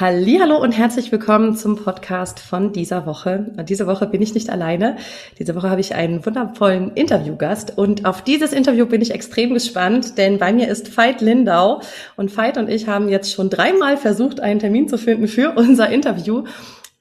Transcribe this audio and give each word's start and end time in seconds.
Hallo 0.00 0.56
und 0.56 0.72
herzlich 0.72 1.12
willkommen 1.12 1.56
zum 1.56 1.76
Podcast 1.76 2.40
von 2.40 2.72
dieser 2.72 3.04
Woche. 3.04 3.52
Diese 3.68 3.86
Woche 3.86 4.06
bin 4.06 4.22
ich 4.22 4.32
nicht 4.32 4.48
alleine. 4.48 4.96
Diese 5.38 5.54
Woche 5.54 5.68
habe 5.68 5.82
ich 5.82 5.94
einen 5.94 6.24
wundervollen 6.24 6.92
Interviewgast 6.94 7.76
und 7.76 8.06
auf 8.06 8.22
dieses 8.22 8.54
Interview 8.54 8.86
bin 8.86 9.02
ich 9.02 9.10
extrem 9.10 9.52
gespannt, 9.52 10.16
denn 10.16 10.38
bei 10.38 10.54
mir 10.54 10.68
ist 10.68 10.96
Veit 10.96 11.20
Lindau 11.20 11.82
und 12.16 12.34
Veit 12.34 12.56
und 12.56 12.70
ich 12.70 12.88
haben 12.88 13.10
jetzt 13.10 13.30
schon 13.30 13.50
dreimal 13.50 13.98
versucht, 13.98 14.40
einen 14.40 14.58
Termin 14.58 14.88
zu 14.88 14.96
finden 14.96 15.28
für 15.28 15.52
unser 15.54 15.90
Interview. 15.90 16.44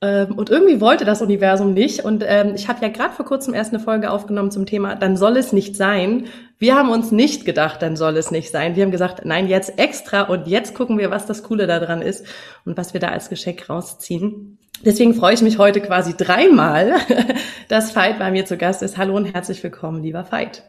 Ähm, 0.01 0.37
und 0.37 0.49
irgendwie 0.49 0.79
wollte 0.79 1.03
das 1.03 1.21
Universum 1.21 1.73
nicht. 1.73 2.05
Und 2.05 2.23
ähm, 2.25 2.53
ich 2.55 2.69
habe 2.69 2.81
ja 2.81 2.89
gerade 2.89 3.13
vor 3.13 3.25
kurzem 3.25 3.53
erst 3.53 3.73
eine 3.73 3.83
Folge 3.83 4.11
aufgenommen 4.11 4.51
zum 4.51 4.65
Thema, 4.65 4.95
dann 4.95 5.17
soll 5.17 5.35
es 5.37 5.51
nicht 5.51 5.75
sein. 5.75 6.25
Wir 6.57 6.75
haben 6.75 6.89
uns 6.89 7.11
nicht 7.11 7.45
gedacht, 7.45 7.81
dann 7.81 7.97
soll 7.97 8.15
es 8.17 8.31
nicht 8.31 8.51
sein. 8.51 8.75
Wir 8.75 8.83
haben 8.83 8.91
gesagt, 8.91 9.25
nein, 9.25 9.47
jetzt 9.47 9.77
extra 9.77 10.21
und 10.21 10.47
jetzt 10.47 10.73
gucken 10.73 10.97
wir, 10.97 11.11
was 11.11 11.25
das 11.25 11.43
Coole 11.43 11.67
daran 11.67 12.01
ist 12.01 12.25
und 12.65 12.77
was 12.77 12.93
wir 12.93 13.01
da 13.01 13.09
als 13.09 13.29
Geschenk 13.29 13.69
rausziehen. 13.69 14.57
Deswegen 14.85 15.13
freue 15.13 15.33
ich 15.33 15.41
mich 15.41 15.57
heute 15.57 15.81
quasi 15.81 16.15
dreimal, 16.15 16.95
dass 17.67 17.95
Veit 17.95 18.19
bei 18.19 18.31
mir 18.31 18.45
zu 18.45 18.55
Gast 18.55 18.81
ist. 18.81 18.97
Hallo 18.97 19.17
und 19.17 19.25
herzlich 19.25 19.61
willkommen, 19.61 20.01
lieber 20.01 20.31
Veit. 20.31 20.63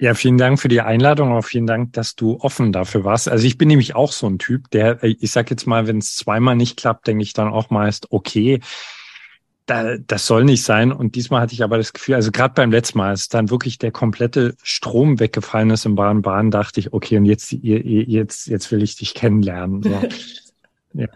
Ja, 0.00 0.14
vielen 0.14 0.38
Dank 0.38 0.60
für 0.60 0.68
die 0.68 0.80
Einladung, 0.80 1.32
auch 1.32 1.44
vielen 1.44 1.68
Dank, 1.68 1.92
dass 1.92 2.16
du 2.16 2.38
offen 2.40 2.72
dafür 2.72 3.04
warst. 3.04 3.28
Also 3.28 3.46
ich 3.46 3.58
bin 3.58 3.68
nämlich 3.68 3.94
auch 3.94 4.10
so 4.10 4.26
ein 4.26 4.38
Typ, 4.38 4.68
der, 4.70 5.02
ich 5.04 5.30
sag 5.30 5.50
jetzt 5.50 5.66
mal, 5.66 5.86
wenn 5.86 5.98
es 5.98 6.16
zweimal 6.16 6.56
nicht 6.56 6.76
klappt, 6.76 7.06
denke 7.06 7.22
ich 7.22 7.32
dann 7.32 7.48
auch 7.48 7.70
meist, 7.70 8.10
okay, 8.10 8.60
da, 9.66 9.96
das 9.96 10.26
soll 10.26 10.44
nicht 10.44 10.64
sein. 10.64 10.90
Und 10.90 11.14
diesmal 11.14 11.40
hatte 11.40 11.54
ich 11.54 11.62
aber 11.62 11.78
das 11.78 11.92
Gefühl, 11.92 12.16
also 12.16 12.32
gerade 12.32 12.54
beim 12.54 12.72
letzten 12.72 12.98
Mal, 12.98 13.10
als 13.10 13.28
dann 13.28 13.50
wirklich 13.50 13.78
der 13.78 13.92
komplette 13.92 14.56
Strom 14.62 15.20
weggefallen 15.20 15.70
ist 15.70 15.86
im 15.86 15.94
Baden-Baden, 15.94 16.50
dachte 16.50 16.80
ich, 16.80 16.92
okay, 16.92 17.16
und 17.16 17.24
jetzt, 17.24 17.52
jetzt, 17.52 18.46
jetzt 18.48 18.72
will 18.72 18.82
ich 18.82 18.96
dich 18.96 19.14
kennenlernen. 19.14 19.82
So. 19.82 20.02
Ja. 20.96 21.06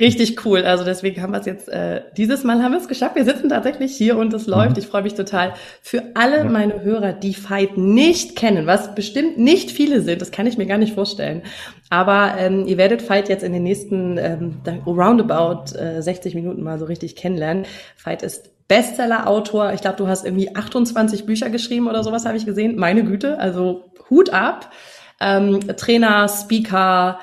Richtig 0.00 0.44
cool. 0.44 0.64
Also 0.64 0.84
deswegen 0.84 1.22
haben 1.22 1.32
wir 1.32 1.38
es 1.38 1.46
jetzt, 1.46 1.68
äh, 1.68 2.02
dieses 2.16 2.42
Mal 2.42 2.60
haben 2.60 2.72
wir 2.72 2.80
es 2.80 2.88
geschafft. 2.88 3.14
Wir 3.14 3.24
sitzen 3.24 3.48
tatsächlich 3.48 3.96
hier 3.96 4.16
und 4.18 4.34
es 4.34 4.48
läuft. 4.48 4.72
Mhm. 4.72 4.78
Ich 4.78 4.88
freue 4.88 5.02
mich 5.02 5.14
total. 5.14 5.54
Für 5.80 6.02
alle 6.14 6.38
ja. 6.38 6.44
meine 6.44 6.82
Hörer, 6.82 7.12
die 7.12 7.34
Fight 7.34 7.78
nicht 7.78 8.34
kennen, 8.34 8.66
was 8.66 8.96
bestimmt 8.96 9.38
nicht 9.38 9.70
viele 9.70 10.00
sind, 10.00 10.20
das 10.20 10.32
kann 10.32 10.48
ich 10.48 10.58
mir 10.58 10.66
gar 10.66 10.78
nicht 10.78 10.94
vorstellen. 10.94 11.42
Aber 11.88 12.34
ähm, 12.36 12.66
ihr 12.66 12.78
werdet 12.78 13.00
Fight 13.00 13.28
jetzt 13.28 13.44
in 13.44 13.52
den 13.52 13.62
nächsten 13.62 14.18
ähm, 14.18 14.60
roundabout 14.86 15.76
äh, 15.78 16.02
60 16.02 16.34
Minuten 16.34 16.62
mal 16.62 16.80
so 16.80 16.86
richtig 16.86 17.14
kennenlernen. 17.14 17.64
Fight 17.96 18.24
ist 18.24 18.50
Bestseller-Autor. 18.66 19.72
Ich 19.74 19.82
glaube, 19.82 19.98
du 19.98 20.08
hast 20.08 20.24
irgendwie 20.24 20.56
28 20.56 21.26
Bücher 21.26 21.48
geschrieben 21.50 21.86
oder 21.86 22.02
sowas, 22.02 22.24
habe 22.24 22.38
ich 22.38 22.46
gesehen. 22.46 22.76
Meine 22.76 23.04
Güte, 23.04 23.38
also 23.38 23.84
Hut 24.10 24.30
ab. 24.30 24.72
Ähm, 25.20 25.60
Trainer, 25.76 26.26
Speaker, 26.28 27.20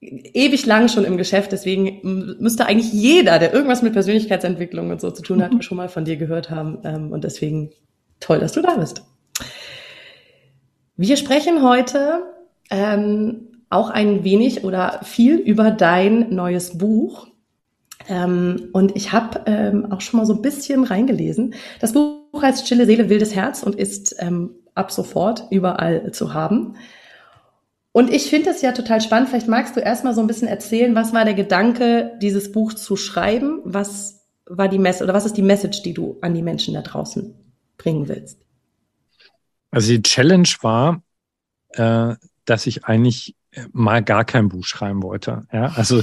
ewig 0.00 0.66
lang 0.66 0.88
schon 0.88 1.04
im 1.04 1.16
Geschäft, 1.16 1.52
deswegen 1.52 2.36
müsste 2.38 2.66
eigentlich 2.66 2.92
jeder, 2.92 3.38
der 3.38 3.52
irgendwas 3.52 3.82
mit 3.82 3.92
Persönlichkeitsentwicklung 3.92 4.90
und 4.90 5.00
so 5.00 5.10
zu 5.10 5.22
tun 5.22 5.42
hat, 5.42 5.52
mhm. 5.52 5.62
schon 5.62 5.76
mal 5.76 5.88
von 5.88 6.04
dir 6.04 6.16
gehört 6.16 6.50
haben. 6.50 6.78
Ähm, 6.84 7.12
und 7.12 7.24
deswegen 7.24 7.70
toll, 8.20 8.40
dass 8.40 8.52
du 8.52 8.62
da 8.62 8.76
bist. 8.76 9.02
Wir 10.96 11.16
sprechen 11.16 11.62
heute 11.62 12.22
ähm, 12.70 13.48
auch 13.68 13.90
ein 13.90 14.24
wenig 14.24 14.64
oder 14.64 15.00
viel 15.02 15.36
über 15.36 15.70
dein 15.70 16.34
neues 16.34 16.78
Buch. 16.78 17.28
Ähm, 18.08 18.68
und 18.72 18.96
ich 18.96 19.12
habe 19.12 19.42
ähm, 19.46 19.92
auch 19.92 20.00
schon 20.00 20.20
mal 20.20 20.26
so 20.26 20.34
ein 20.34 20.42
bisschen 20.42 20.84
reingelesen. 20.84 21.54
Das 21.80 21.92
Buch 21.92 22.40
heißt 22.40 22.66
Stille 22.66 22.86
Seele, 22.86 23.08
wildes 23.08 23.34
Herz 23.34 23.62
und 23.62 23.74
ist 23.74 24.16
ähm, 24.18 24.50
ab 24.74 24.92
sofort 24.92 25.44
überall 25.50 26.12
zu 26.12 26.34
haben. 26.34 26.76
Und 27.96 28.12
ich 28.12 28.28
finde 28.28 28.50
es 28.50 28.60
ja 28.60 28.72
total 28.72 29.00
spannend. 29.00 29.30
Vielleicht 29.30 29.48
magst 29.48 29.74
du 29.74 29.80
erstmal 29.80 30.12
so 30.12 30.20
ein 30.20 30.26
bisschen 30.26 30.48
erzählen, 30.48 30.94
was 30.94 31.14
war 31.14 31.24
der 31.24 31.32
Gedanke, 31.32 32.12
dieses 32.20 32.52
Buch 32.52 32.74
zu 32.74 32.94
schreiben? 32.94 33.62
Was 33.64 34.26
war 34.44 34.68
die 34.68 34.78
Message 34.78 35.04
oder 35.04 35.14
was 35.14 35.24
ist 35.24 35.38
die 35.38 35.42
Message, 35.42 35.80
die 35.80 35.94
du 35.94 36.18
an 36.20 36.34
die 36.34 36.42
Menschen 36.42 36.74
da 36.74 36.82
draußen 36.82 37.34
bringen 37.78 38.06
willst? 38.06 38.38
Also 39.70 39.92
die 39.92 40.02
Challenge 40.02 40.46
war, 40.60 41.00
äh, 41.70 42.16
dass 42.44 42.66
ich 42.66 42.84
eigentlich 42.84 43.34
mal 43.72 44.04
gar 44.04 44.26
kein 44.26 44.50
Buch 44.50 44.66
schreiben 44.66 45.02
wollte. 45.02 45.46
Ja, 45.50 45.72
also 45.74 46.02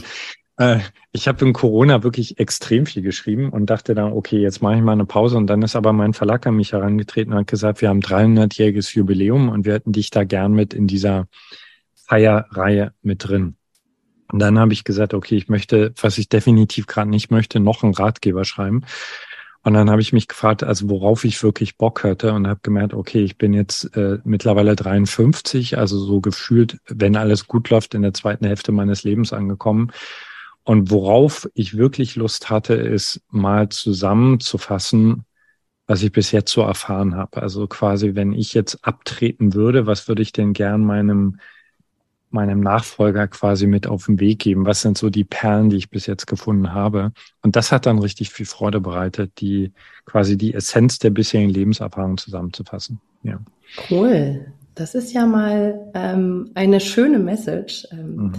äh, 0.58 0.80
ich 1.12 1.28
habe 1.28 1.46
in 1.46 1.54
Corona 1.54 2.02
wirklich 2.02 2.40
extrem 2.40 2.88
viel 2.88 3.04
geschrieben 3.04 3.50
und 3.50 3.68
dachte 3.70 3.94
dann, 3.94 4.14
okay, 4.14 4.40
jetzt 4.40 4.64
mache 4.64 4.78
ich 4.78 4.82
mal 4.82 4.94
eine 4.94 5.06
Pause. 5.06 5.38
Und 5.38 5.46
dann 5.46 5.62
ist 5.62 5.76
aber 5.76 5.94
mein 5.94 6.14
Verlag 6.14 6.48
an 6.48 6.56
mich 6.56 6.74
herangetreten 6.74 7.34
und 7.34 7.42
hat 7.42 7.48
gesagt, 7.48 7.82
wir 7.82 7.90
haben 7.90 8.00
300-jähriges 8.00 8.96
Jubiläum 8.96 9.50
und 9.50 9.66
wir 9.66 9.74
hätten 9.74 9.92
dich 9.92 10.10
da 10.10 10.24
gern 10.24 10.54
mit 10.54 10.74
in 10.74 10.88
dieser 10.88 11.28
Feierreihe 12.06 12.94
mit 13.02 13.28
drin. 13.28 13.56
Und 14.32 14.40
dann 14.40 14.58
habe 14.58 14.74
ich 14.74 14.84
gesagt, 14.84 15.14
okay, 15.14 15.36
ich 15.36 15.48
möchte, 15.48 15.94
was 16.02 16.18
ich 16.18 16.28
definitiv 16.30 16.88
gerade 16.88 17.10
nicht 17.10 17.30
möchte, 17.30 17.60
noch 17.60 17.84
einen 17.84 17.94
Ratgeber 17.94 18.46
schreiben. 18.46 18.84
Und 19.62 19.76
dann 19.76 19.90
habe 19.90 20.02
ich 20.02 20.12
mich 20.12 20.28
gefragt, 20.28 20.64
also 20.64 20.90
worauf 20.90 21.24
ich 21.24 21.42
wirklich 21.42 21.78
Bock 21.78 22.04
hatte 22.04 22.34
und 22.34 22.48
habe 22.48 22.60
gemerkt, 22.64 22.94
okay, 22.94 23.24
ich 23.24 23.38
bin 23.38 23.54
jetzt 23.54 23.96
äh, 23.96 24.20
mittlerweile 24.26 24.76
53, 24.76 25.78
also 25.78 25.98
so 26.00 26.20
gefühlt, 26.20 26.80
wenn 26.88 27.16
alles 27.16 27.48
gut 27.48 27.70
läuft, 27.70 27.94
in 27.94 28.02
der 28.02 28.14
zweiten 28.14 28.46
Hälfte 28.46 28.74
meines 28.74 29.04
Lebens 29.04 29.32
angekommen. 29.32 29.92
Und 30.64 30.92
worauf 30.92 31.48
ich 31.54 31.78
wirklich 31.78 32.16
Lust 32.16 32.50
hatte, 32.50 32.74
ist 32.74 33.22
mal 33.30 33.70
zusammenzufassen, 33.70 35.26
was 35.88 36.04
ich 36.04 36.12
bis 36.12 36.32
jetzt 36.32 36.52
so 36.52 36.62
erfahren 36.62 37.16
habe. 37.16 37.42
Also 37.42 37.68
quasi, 37.68 38.16
wenn 38.16 38.34
ich 38.34 38.54
jetzt 38.54 38.84
abtreten 38.84 39.54
würde, 39.54 39.86
was 39.86 40.08
würde 40.08 40.22
ich 40.22 40.34
denn 40.34 40.54
gern 40.54 40.84
meinem 40.84 41.40
meinem 42.34 42.60
Nachfolger 42.60 43.28
quasi 43.28 43.68
mit 43.68 43.88
auf 43.88 44.06
den 44.06 44.20
Weg 44.20 44.40
geben? 44.40 44.66
Was 44.66 44.82
sind 44.82 44.98
so 44.98 45.10
die 45.10 45.24
Perlen, 45.24 45.70
die 45.70 45.78
ich 45.78 45.90
bis 45.90 46.06
jetzt 46.06 46.28
gefunden 46.28 46.74
habe? 46.74 47.12
Und 47.42 47.56
das 47.56 47.72
hat 47.72 47.86
dann 47.86 48.00
richtig 48.00 48.32
viel 48.32 48.46
Freude 48.46 48.82
bereitet, 48.82 49.32
die 49.40 49.72
quasi 50.06 50.38
die 50.38 50.54
Essenz 50.54 51.00
der 51.00 51.12
bisherigen 51.12 51.50
Lebenserfahrung 51.50 52.18
zusammenzufassen. 52.18 53.00
Ja. 53.24 53.40
Cool. 53.90 54.46
Das 54.76 54.96
ist 54.96 55.14
ja 55.14 55.26
mal 55.26 55.92
ähm, 55.94 56.52
eine 56.56 56.80
schöne 56.80 57.20
Message. 57.20 57.88
Ähm, 57.92 58.16
mhm. 58.16 58.34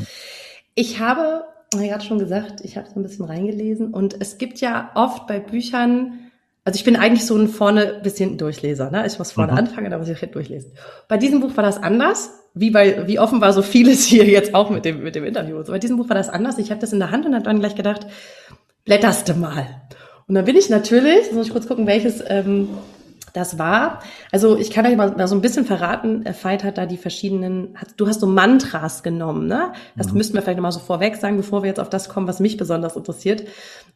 Ich 0.75 1.01
habe, 1.01 1.45
ich 1.81 1.93
hatte 1.93 2.05
schon 2.05 2.19
gesagt, 2.19 2.61
ich 2.63 2.77
habe 2.77 2.89
so 2.89 2.99
ein 2.99 3.03
bisschen 3.03 3.25
reingelesen 3.25 3.95
und 3.95 4.21
es 4.21 4.39
gibt 4.39 4.61
ja 4.61 4.91
oft 4.95 5.27
bei 5.27 5.39
Büchern 5.39 6.21
also 6.67 6.79
ich 6.79 6.85
bin 6.85 6.97
eigentlich 6.97 7.27
so 7.27 7.37
ein 7.37 7.49
vorne 7.49 8.01
bis 8.03 8.17
hinten 8.17 8.39
Durchleser. 8.39 8.91
Ne? 8.91 9.07
Ich 9.07 9.19
muss 9.19 9.33
vorne 9.33 9.53
mhm. 9.53 9.59
anfangen, 9.59 9.91
dann 9.91 10.01
muss 10.01 10.09
ich 10.09 10.19
hinten 10.19 10.33
durchlesen. 10.33 10.73
Bei 11.09 11.19
diesem 11.19 11.41
Buch 11.41 11.55
war 11.57 11.63
das 11.63 11.83
anders 11.83 12.31
wie 12.55 12.71
bei, 12.71 13.07
wie 13.07 13.19
offen 13.19 13.41
war 13.41 13.53
so 13.53 13.63
vieles 13.63 14.05
hier 14.07 14.25
jetzt 14.25 14.55
auch 14.55 14.71
mit 14.71 14.85
dem, 14.85 15.03
mit 15.03 15.15
dem 15.15 15.25
Interview. 15.25 15.63
So, 15.63 15.73
bei 15.73 15.79
diesem 15.79 15.97
Buch 15.97 16.09
war 16.09 16.17
das 16.17 16.29
anders. 16.29 16.59
Ich 16.59 16.71
habe 16.71 16.81
das 16.81 16.93
in 16.93 17.01
der 17.01 17.11
Hand 17.11 17.27
und 17.27 17.35
habe 17.35 17.45
dann 17.45 17.61
gleich 17.61 17.75
gedacht, 17.75 18.07
blätterste 18.85 19.35
mal. 19.35 19.83
Und 20.27 20.35
dann 20.35 20.45
bin 20.45 20.57
ich 20.57 20.71
natürlich, 20.71 21.33
muss 21.33 21.47
ich 21.47 21.53
kurz 21.53 21.67
gucken, 21.67 21.87
welches 21.87 22.23
ähm, 22.27 22.69
das 23.35 23.59
war. 23.59 24.01
Also 24.31 24.57
ich 24.57 24.71
kann 24.71 24.87
euch 24.87 24.97
mal, 24.97 25.11
mal 25.11 25.27
so 25.27 25.35
ein 25.35 25.41
bisschen 25.41 25.67
verraten, 25.67 26.25
äh, 26.25 26.33
Veit 26.41 26.65
hat 26.65 26.79
da 26.79 26.87
die 26.87 26.97
verschiedenen, 26.97 27.77
hat, 27.77 27.89
du 27.97 28.07
hast 28.07 28.21
so 28.21 28.27
Mantras 28.27 29.03
genommen, 29.03 29.49
ne? 29.49 29.73
Das 29.97 30.09
mhm. 30.09 30.19
müssten 30.19 30.35
wir 30.35 30.43
vielleicht 30.43 30.57
nochmal 30.57 30.73
so 30.73 30.81
vorweg 30.81 31.17
sagen, 31.17 31.37
bevor 31.37 31.63
wir 31.63 31.69
jetzt 31.69 31.81
auf 31.81 31.91
das 31.91 32.09
kommen, 32.09 32.29
was 32.29 32.41
mich 32.41 32.57
besonders 32.57 32.97
interessiert. 32.97 33.45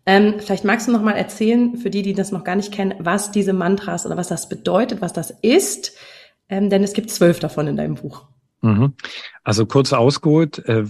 Ähm, 0.04 0.34
vielleicht 0.38 0.64
magst 0.64 0.88
du 0.88 0.93
noch 0.93 1.02
mal 1.02 1.12
erzählen, 1.12 1.76
für 1.76 1.88
die, 1.88 2.02
die 2.02 2.14
das 2.14 2.32
noch 2.32 2.44
gar 2.44 2.56
nicht 2.56 2.72
kennen, 2.72 2.94
was 2.99 3.31
diese 3.31 3.52
Mantras 3.52 4.04
oder 4.04 4.16
was 4.16 4.28
das 4.28 4.49
bedeutet, 4.49 5.00
was 5.00 5.12
das 5.12 5.31
ist 5.31 5.93
ähm, 6.49 6.70
denn 6.70 6.82
es 6.82 6.93
gibt 6.93 7.11
zwölf 7.11 7.38
davon 7.38 7.66
in 7.66 7.76
deinem 7.76 7.94
Buch. 7.94 8.26
Mhm. 8.60 8.94
Also 9.44 9.66
kurz 9.66 9.93
ausgeholt, 9.93 10.58
äh, 10.66 10.84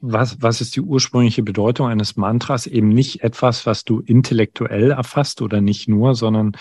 was, 0.00 0.40
was 0.40 0.60
ist 0.60 0.76
die 0.76 0.80
ursprüngliche 0.80 1.42
Bedeutung 1.42 1.88
eines 1.88 2.16
Mantras? 2.16 2.66
Eben 2.66 2.88
nicht 2.88 3.22
etwas, 3.22 3.66
was 3.66 3.84
du 3.84 4.00
intellektuell 4.00 4.92
erfasst 4.92 5.42
oder 5.42 5.60
nicht 5.60 5.88
nur, 5.88 6.14
sondern 6.14 6.52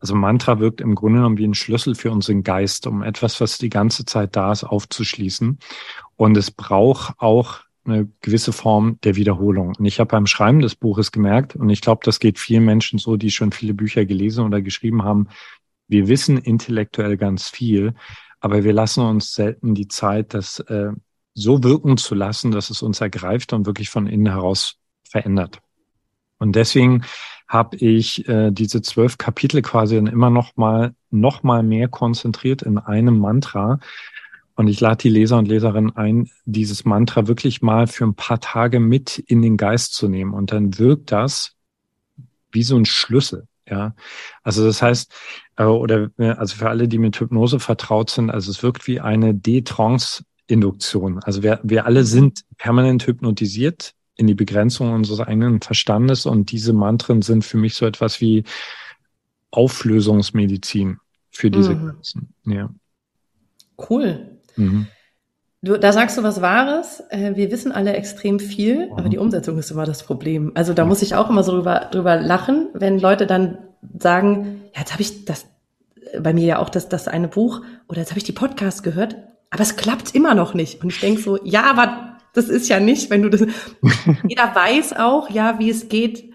also 0.00 0.14
Mantra 0.14 0.60
wirkt 0.60 0.80
im 0.80 0.94
Grunde 0.94 1.18
genommen 1.18 1.38
wie 1.38 1.46
ein 1.46 1.54
Schlüssel 1.54 1.94
für 1.94 2.12
unseren 2.12 2.44
Geist, 2.44 2.86
um 2.86 3.02
etwas, 3.02 3.40
was 3.40 3.58
die 3.58 3.68
ganze 3.68 4.04
Zeit 4.04 4.36
da 4.36 4.52
ist, 4.52 4.64
aufzuschließen. 4.64 5.58
Und 6.16 6.36
es 6.36 6.50
braucht 6.50 7.14
auch 7.18 7.60
eine 7.84 8.08
gewisse 8.20 8.52
Form 8.52 8.98
der 9.02 9.16
Wiederholung. 9.16 9.74
Und 9.76 9.84
ich 9.86 9.98
habe 9.98 10.08
beim 10.08 10.26
Schreiben 10.26 10.60
des 10.60 10.76
Buches 10.76 11.10
gemerkt, 11.10 11.56
und 11.56 11.68
ich 11.70 11.80
glaube, 11.80 12.02
das 12.04 12.20
geht 12.20 12.38
vielen 12.38 12.64
Menschen 12.64 12.98
so, 12.98 13.16
die 13.16 13.30
schon 13.30 13.50
viele 13.50 13.74
Bücher 13.74 14.04
gelesen 14.04 14.44
oder 14.44 14.62
geschrieben 14.62 15.02
haben, 15.02 15.28
wir 15.88 16.06
wissen 16.06 16.36
intellektuell 16.38 17.16
ganz 17.16 17.48
viel, 17.48 17.94
aber 18.40 18.64
wir 18.64 18.72
lassen 18.72 19.04
uns 19.04 19.34
selten 19.34 19.74
die 19.74 19.88
Zeit, 19.88 20.34
das 20.34 20.60
äh, 20.60 20.90
so 21.34 21.62
wirken 21.62 21.96
zu 21.96 22.14
lassen, 22.14 22.50
dass 22.50 22.70
es 22.70 22.82
uns 22.82 23.00
ergreift 23.00 23.52
und 23.52 23.66
wirklich 23.66 23.90
von 23.90 24.06
innen 24.06 24.32
heraus 24.32 24.76
verändert. 25.04 25.60
Und 26.38 26.54
deswegen 26.54 27.04
habe 27.48 27.76
ich 27.76 28.28
äh, 28.28 28.50
diese 28.50 28.82
zwölf 28.82 29.18
Kapitel 29.18 29.62
quasi 29.62 29.96
dann 29.96 30.06
immer 30.06 30.30
noch 30.30 30.56
mal 30.56 30.94
noch 31.10 31.42
mal 31.42 31.62
mehr 31.62 31.88
konzentriert 31.88 32.62
in 32.62 32.78
einem 32.78 33.18
Mantra. 33.18 33.80
Und 34.54 34.68
ich 34.68 34.80
lade 34.80 35.02
die 35.02 35.08
Leser 35.08 35.38
und 35.38 35.48
Leserinnen 35.48 35.96
ein, 35.96 36.30
dieses 36.44 36.84
Mantra 36.84 37.26
wirklich 37.26 37.62
mal 37.62 37.86
für 37.86 38.04
ein 38.04 38.14
paar 38.14 38.40
Tage 38.40 38.80
mit 38.80 39.18
in 39.18 39.40
den 39.40 39.56
Geist 39.56 39.94
zu 39.94 40.08
nehmen. 40.08 40.34
Und 40.34 40.52
dann 40.52 40.78
wirkt 40.78 41.12
das 41.12 41.56
wie 42.52 42.62
so 42.62 42.76
ein 42.76 42.84
Schlüssel. 42.84 43.47
Ja, 43.70 43.94
also 44.42 44.64
das 44.64 44.80
heißt, 44.80 45.12
äh, 45.56 45.64
oder 45.64 46.10
äh, 46.18 46.30
also 46.30 46.56
für 46.56 46.68
alle, 46.68 46.88
die 46.88 46.98
mit 46.98 47.20
Hypnose 47.20 47.60
vertraut 47.60 48.10
sind, 48.10 48.30
also 48.30 48.50
es 48.50 48.62
wirkt 48.62 48.86
wie 48.86 49.00
eine 49.00 49.34
De-Trance-Induktion. 49.34 51.22
Also 51.22 51.42
wir, 51.42 51.60
wir 51.62 51.84
alle 51.84 52.00
mhm. 52.00 52.06
sind 52.06 52.40
permanent 52.56 53.06
hypnotisiert 53.06 53.94
in 54.16 54.26
die 54.26 54.34
Begrenzung 54.34 54.92
unseres 54.92 55.20
eigenen 55.20 55.60
Verstandes 55.60 56.26
und 56.26 56.50
diese 56.50 56.72
Mantren 56.72 57.22
sind 57.22 57.44
für 57.44 57.56
mich 57.58 57.74
so 57.74 57.86
etwas 57.86 58.20
wie 58.20 58.44
Auflösungsmedizin 59.50 60.98
für 61.30 61.50
diese 61.50 61.74
mhm. 61.74 61.86
Grenzen. 61.86 62.34
Ja. 62.44 62.70
Cool. 63.88 64.38
Mhm. 64.56 64.88
Du, 65.60 65.76
da 65.76 65.92
sagst 65.92 66.16
du 66.16 66.22
was 66.22 66.40
Wahres. 66.40 67.02
Äh, 67.10 67.34
wir 67.34 67.50
wissen 67.50 67.72
alle 67.72 67.94
extrem 67.94 68.38
viel, 68.38 68.86
mhm. 68.86 68.92
aber 68.92 69.08
die 69.08 69.18
Umsetzung 69.18 69.58
ist 69.58 69.70
immer 69.70 69.84
das 69.84 70.04
Problem. 70.04 70.52
Also 70.54 70.72
da 70.72 70.84
muss 70.84 71.02
ich 71.02 71.14
auch 71.14 71.30
immer 71.30 71.42
so 71.42 71.52
drüber, 71.52 71.88
drüber 71.90 72.16
lachen, 72.16 72.68
wenn 72.74 72.98
Leute 72.98 73.26
dann 73.26 73.58
sagen, 73.98 74.62
ja, 74.74 74.80
jetzt 74.80 74.92
habe 74.92 75.02
ich 75.02 75.24
das, 75.24 75.46
bei 76.20 76.32
mir 76.32 76.46
ja 76.46 76.58
auch 76.58 76.68
das, 76.68 76.88
das 76.88 77.08
eine 77.08 77.28
Buch 77.28 77.62
oder 77.88 78.00
jetzt 78.00 78.10
habe 78.10 78.18
ich 78.18 78.24
die 78.24 78.32
Podcast 78.32 78.82
gehört, 78.82 79.16
aber 79.50 79.62
es 79.62 79.76
klappt 79.76 80.14
immer 80.14 80.34
noch 80.34 80.54
nicht. 80.54 80.82
Und 80.82 80.90
ich 80.90 81.00
denk 81.00 81.18
so, 81.18 81.38
ja, 81.44 81.64
aber 81.64 82.18
das 82.34 82.48
ist 82.48 82.68
ja 82.68 82.78
nicht, 82.78 83.10
wenn 83.10 83.22
du 83.22 83.30
das. 83.30 83.40
jeder 84.28 84.54
weiß 84.54 84.94
auch, 84.94 85.28
ja, 85.28 85.58
wie 85.58 85.70
es 85.70 85.88
geht, 85.88 86.32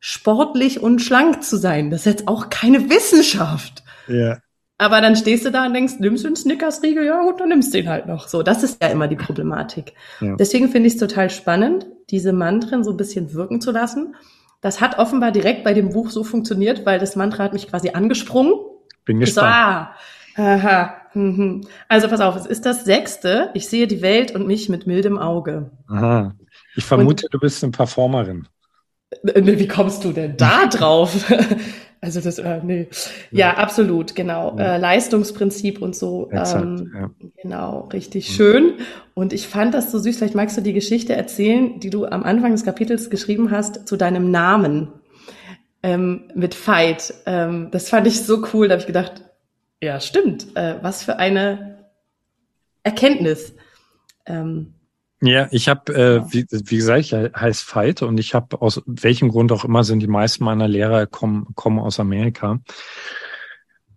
sportlich 0.00 0.80
und 0.82 1.00
schlank 1.00 1.42
zu 1.42 1.56
sein. 1.56 1.90
Das 1.90 2.00
ist 2.00 2.06
jetzt 2.06 2.28
auch 2.28 2.50
keine 2.50 2.90
Wissenschaft. 2.90 3.82
Ja. 4.06 4.38
Aber 4.76 5.00
dann 5.00 5.14
stehst 5.14 5.46
du 5.46 5.50
da 5.50 5.66
und 5.66 5.74
denkst, 5.74 5.94
nimmst 6.00 6.24
du 6.24 6.28
einen 6.28 6.36
Snickers-Riegel? 6.36 7.04
Ja 7.04 7.22
gut, 7.22 7.40
dann 7.40 7.48
nimmst 7.48 7.72
du 7.72 7.78
den 7.78 7.88
halt 7.88 8.06
noch. 8.06 8.26
So, 8.26 8.42
das 8.42 8.62
ist 8.64 8.82
ja 8.82 8.88
immer 8.88 9.06
die 9.06 9.16
Problematik. 9.16 9.92
Ja. 10.20 10.34
Deswegen 10.36 10.68
finde 10.68 10.88
ich 10.88 10.94
es 10.94 11.00
total 11.00 11.30
spannend, 11.30 11.86
diese 12.10 12.32
Mantren 12.32 12.82
so 12.82 12.90
ein 12.90 12.96
bisschen 12.96 13.32
wirken 13.34 13.60
zu 13.60 13.70
lassen. 13.70 14.16
Das 14.60 14.80
hat 14.80 14.98
offenbar 14.98 15.30
direkt 15.30 15.62
bei 15.62 15.74
dem 15.74 15.90
Buch 15.90 16.10
so 16.10 16.24
funktioniert, 16.24 16.86
weil 16.86 16.98
das 16.98 17.16
Mantra 17.16 17.44
hat 17.44 17.52
mich 17.52 17.68
quasi 17.68 17.90
angesprungen. 17.90 18.54
Bin 19.04 19.20
gespannt. 19.20 19.46
So, 20.36 20.42
ah, 20.42 20.54
aha, 20.56 20.96
hm, 21.12 21.66
Also 21.88 22.08
pass 22.08 22.20
auf, 22.20 22.34
es 22.34 22.46
ist 22.46 22.66
das 22.66 22.84
sechste. 22.84 23.50
Ich 23.54 23.68
sehe 23.68 23.86
die 23.86 24.02
Welt 24.02 24.34
und 24.34 24.46
mich 24.46 24.68
mit 24.68 24.86
mildem 24.86 25.18
Auge. 25.18 25.70
Aha. 25.86 26.34
Ich 26.74 26.84
vermute, 26.84 27.26
und, 27.26 27.34
du 27.34 27.38
bist 27.38 27.62
eine 27.62 27.70
Performerin. 27.70 28.48
Wie 29.22 29.68
kommst 29.68 30.02
du 30.04 30.12
denn 30.12 30.36
da 30.36 30.66
drauf? 30.66 31.32
Also 32.04 32.20
das, 32.20 32.38
äh, 32.38 32.60
nee. 32.62 32.88
Ja, 33.30 33.38
ja 33.38 33.56
absolut, 33.56 34.14
genau. 34.14 34.56
Ja. 34.58 34.74
Äh, 34.74 34.78
Leistungsprinzip 34.78 35.80
und 35.80 35.96
so. 35.96 36.28
Exakt, 36.30 36.62
ähm, 36.62 36.92
ja. 36.94 37.10
Genau, 37.42 37.88
richtig 37.92 38.28
mhm. 38.28 38.34
schön. 38.34 38.72
Und 39.14 39.32
ich 39.32 39.48
fand 39.48 39.74
das 39.74 39.90
so 39.90 39.98
süß. 39.98 40.18
Vielleicht 40.18 40.34
magst 40.34 40.56
du 40.56 40.60
die 40.60 40.74
Geschichte 40.74 41.14
erzählen, 41.14 41.80
die 41.80 41.90
du 41.90 42.04
am 42.04 42.22
Anfang 42.22 42.52
des 42.52 42.64
Kapitels 42.64 43.08
geschrieben 43.08 43.50
hast, 43.50 43.88
zu 43.88 43.96
deinem 43.96 44.30
Namen 44.30 44.92
ähm, 45.82 46.30
mit 46.34 46.54
Fight. 46.54 47.14
Ähm, 47.24 47.68
das 47.70 47.88
fand 47.88 48.06
ich 48.06 48.22
so 48.22 48.44
cool. 48.52 48.68
Da 48.68 48.72
habe 48.72 48.80
ich 48.80 48.86
gedacht, 48.86 49.22
ja, 49.80 49.98
stimmt. 50.00 50.54
Äh, 50.56 50.76
was 50.82 51.02
für 51.02 51.18
eine 51.18 51.86
Erkenntnis. 52.82 53.54
Ähm, 54.26 54.73
ja, 55.26 55.48
ich 55.50 55.68
habe, 55.68 55.94
äh, 55.94 56.32
wie, 56.32 56.46
wie 56.50 56.76
gesagt, 56.76 57.00
ich 57.00 57.12
heiße 57.12 57.66
Veit 57.74 58.02
und 58.02 58.18
ich 58.18 58.34
habe 58.34 58.60
aus 58.60 58.82
welchem 58.86 59.28
Grund 59.28 59.52
auch 59.52 59.64
immer 59.64 59.84
sind 59.84 60.00
die 60.00 60.06
meisten 60.06 60.44
meiner 60.44 60.68
Lehrer 60.68 61.06
kommen, 61.06 61.46
kommen 61.54 61.78
aus 61.78 62.00
Amerika. 62.00 62.60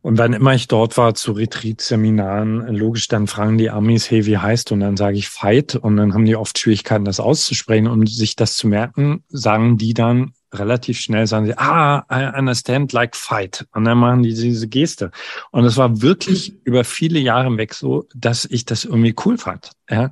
Und 0.01 0.17
wann 0.17 0.33
immer 0.33 0.53
ich 0.53 0.67
dort 0.67 0.95
war 0.97 1.15
zu 1.15 1.33
Retreat-Seminaren, 1.33 2.73
logisch, 2.73 3.09
dann 3.09 3.27
fragen 3.27 3.57
die 3.57 3.69
Amis, 3.69 4.09
hey, 4.09 4.25
wie 4.25 4.37
heißt 4.37 4.69
du? 4.69 4.75
Und 4.75 4.79
dann 4.79 4.95
sage 4.95 5.17
ich 5.17 5.27
Fight 5.27 5.75
und 5.75 5.97
dann 5.97 6.13
haben 6.13 6.23
die 6.23 6.37
oft 6.37 6.57
Schwierigkeiten, 6.57 7.03
das 7.03 7.19
auszusprechen 7.19 7.87
und 7.87 8.07
sich 8.07 8.37
das 8.37 8.55
zu 8.55 8.67
merken, 8.67 9.23
sagen 9.27 9.77
die 9.77 9.93
dann 9.93 10.33
relativ 10.53 10.99
schnell, 10.99 11.27
sagen 11.27 11.47
sie, 11.47 11.57
ah, 11.57 12.05
I 12.11 12.37
understand 12.37 12.93
like 12.93 13.15
fight. 13.15 13.67
Und 13.73 13.85
dann 13.85 13.97
machen 13.97 14.23
die 14.23 14.33
diese 14.33 14.67
Geste. 14.67 15.11
Und 15.51 15.65
es 15.65 15.77
war 15.77 16.01
wirklich 16.01 16.55
über 16.63 16.83
viele 16.83 17.19
Jahre 17.19 17.55
weg 17.57 17.73
so, 17.73 18.07
dass 18.15 18.45
ich 18.45 18.65
das 18.65 18.85
irgendwie 18.85 19.15
cool 19.25 19.37
fand. 19.37 19.71
Ja. 19.89 20.11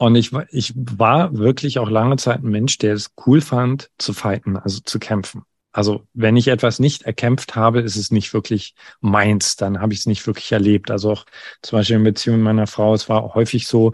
Und 0.00 0.14
ich, 0.14 0.32
ich 0.48 0.72
war 0.74 1.36
wirklich 1.36 1.78
auch 1.78 1.90
lange 1.90 2.16
Zeit 2.16 2.42
ein 2.42 2.48
Mensch, 2.48 2.78
der 2.78 2.94
es 2.94 3.12
cool 3.26 3.42
fand, 3.42 3.90
zu 3.98 4.14
fighten, 4.14 4.56
also 4.56 4.80
zu 4.80 4.98
kämpfen. 4.98 5.42
Also 5.72 6.06
wenn 6.14 6.38
ich 6.38 6.48
etwas 6.48 6.78
nicht 6.78 7.02
erkämpft 7.02 7.54
habe, 7.54 7.82
ist 7.82 7.96
es 7.96 8.10
nicht 8.10 8.32
wirklich 8.32 8.74
meins, 9.02 9.56
dann 9.56 9.78
habe 9.78 9.92
ich 9.92 9.98
es 9.98 10.06
nicht 10.06 10.26
wirklich 10.26 10.50
erlebt. 10.52 10.90
Also 10.90 11.12
auch 11.12 11.26
zum 11.60 11.78
Beispiel 11.78 11.96
in 11.96 12.04
Beziehung 12.04 12.40
meiner 12.40 12.66
Frau, 12.66 12.94
es 12.94 13.10
war 13.10 13.34
häufig 13.34 13.66
so, 13.66 13.92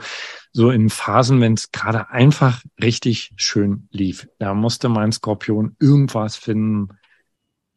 so 0.52 0.70
in 0.70 0.90
Phasen, 0.90 1.40
wenn 1.40 1.54
es 1.54 1.72
gerade 1.72 2.08
einfach 2.08 2.62
richtig 2.80 3.32
schön 3.34 3.88
lief. 3.90 4.28
Da 4.38 4.54
musste 4.54 4.88
mein 4.88 5.10
Skorpion 5.10 5.74
irgendwas 5.80 6.36
finden, 6.36 6.90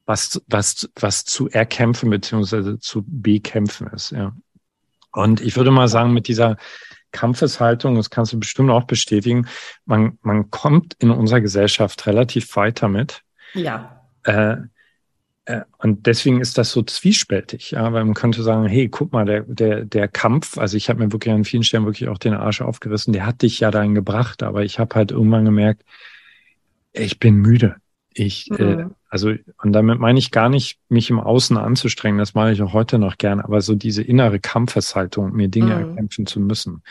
was, 0.05 0.39
was, 0.45 0.87
was 0.95 1.25
zu 1.25 1.49
erkämpfen 1.49 2.11
beziehungsweise 2.11 2.77
zu 2.77 3.03
bekämpfen 3.07 3.87
ist. 3.87 4.11
Ja. 4.11 4.35
Und 5.11 5.41
ich 5.41 5.57
würde 5.57 5.71
mal 5.71 5.87
sagen, 5.87 6.13
mit 6.13 6.27
dieser 6.27 6.57
Kampfeshaltung, 7.11 7.95
das 7.95 8.09
kannst 8.09 8.33
du 8.33 8.39
bestimmt 8.39 8.69
auch 8.69 8.83
bestätigen, 8.83 9.47
man, 9.85 10.17
man 10.21 10.51
kommt 10.51 10.95
in 10.99 11.11
unserer 11.11 11.41
Gesellschaft 11.41 12.05
relativ 12.07 12.55
weit 12.55 12.81
damit. 12.81 13.21
Ja. 13.53 14.03
Äh, 14.23 14.57
äh, 15.49 15.61
und 15.79 16.05
deswegen 16.05 16.41
ist 16.41 16.59
das 16.59 16.71
so 16.71 16.83
zwiespältig, 16.83 17.71
ja, 17.71 17.91
weil 17.91 18.05
man 18.05 18.13
könnte 18.13 18.43
sagen, 18.43 18.67
hey, 18.67 18.87
guck 18.87 19.11
mal, 19.11 19.25
der, 19.25 19.41
der, 19.41 19.83
der 19.83 20.07
Kampf, 20.07 20.59
also 20.59 20.77
ich 20.77 20.89
habe 20.89 21.03
mir 21.03 21.11
wirklich 21.11 21.33
an 21.33 21.43
vielen 21.43 21.63
Stellen 21.63 21.85
wirklich 21.85 22.07
auch 22.07 22.19
den 22.19 22.35
Arsch 22.35 22.61
aufgerissen, 22.61 23.13
der 23.13 23.25
hat 23.25 23.41
dich 23.41 23.59
ja 23.59 23.71
dahin 23.71 23.95
gebracht, 23.95 24.43
aber 24.43 24.63
ich 24.63 24.77
habe 24.77 24.93
halt 24.93 25.11
irgendwann 25.11 25.45
gemerkt, 25.45 25.83
ich 26.93 27.19
bin 27.19 27.35
müde. 27.35 27.77
Ich, 28.19 28.51
äh, 28.51 28.63
mhm. 28.63 28.79
äh, 28.79 28.85
also, 29.07 29.31
und 29.63 29.71
damit 29.71 29.99
meine 29.99 30.19
ich 30.19 30.31
gar 30.31 30.49
nicht, 30.49 30.77
mich 30.89 31.09
im 31.09 31.21
Außen 31.21 31.55
anzustrengen, 31.55 32.19
das 32.19 32.33
mache 32.33 32.51
ich 32.51 32.61
auch 32.61 32.73
heute 32.73 32.99
noch 32.99 33.17
gern, 33.17 33.39
aber 33.39 33.61
so 33.61 33.75
diese 33.75 34.03
innere 34.03 34.41
Kampfeshaltung, 34.41 35.31
mir 35.31 35.47
Dinge 35.47 35.75
mhm. 35.75 35.89
erkämpfen 35.91 36.25
zu 36.25 36.41
müssen, 36.41 36.83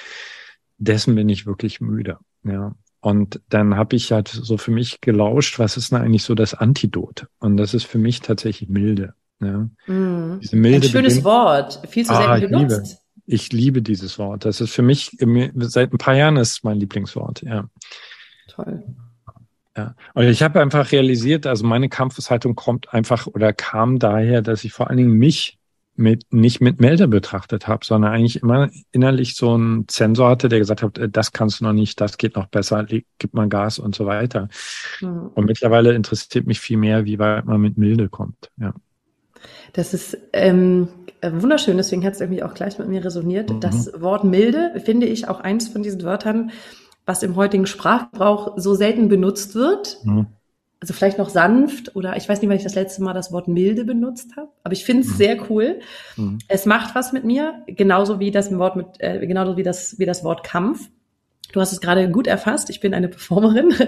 dessen 0.78 1.14
bin 1.14 1.28
ich 1.28 1.44
wirklich 1.44 1.82
müde. 1.82 2.16
Ja. 2.44 2.74
Und 3.00 3.42
dann 3.50 3.76
habe 3.76 3.94
ich 3.94 4.10
halt 4.10 4.28
so 4.28 4.56
für 4.56 4.70
mich 4.70 5.02
gelauscht, 5.02 5.58
was 5.58 5.76
ist 5.76 5.92
denn 5.92 6.00
eigentlich 6.00 6.24
so 6.24 6.34
das 6.34 6.54
Antidot? 6.54 7.26
Und 7.40 7.58
das 7.58 7.74
ist 7.74 7.84
für 7.84 7.98
mich 7.98 8.20
tatsächlich 8.20 8.70
Milde. 8.70 9.12
Ja. 9.40 9.68
Mhm. 9.86 10.40
Diese 10.42 10.56
Milde 10.56 10.86
Ein 10.86 10.90
schönes 10.90 11.24
Wort, 11.24 11.82
viel 11.90 12.06
zu 12.06 12.14
selten 12.14 12.30
ah, 12.30 12.38
genutzt. 12.38 13.04
Ich 13.26 13.52
liebe, 13.52 13.52
ich 13.52 13.52
liebe 13.52 13.82
dieses 13.82 14.18
Wort. 14.18 14.46
Das 14.46 14.62
ist 14.62 14.70
für 14.70 14.82
mich, 14.82 15.18
seit 15.56 15.92
ein 15.92 15.98
paar 15.98 16.14
Jahren 16.14 16.38
ist 16.38 16.64
mein 16.64 16.78
Lieblingswort, 16.78 17.42
ja. 17.42 17.68
Toll. 18.48 18.82
Ja. 19.78 19.94
Und 20.14 20.24
ich 20.24 20.42
habe 20.42 20.60
einfach 20.60 20.90
realisiert, 20.90 21.46
also 21.46 21.64
meine 21.64 21.88
Kampfeshaltung 21.88 22.56
kommt 22.56 22.92
einfach 22.92 23.28
oder 23.28 23.52
kam 23.52 24.00
daher, 24.00 24.42
dass 24.42 24.64
ich 24.64 24.72
vor 24.72 24.88
allen 24.88 24.96
Dingen 24.96 25.12
mich 25.12 25.58
mit, 25.94 26.32
nicht 26.32 26.60
mit 26.60 26.80
Melder 26.80 27.06
betrachtet 27.06 27.66
habe, 27.66 27.84
sondern 27.84 28.12
eigentlich 28.12 28.42
immer 28.42 28.70
innerlich 28.92 29.36
so 29.36 29.54
einen 29.54 29.86
Zensor 29.88 30.30
hatte, 30.30 30.48
der 30.48 30.58
gesagt 30.58 30.82
hat, 30.82 30.98
äh, 30.98 31.08
das 31.08 31.32
kannst 31.32 31.60
du 31.60 31.64
noch 31.64 31.72
nicht, 31.72 32.00
das 32.00 32.18
geht 32.18 32.36
noch 32.36 32.46
besser, 32.46 32.84
gib 32.86 33.34
mal 33.34 33.48
Gas 33.48 33.78
und 33.78 33.94
so 33.94 34.06
weiter. 34.06 34.48
Mhm. 35.00 35.30
Und 35.34 35.46
mittlerweile 35.46 35.92
interessiert 35.94 36.46
mich 36.46 36.60
viel 36.60 36.76
mehr, 36.76 37.04
wie 37.04 37.18
weit 37.18 37.46
man 37.46 37.60
mit 37.60 37.78
Milde 37.78 38.08
kommt. 38.08 38.50
Ja. 38.60 38.74
Das 39.72 39.94
ist 39.94 40.16
ähm, 40.32 40.88
wunderschön, 41.22 41.76
deswegen 41.76 42.04
hat 42.04 42.14
es 42.14 42.20
irgendwie 42.20 42.42
auch 42.42 42.54
gleich 42.54 42.78
mit 42.78 42.88
mir 42.88 43.04
resoniert. 43.04 43.50
Mhm. 43.50 43.60
Das 43.60 43.92
Wort 44.00 44.24
milde 44.24 44.80
finde 44.84 45.06
ich 45.06 45.28
auch 45.28 45.40
eins 45.40 45.68
von 45.68 45.82
diesen 45.82 46.02
Wörtern, 46.02 46.50
was 47.08 47.22
im 47.22 47.34
heutigen 47.36 47.66
Sprachgebrauch 47.66 48.52
so 48.56 48.74
selten 48.74 49.08
benutzt 49.08 49.54
wird. 49.54 49.98
Mhm. 50.04 50.26
also 50.80 50.92
vielleicht 50.94 51.18
noch 51.18 51.30
sanft 51.30 51.96
oder 51.96 52.16
ich 52.16 52.28
weiß 52.28 52.40
nicht, 52.40 52.48
wann 52.48 52.56
ich 52.56 52.62
das 52.62 52.74
letzte 52.74 53.02
Mal 53.02 53.14
das 53.14 53.32
Wort 53.32 53.48
milde 53.48 53.84
benutzt 53.84 54.36
habe, 54.36 54.50
aber 54.62 54.74
ich 54.74 54.84
finde 54.84 55.02
es 55.02 55.14
mhm. 55.14 55.16
sehr 55.16 55.50
cool. 55.50 55.80
Mhm. 56.16 56.38
Es 56.46 56.66
macht 56.66 56.94
was 56.94 57.12
mit 57.12 57.24
mir, 57.24 57.62
genauso 57.66 58.20
wie 58.20 58.30
das 58.30 58.56
Wort 58.56 58.76
mit, 58.76 58.86
äh, 58.98 59.26
genauso 59.26 59.56
wie 59.56 59.64
das 59.64 59.98
wie 59.98 60.06
das 60.06 60.22
Wort 60.22 60.44
Kampf. 60.44 60.88
Du 61.52 61.60
hast 61.62 61.72
es 61.72 61.80
gerade 61.80 62.10
gut 62.10 62.26
erfasst. 62.26 62.68
Ich 62.68 62.80
bin 62.80 62.92
eine 62.94 63.08
Performerin. 63.08 63.74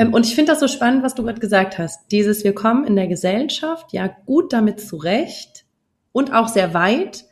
Ähm, 0.00 0.14
und 0.14 0.26
ich 0.26 0.36
finde 0.36 0.52
das 0.52 0.60
so 0.60 0.68
spannend, 0.68 1.02
was 1.02 1.16
du 1.16 1.24
gerade 1.24 1.40
gesagt 1.40 1.76
hast. 1.76 2.12
Dieses, 2.12 2.44
wir 2.44 2.54
kommen 2.54 2.84
in 2.84 2.94
der 2.94 3.08
Gesellschaft 3.08 3.92
ja 3.92 4.06
gut 4.26 4.52
damit 4.52 4.80
zurecht 4.80 5.64
und 6.12 6.32
auch 6.32 6.46
sehr 6.46 6.72
weit, 6.72 7.24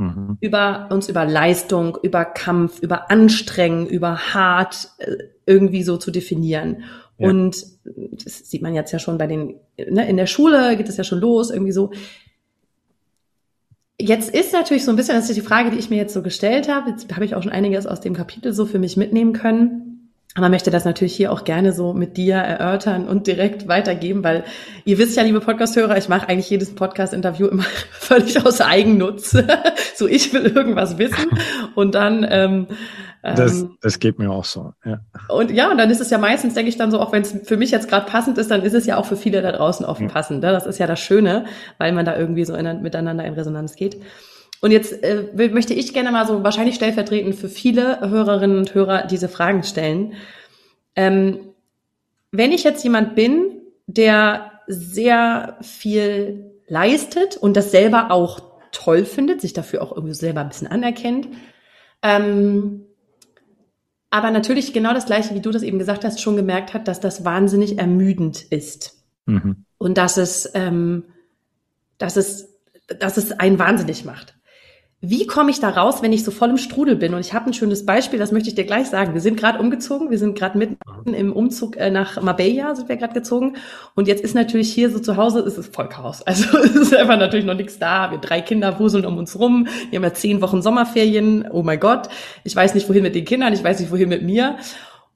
mhm. 0.00 0.38
über 0.40 0.88
uns 0.90 1.08
über 1.08 1.24
Leistung, 1.24 1.98
über 2.02 2.24
Kampf, 2.24 2.80
über 2.80 3.10
Anstrengen, 3.10 3.86
über 3.86 4.34
hart 4.34 4.90
äh, 4.98 5.16
irgendwie 5.46 5.82
so 5.82 5.96
zu 5.96 6.10
definieren. 6.10 6.84
Ja. 7.18 7.28
Und 7.28 7.66
das 7.84 8.50
sieht 8.50 8.62
man 8.62 8.74
jetzt 8.74 8.92
ja 8.92 8.98
schon 8.98 9.18
bei 9.18 9.26
den, 9.26 9.56
ne, 9.76 10.08
in 10.08 10.16
der 10.16 10.26
Schule 10.26 10.76
geht 10.76 10.88
es 10.88 10.96
ja 10.96 11.04
schon 11.04 11.20
los, 11.20 11.50
irgendwie 11.50 11.72
so. 11.72 11.90
Jetzt 14.00 14.34
ist 14.34 14.54
natürlich 14.54 14.84
so 14.84 14.90
ein 14.90 14.96
bisschen, 14.96 15.16
das 15.16 15.28
ist 15.28 15.36
die 15.36 15.42
Frage, 15.42 15.70
die 15.70 15.78
ich 15.78 15.90
mir 15.90 15.96
jetzt 15.96 16.14
so 16.14 16.22
gestellt 16.22 16.68
habe. 16.68 16.90
Jetzt 16.90 17.14
habe 17.14 17.24
ich 17.24 17.34
auch 17.34 17.42
schon 17.42 17.52
einiges 17.52 17.86
aus 17.86 18.00
dem 18.00 18.14
Kapitel 18.14 18.54
so 18.54 18.64
für 18.64 18.78
mich 18.78 18.96
mitnehmen 18.96 19.34
können. 19.34 19.89
Aber 20.36 20.48
möchte 20.48 20.70
das 20.70 20.84
natürlich 20.84 21.16
hier 21.16 21.32
auch 21.32 21.44
gerne 21.44 21.72
so 21.72 21.92
mit 21.92 22.16
dir 22.16 22.36
erörtern 22.36 23.08
und 23.08 23.26
direkt 23.26 23.66
weitergeben, 23.66 24.22
weil 24.22 24.44
ihr 24.84 24.96
wisst 24.98 25.16
ja, 25.16 25.24
liebe 25.24 25.40
Podcast-Hörer, 25.40 25.98
ich 25.98 26.08
mache 26.08 26.28
eigentlich 26.28 26.48
jedes 26.48 26.72
Podcast-Interview 26.74 27.48
immer 27.48 27.64
völlig 27.90 28.44
aus 28.46 28.60
Eigennutz. 28.60 29.36
so, 29.96 30.06
ich 30.06 30.32
will 30.32 30.46
irgendwas 30.46 30.98
wissen 30.98 31.30
und 31.74 31.96
dann 31.96 32.24
ähm, 32.30 32.68
das, 33.22 33.60
ähm, 33.60 33.76
das 33.82 33.98
geht 33.98 34.18
mir 34.18 34.30
auch 34.30 34.44
so, 34.44 34.72
ja. 34.84 35.00
Und 35.28 35.50
ja, 35.50 35.70
und 35.70 35.78
dann 35.78 35.90
ist 35.90 36.00
es 36.00 36.10
ja 36.10 36.16
meistens, 36.16 36.54
denke 36.54 36.70
ich 36.70 36.78
dann 36.78 36.90
so, 36.90 37.00
auch 37.00 37.12
wenn 37.12 37.22
es 37.22 37.36
für 37.44 37.56
mich 37.56 37.70
jetzt 37.70 37.88
gerade 37.88 38.06
passend 38.06 38.38
ist, 38.38 38.50
dann 38.50 38.62
ist 38.62 38.72
es 38.72 38.86
ja 38.86 38.96
auch 38.96 39.04
für 39.04 39.16
viele 39.16 39.42
da 39.42 39.52
draußen 39.52 39.84
offen 39.84 40.06
ja. 40.06 40.12
passend. 40.12 40.42
Ne? 40.42 40.52
Das 40.52 40.66
ist 40.66 40.78
ja 40.78 40.86
das 40.86 41.00
Schöne, 41.00 41.44
weil 41.76 41.92
man 41.92 42.06
da 42.06 42.16
irgendwie 42.16 42.44
so 42.44 42.54
in, 42.54 42.82
miteinander 42.82 43.24
in 43.24 43.34
Resonanz 43.34 43.76
geht. 43.76 44.00
Und 44.60 44.72
jetzt 44.72 45.02
äh, 45.02 45.24
möchte 45.52 45.74
ich 45.74 45.94
gerne 45.94 46.12
mal 46.12 46.26
so 46.26 46.42
wahrscheinlich 46.44 46.74
stellvertretend 46.74 47.34
für 47.34 47.48
viele 47.48 48.00
Hörerinnen 48.00 48.58
und 48.58 48.74
Hörer 48.74 49.06
diese 49.06 49.28
Fragen 49.28 49.62
stellen. 49.62 50.14
Ähm, 50.96 51.54
wenn 52.30 52.52
ich 52.52 52.62
jetzt 52.62 52.84
jemand 52.84 53.14
bin, 53.14 53.62
der 53.86 54.52
sehr 54.66 55.56
viel 55.62 56.52
leistet 56.68 57.36
und 57.36 57.56
das 57.56 57.70
selber 57.70 58.10
auch 58.10 58.40
toll 58.70 59.04
findet, 59.04 59.40
sich 59.40 59.52
dafür 59.52 59.82
auch 59.82 59.92
irgendwie 59.92 60.14
selber 60.14 60.42
ein 60.42 60.48
bisschen 60.48 60.68
anerkennt, 60.68 61.28
ähm, 62.02 62.86
aber 64.10 64.30
natürlich 64.30 64.72
genau 64.72 64.92
das 64.92 65.06
Gleiche, 65.06 65.34
wie 65.34 65.40
du 65.40 65.50
das 65.50 65.62
eben 65.62 65.78
gesagt 65.78 66.04
hast, 66.04 66.20
schon 66.20 66.36
gemerkt 66.36 66.74
hat, 66.74 66.88
dass 66.88 67.00
das 67.00 67.24
wahnsinnig 67.24 67.78
ermüdend 67.78 68.42
ist. 68.42 69.04
Mhm. 69.26 69.64
Und 69.78 69.98
dass 69.98 70.16
es, 70.16 70.50
ähm, 70.54 71.04
dass 71.98 72.16
es, 72.16 72.48
dass 72.98 73.16
es 73.16 73.32
einen 73.32 73.58
wahnsinnig 73.58 74.04
macht. 74.04 74.34
Wie 75.02 75.26
komme 75.26 75.50
ich 75.50 75.60
da 75.60 75.70
raus, 75.70 76.02
wenn 76.02 76.12
ich 76.12 76.24
so 76.24 76.30
voll 76.30 76.50
im 76.50 76.58
Strudel 76.58 76.94
bin? 76.94 77.14
Und 77.14 77.20
ich 77.20 77.32
habe 77.32 77.46
ein 77.46 77.54
schönes 77.54 77.86
Beispiel, 77.86 78.18
das 78.18 78.32
möchte 78.32 78.50
ich 78.50 78.54
dir 78.54 78.66
gleich 78.66 78.88
sagen. 78.88 79.14
Wir 79.14 79.22
sind 79.22 79.38
gerade 79.38 79.58
umgezogen, 79.58 80.10
wir 80.10 80.18
sind 80.18 80.38
gerade 80.38 80.58
mitten 80.58 80.76
im 81.14 81.32
Umzug 81.32 81.78
äh, 81.78 81.90
nach 81.90 82.20
Marbella, 82.20 82.74
sind 82.74 82.90
wir 82.90 82.98
gerade 82.98 83.14
gezogen. 83.14 83.56
Und 83.94 84.08
jetzt 84.08 84.22
ist 84.22 84.34
natürlich 84.34 84.70
hier 84.74 84.90
so 84.90 84.98
zu 84.98 85.16
Hause, 85.16 85.40
ist 85.40 85.56
es 85.56 85.68
voll 85.68 85.88
Chaos. 85.88 86.22
Also 86.26 86.58
es 86.58 86.74
ist 86.76 86.94
einfach 86.94 87.18
natürlich 87.18 87.46
noch 87.46 87.54
nichts 87.54 87.78
da. 87.78 88.10
Wir 88.10 88.18
drei 88.18 88.42
Kinder 88.42 88.78
wuseln 88.78 89.06
um 89.06 89.16
uns 89.16 89.38
rum. 89.38 89.68
Wir 89.88 89.96
haben 89.96 90.04
ja 90.04 90.12
zehn 90.12 90.42
Wochen 90.42 90.60
Sommerferien. 90.60 91.46
Oh 91.50 91.62
mein 91.62 91.80
Gott. 91.80 92.10
Ich 92.44 92.54
weiß 92.54 92.74
nicht, 92.74 92.86
wohin 92.90 93.02
mit 93.02 93.14
den 93.14 93.24
Kindern, 93.24 93.54
ich 93.54 93.64
weiß 93.64 93.80
nicht, 93.80 93.90
wohin 93.90 94.10
mit 94.10 94.22
mir. 94.22 94.58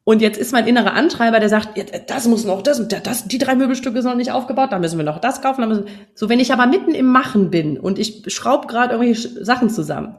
Und 0.07 0.21
jetzt 0.21 0.37
ist 0.37 0.53
mein 0.53 0.67
innerer 0.67 0.93
Antreiber, 0.93 1.41
der 1.41 1.49
sagt, 1.49 2.11
das 2.11 2.29
muss 2.29 2.45
noch, 2.45 2.61
das, 2.61 2.87
das, 2.89 3.27
die 3.27 3.39
drei 3.39 3.55
Möbelstücke 3.55 4.03
sind 4.03 4.11
noch 4.11 4.19
nicht 4.19 4.33
aufgebaut, 4.33 4.71
da 4.71 4.79
müssen 4.79 4.99
wir 4.99 5.05
noch 5.05 5.19
das 5.19 5.41
kaufen. 5.41 5.67
Müssen, 5.67 5.87
so, 6.15 6.29
wenn 6.29 6.41
ich 6.41 6.53
aber 6.53 6.67
mitten 6.67 6.95
im 6.95 7.07
Machen 7.07 7.51
bin 7.51 7.79
und 7.79 7.99
ich 7.99 8.23
schraube 8.33 8.67
gerade 8.67 8.93
irgendwelche 8.93 9.43
Sachen 9.43 9.71
zusammen, 9.71 10.17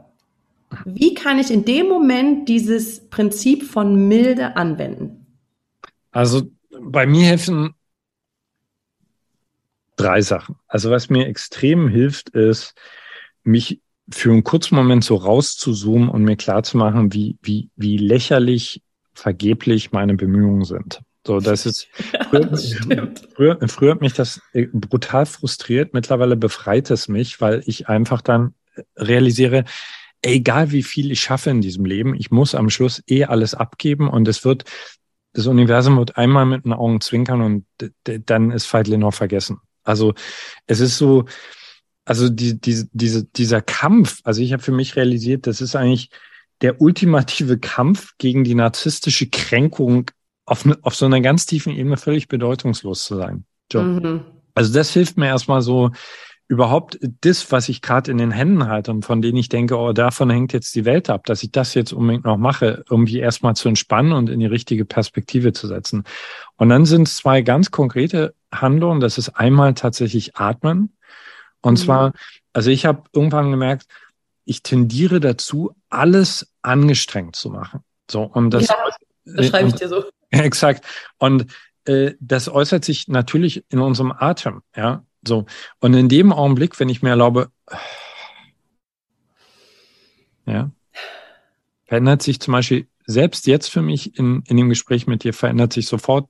wie 0.84 1.14
kann 1.14 1.38
ich 1.38 1.52
in 1.52 1.64
dem 1.64 1.86
Moment 1.86 2.48
dieses 2.48 3.08
Prinzip 3.08 3.62
von 3.62 4.08
Milde 4.08 4.56
anwenden? 4.56 5.26
Also 6.10 6.50
bei 6.80 7.06
mir 7.06 7.26
helfen 7.26 7.74
drei 9.94 10.20
Sachen. 10.20 10.56
Also 10.66 10.90
was 10.90 11.10
mir 11.10 11.26
extrem 11.26 11.88
hilft, 11.88 12.30
ist, 12.30 12.74
mich 13.44 13.80
für 14.08 14.32
einen 14.32 14.44
kurzen 14.44 14.74
Moment 14.74 15.04
so 15.04 15.14
rauszuzoomen 15.14 16.08
und 16.08 16.24
mir 16.24 16.36
klarzumachen, 16.36 17.12
wie, 17.12 17.38
wie, 17.42 17.70
wie 17.76 17.96
lächerlich 17.96 18.82
vergeblich 19.16 19.92
meine 19.92 20.14
Bemühungen 20.14 20.64
sind. 20.64 21.00
So, 21.26 21.40
das 21.40 21.66
ist, 21.66 21.88
früher, 22.30 22.50
ja, 22.88 23.08
früher, 23.34 23.58
früher 23.68 23.90
hat 23.92 24.00
mich 24.00 24.12
das 24.12 24.40
äh, 24.52 24.66
brutal 24.72 25.26
frustriert. 25.26 25.92
Mittlerweile 25.92 26.36
befreit 26.36 26.90
es 26.90 27.08
mich, 27.08 27.40
weil 27.40 27.62
ich 27.66 27.88
einfach 27.88 28.22
dann 28.22 28.54
realisiere, 28.96 29.64
egal 30.22 30.70
wie 30.72 30.82
viel 30.82 31.10
ich 31.10 31.20
schaffe 31.20 31.50
in 31.50 31.60
diesem 31.60 31.84
Leben, 31.84 32.14
ich 32.14 32.30
muss 32.30 32.54
am 32.54 32.70
Schluss 32.70 33.02
eh 33.08 33.24
alles 33.24 33.54
abgeben 33.54 34.08
und 34.08 34.28
es 34.28 34.44
wird, 34.44 34.64
das 35.32 35.46
Universum 35.46 35.96
wird 35.96 36.16
einmal 36.16 36.46
mit 36.46 36.64
den 36.64 36.72
Augen 36.72 37.00
zwinkern 37.00 37.40
und 37.42 37.66
dann 38.04 38.50
ist 38.50 38.66
Feidle 38.66 38.98
noch 38.98 39.14
vergessen. 39.14 39.58
Also 39.84 40.14
es 40.66 40.80
ist 40.80 40.98
so, 40.98 41.26
also 42.04 42.28
die, 42.28 42.60
die, 42.60 42.84
diese, 42.92 43.24
dieser 43.24 43.62
Kampf, 43.62 44.20
also 44.24 44.40
ich 44.40 44.52
habe 44.52 44.62
für 44.62 44.72
mich 44.72 44.96
realisiert, 44.96 45.46
das 45.46 45.60
ist 45.60 45.76
eigentlich, 45.76 46.10
der 46.62 46.80
ultimative 46.80 47.58
Kampf 47.58 48.14
gegen 48.18 48.44
die 48.44 48.54
narzisstische 48.54 49.28
Kränkung 49.28 50.10
auf, 50.44 50.64
ne, 50.64 50.78
auf 50.82 50.94
so 50.94 51.06
einer 51.06 51.20
ganz 51.20 51.46
tiefen 51.46 51.72
Ebene 51.74 51.96
völlig 51.96 52.28
bedeutungslos 52.28 53.04
zu 53.04 53.16
sein. 53.16 53.44
Mhm. 53.72 54.22
Also 54.54 54.72
das 54.72 54.92
hilft 54.92 55.16
mir 55.16 55.26
erstmal 55.26 55.60
so, 55.60 55.90
überhaupt 56.48 56.98
das, 57.22 57.50
was 57.50 57.68
ich 57.68 57.82
gerade 57.82 58.10
in 58.10 58.18
den 58.18 58.30
Händen 58.30 58.68
halte 58.68 58.92
und 58.92 59.04
von 59.04 59.20
denen 59.20 59.36
ich 59.36 59.48
denke, 59.48 59.76
oh, 59.76 59.92
davon 59.92 60.30
hängt 60.30 60.52
jetzt 60.52 60.74
die 60.74 60.84
Welt 60.84 61.10
ab, 61.10 61.26
dass 61.26 61.42
ich 61.42 61.50
das 61.50 61.74
jetzt 61.74 61.92
unbedingt 61.92 62.24
noch 62.24 62.36
mache, 62.36 62.84
irgendwie 62.88 63.18
erstmal 63.18 63.56
zu 63.56 63.68
entspannen 63.68 64.12
und 64.12 64.30
in 64.30 64.38
die 64.38 64.46
richtige 64.46 64.84
Perspektive 64.84 65.52
zu 65.52 65.66
setzen. 65.66 66.04
Und 66.56 66.68
dann 66.68 66.84
sind 66.84 67.08
es 67.08 67.16
zwei 67.16 67.42
ganz 67.42 67.72
konkrete 67.72 68.34
Handlungen. 68.52 69.00
Das 69.00 69.18
ist 69.18 69.30
einmal 69.30 69.74
tatsächlich 69.74 70.36
Atmen. 70.36 70.92
Und 71.62 71.74
mhm. 71.80 71.84
zwar, 71.84 72.12
also 72.52 72.70
ich 72.70 72.86
habe 72.86 73.02
irgendwann 73.12 73.50
gemerkt, 73.50 73.86
ich 74.46 74.62
tendiere 74.62 75.20
dazu, 75.20 75.76
alles 75.90 76.50
angestrengt 76.62 77.36
zu 77.36 77.50
machen. 77.50 77.80
So, 78.10 78.22
und 78.22 78.50
das, 78.50 78.68
ja, 78.68 78.76
das 79.24 79.48
schreibe 79.48 79.68
ich 79.68 79.74
dir 79.74 79.88
so. 79.88 80.04
Exakt. 80.30 80.86
Und 81.18 81.46
äh, 81.84 82.14
das 82.20 82.48
äußert 82.48 82.84
sich 82.84 83.08
natürlich 83.08 83.64
in 83.68 83.80
unserem 83.80 84.12
Atem, 84.12 84.62
ja. 84.74 85.04
So. 85.26 85.46
Und 85.80 85.94
in 85.94 86.08
dem 86.08 86.32
Augenblick, 86.32 86.78
wenn 86.78 86.88
ich 86.88 87.02
mir 87.02 87.10
erlaube, 87.10 87.50
ja, 90.46 90.70
verändert 91.84 92.22
sich 92.22 92.40
zum 92.40 92.52
Beispiel, 92.52 92.86
selbst 93.06 93.46
jetzt 93.46 93.68
für 93.68 93.82
mich 93.82 94.18
in, 94.18 94.42
in 94.46 94.56
dem 94.56 94.68
Gespräch 94.68 95.06
mit 95.06 95.24
dir, 95.24 95.32
verändert 95.32 95.72
sich 95.72 95.86
sofort 95.86 96.28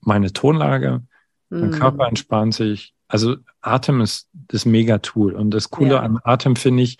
meine 0.00 0.32
Tonlage, 0.32 1.02
mein 1.48 1.70
mm. 1.70 1.72
Körper 1.72 2.08
entspannt 2.08 2.54
sich. 2.54 2.93
Also 3.08 3.36
Atem 3.60 4.00
ist 4.00 4.28
das 4.32 4.64
Mega-Tool. 4.64 5.34
Und 5.34 5.50
das 5.50 5.70
Coole 5.70 5.94
ja. 5.94 6.00
an 6.00 6.18
Atem 6.22 6.56
finde 6.56 6.82
ich, 6.82 6.98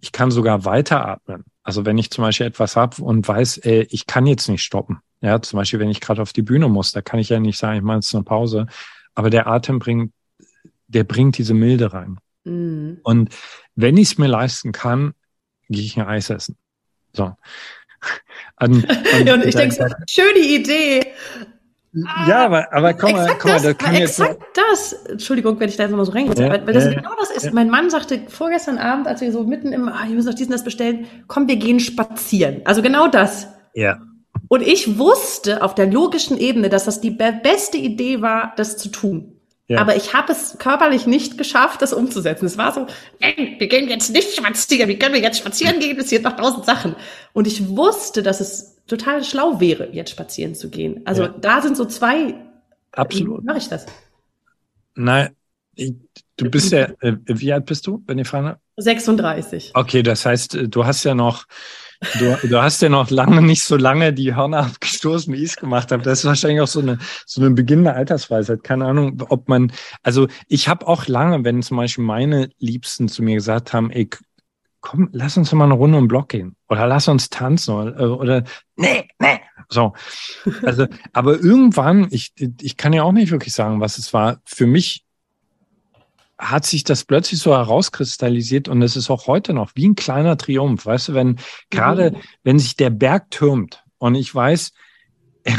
ich 0.00 0.12
kann 0.12 0.30
sogar 0.30 0.64
weiteratmen. 0.64 1.44
Also 1.62 1.86
wenn 1.86 1.98
ich 1.98 2.10
zum 2.10 2.22
Beispiel 2.22 2.46
etwas 2.46 2.76
habe 2.76 3.02
und 3.02 3.26
weiß, 3.26 3.58
ey, 3.58 3.86
ich 3.90 4.06
kann 4.06 4.26
jetzt 4.26 4.48
nicht 4.48 4.62
stoppen. 4.62 4.98
Ja, 5.20 5.40
zum 5.40 5.58
Beispiel, 5.58 5.78
wenn 5.78 5.90
ich 5.90 6.00
gerade 6.00 6.20
auf 6.20 6.32
die 6.32 6.42
Bühne 6.42 6.68
muss, 6.68 6.90
da 6.90 7.00
kann 7.00 7.20
ich 7.20 7.28
ja 7.28 7.38
nicht 7.38 7.58
sagen, 7.58 7.76
ich 7.76 7.82
mache 7.82 7.98
jetzt 7.98 8.14
eine 8.14 8.24
Pause. 8.24 8.66
Aber 9.14 9.30
der 9.30 9.46
Atem 9.46 9.78
bringt, 9.78 10.12
der 10.88 11.04
bringt 11.04 11.38
diese 11.38 11.54
Milde 11.54 11.92
rein. 11.92 12.18
Mhm. 12.44 12.98
Und 13.04 13.34
wenn 13.76 13.96
ich 13.96 14.12
es 14.12 14.18
mir 14.18 14.26
leisten 14.26 14.72
kann, 14.72 15.14
gehe 15.68 15.84
ich 15.84 15.96
ein 15.96 16.06
Eis 16.06 16.30
essen. 16.30 16.56
So. 17.12 17.36
Und, 18.58 18.84
und, 18.84 19.30
und 19.32 19.44
ich 19.44 19.54
denke 19.54 19.96
schöne 20.08 20.38
Idee. 20.38 21.06
Ja, 22.26 22.46
aber, 22.46 22.72
aber 22.72 22.94
komm 22.94 23.12
mal, 23.12 23.36
komm 23.38 23.50
mal, 23.50 23.60
das 23.60 23.76
kann 23.76 23.94
exakt 23.94 24.40
jetzt. 24.40 24.58
das. 24.70 24.92
Entschuldigung, 25.10 25.60
wenn 25.60 25.68
ich 25.68 25.76
da 25.76 25.82
jetzt 25.82 25.92
mal 25.92 26.04
so 26.04 26.12
reingehe, 26.12 26.34
ja, 26.34 26.50
weil, 26.50 26.66
weil 26.66 26.72
das 26.72 26.84
ja, 26.84 26.94
genau 26.94 27.10
das 27.20 27.30
ist. 27.30 27.44
Ja. 27.44 27.50
Mein 27.52 27.68
Mann 27.68 27.90
sagte 27.90 28.22
vorgestern 28.28 28.78
Abend, 28.78 29.06
als 29.06 29.20
wir 29.20 29.30
so 29.30 29.44
mitten 29.44 29.72
im, 29.72 29.88
ah, 29.88 30.04
ich 30.08 30.14
muss 30.14 30.24
noch 30.24 30.34
diesen 30.34 30.52
das 30.52 30.64
bestellen, 30.64 31.06
komm, 31.28 31.48
wir 31.48 31.56
gehen 31.56 31.80
spazieren. 31.80 32.62
Also 32.64 32.80
genau 32.80 33.08
das. 33.08 33.48
Ja. 33.74 34.00
Und 34.48 34.62
ich 34.62 34.98
wusste 34.98 35.62
auf 35.62 35.74
der 35.74 35.86
logischen 35.86 36.38
Ebene, 36.38 36.70
dass 36.70 36.86
das 36.86 37.00
die 37.02 37.10
beste 37.10 37.76
Idee 37.76 38.22
war, 38.22 38.54
das 38.56 38.78
zu 38.78 38.88
tun. 38.88 39.41
Ja. 39.68 39.80
Aber 39.80 39.96
ich 39.96 40.12
habe 40.12 40.32
es 40.32 40.58
körperlich 40.58 41.06
nicht 41.06 41.38
geschafft, 41.38 41.82
das 41.82 41.92
umzusetzen. 41.92 42.46
Es 42.46 42.58
war 42.58 42.72
so, 42.72 42.86
nein, 43.20 43.54
wir 43.58 43.68
gehen 43.68 43.88
jetzt 43.88 44.10
nicht 44.10 44.34
spazieren, 44.34 44.88
wie 44.88 44.98
können 44.98 45.14
wir 45.14 45.20
jetzt 45.20 45.38
spazieren 45.38 45.78
gehen? 45.78 45.98
Es 45.98 46.10
sind 46.10 46.24
noch 46.24 46.36
tausend 46.36 46.66
Sachen. 46.66 46.96
Und 47.32 47.46
ich 47.46 47.68
wusste, 47.68 48.22
dass 48.22 48.40
es 48.40 48.82
total 48.86 49.24
schlau 49.24 49.60
wäre, 49.60 49.88
jetzt 49.92 50.10
spazieren 50.10 50.54
zu 50.54 50.68
gehen. 50.68 51.02
Also 51.04 51.24
ja. 51.24 51.28
da 51.28 51.62
sind 51.62 51.76
so 51.76 51.84
zwei. 51.84 52.34
Absolut. 52.92 53.42
Wie 53.42 53.46
mache 53.46 53.58
ich 53.58 53.68
das? 53.68 53.86
Nein, 54.94 55.30
ich, 55.74 55.94
du 56.36 56.50
bist 56.50 56.72
ja, 56.72 56.88
äh, 57.00 57.16
wie 57.26 57.52
alt 57.52 57.66
bist 57.66 57.86
du, 57.86 58.02
wenn 58.06 58.18
ich 58.18 58.28
frage? 58.28 58.58
36. 58.76 59.70
Okay, 59.74 60.02
das 60.02 60.26
heißt, 60.26 60.54
äh, 60.54 60.68
du 60.68 60.84
hast 60.84 61.04
ja 61.04 61.14
noch 61.14 61.46
Du, 62.18 62.36
du 62.48 62.60
hast 62.60 62.82
ja 62.82 62.88
noch 62.88 63.10
lange 63.10 63.40
nicht 63.42 63.62
so 63.62 63.76
lange 63.76 64.12
die 64.12 64.34
Hörner 64.34 64.64
abgestoßen, 64.66 65.32
wie 65.32 65.42
ich 65.42 65.50
es 65.50 65.56
gemacht 65.56 65.92
habe. 65.92 66.02
Das 66.02 66.20
ist 66.20 66.24
wahrscheinlich 66.24 66.60
auch 66.60 66.66
so 66.66 66.80
eine 66.80 66.98
so 67.26 67.40
eine 67.40 67.50
beginnende 67.50 67.94
Altersweisheit. 67.94 68.64
Keine 68.64 68.86
Ahnung, 68.86 69.22
ob 69.28 69.48
man. 69.48 69.72
Also 70.02 70.26
ich 70.48 70.68
habe 70.68 70.86
auch 70.88 71.06
lange, 71.06 71.44
wenn 71.44 71.62
zum 71.62 71.76
Beispiel 71.76 72.04
meine 72.04 72.50
Liebsten 72.58 73.08
zu 73.08 73.22
mir 73.22 73.36
gesagt 73.36 73.72
haben, 73.72 73.90
ey, 73.90 74.08
komm, 74.80 75.08
lass 75.12 75.36
uns 75.36 75.52
mal 75.52 75.64
eine 75.64 75.74
Runde 75.74 75.98
im 75.98 76.08
Block 76.08 76.28
gehen 76.28 76.56
oder 76.68 76.86
lass 76.86 77.08
uns 77.08 77.30
tanzen 77.30 77.74
oder, 77.74 78.18
oder 78.18 78.44
nee, 78.76 79.08
nee. 79.18 79.40
So. 79.68 79.94
Also, 80.64 80.86
aber 81.12 81.38
irgendwann, 81.38 82.08
ich, 82.10 82.32
ich 82.60 82.76
kann 82.76 82.92
ja 82.92 83.04
auch 83.04 83.12
nicht 83.12 83.30
wirklich 83.30 83.54
sagen, 83.54 83.80
was 83.80 83.96
es 83.96 84.12
war. 84.12 84.40
Für 84.44 84.66
mich 84.66 85.04
hat 86.42 86.66
sich 86.66 86.82
das 86.82 87.04
plötzlich 87.04 87.40
so 87.40 87.52
herauskristallisiert 87.52 88.68
und 88.68 88.82
es 88.82 88.96
ist 88.96 89.10
auch 89.10 89.28
heute 89.28 89.54
noch 89.54 89.70
wie 89.74 89.88
ein 89.88 89.94
kleiner 89.94 90.36
Triumph. 90.36 90.84
Weißt 90.84 91.08
du, 91.08 91.14
wenn 91.14 91.38
gerade, 91.70 92.10
mhm. 92.10 92.16
wenn 92.42 92.58
sich 92.58 92.76
der 92.76 92.90
Berg 92.90 93.30
türmt 93.30 93.84
und 93.98 94.16
ich 94.16 94.34
weiß, 94.34 94.72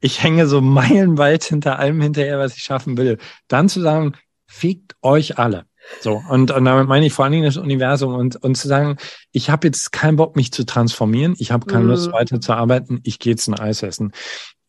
ich 0.00 0.22
hänge 0.22 0.46
so 0.46 0.60
meilenweit 0.60 1.44
hinter 1.44 1.78
allem 1.78 2.00
hinterher, 2.00 2.38
was 2.38 2.56
ich 2.56 2.62
schaffen 2.62 2.96
will, 2.96 3.18
dann 3.48 3.68
zu 3.68 3.82
sagen, 3.82 4.14
fegt 4.46 4.96
euch 5.02 5.38
alle. 5.38 5.66
So, 6.00 6.22
und, 6.30 6.50
und 6.50 6.64
damit 6.64 6.88
meine 6.88 7.04
ich 7.04 7.12
vor 7.12 7.26
allen 7.26 7.32
Dingen 7.32 7.44
das 7.44 7.58
Universum 7.58 8.14
und, 8.14 8.36
und 8.36 8.54
zu 8.56 8.66
sagen, 8.68 8.96
ich 9.32 9.50
habe 9.50 9.66
jetzt 9.66 9.92
keinen 9.92 10.16
Bock, 10.16 10.36
mich 10.36 10.50
zu 10.52 10.64
transformieren, 10.64 11.34
ich 11.38 11.52
habe 11.52 11.66
keine 11.66 11.84
Lust, 11.84 12.08
mhm. 12.08 12.12
weiterzuarbeiten, 12.12 13.00
ich 13.04 13.18
gehe 13.18 13.32
jetzt 13.32 13.46
ein 13.48 13.58
Eis 13.58 13.82
essen. 13.82 14.12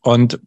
Und 0.02 0.38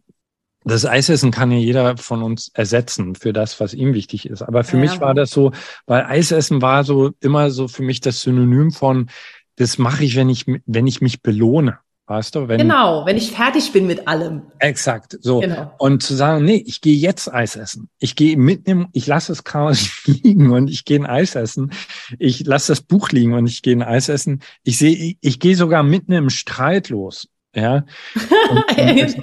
das 0.64 0.84
Eisessen 0.84 1.30
kann 1.30 1.50
ja 1.50 1.58
jeder 1.58 1.96
von 1.96 2.22
uns 2.22 2.50
ersetzen 2.52 3.14
für 3.14 3.32
das, 3.32 3.60
was 3.60 3.72
ihm 3.72 3.94
wichtig 3.94 4.28
ist. 4.28 4.42
Aber 4.42 4.62
für 4.64 4.76
ja. 4.76 4.82
mich 4.82 5.00
war 5.00 5.14
das 5.14 5.30
so, 5.30 5.52
weil 5.86 6.04
Eisessen 6.04 6.60
war 6.60 6.84
so 6.84 7.12
immer 7.20 7.50
so 7.50 7.66
für 7.68 7.82
mich 7.82 8.00
das 8.00 8.20
Synonym 8.20 8.70
von, 8.70 9.08
das 9.56 9.78
mache 9.78 10.04
ich, 10.04 10.16
wenn 10.16 10.28
ich, 10.28 10.46
wenn 10.66 10.86
ich 10.86 11.00
mich 11.00 11.22
belohne. 11.22 11.78
Weißt 12.06 12.34
du, 12.34 12.48
wenn, 12.48 12.58
genau, 12.58 13.06
wenn 13.06 13.16
ich 13.16 13.30
fertig 13.30 13.70
bin 13.70 13.86
mit 13.86 14.08
allem. 14.08 14.42
Exakt, 14.58 15.16
so. 15.20 15.38
Genau. 15.38 15.72
Und 15.78 16.02
zu 16.02 16.16
sagen, 16.16 16.44
nee, 16.44 16.60
ich 16.66 16.80
gehe 16.80 16.96
jetzt 16.96 17.32
Eis 17.32 17.54
essen. 17.54 17.88
Ich 18.00 18.16
gehe 18.16 18.36
mitnehmen, 18.36 18.88
ich 18.92 19.06
lasse 19.06 19.30
das 19.30 19.44
Chaos 19.44 20.02
liegen 20.06 20.50
und 20.50 20.68
ich 20.68 20.84
gehe 20.84 20.98
ein 20.98 21.06
Eis 21.06 21.36
essen. 21.36 21.70
Ich 22.18 22.44
lasse 22.44 22.72
das 22.72 22.80
Buch 22.80 23.10
liegen 23.10 23.34
und 23.34 23.46
ich 23.46 23.62
gehe 23.62 23.76
ein 23.76 23.84
Eis 23.84 24.08
essen. 24.08 24.42
Ich 24.64 24.76
sehe, 24.76 24.90
ich, 24.90 25.18
ich 25.20 25.38
gehe 25.38 25.54
sogar 25.54 25.84
mitten 25.84 26.10
im 26.10 26.30
Streit 26.30 26.88
los 26.88 27.28
ja. 27.54 27.84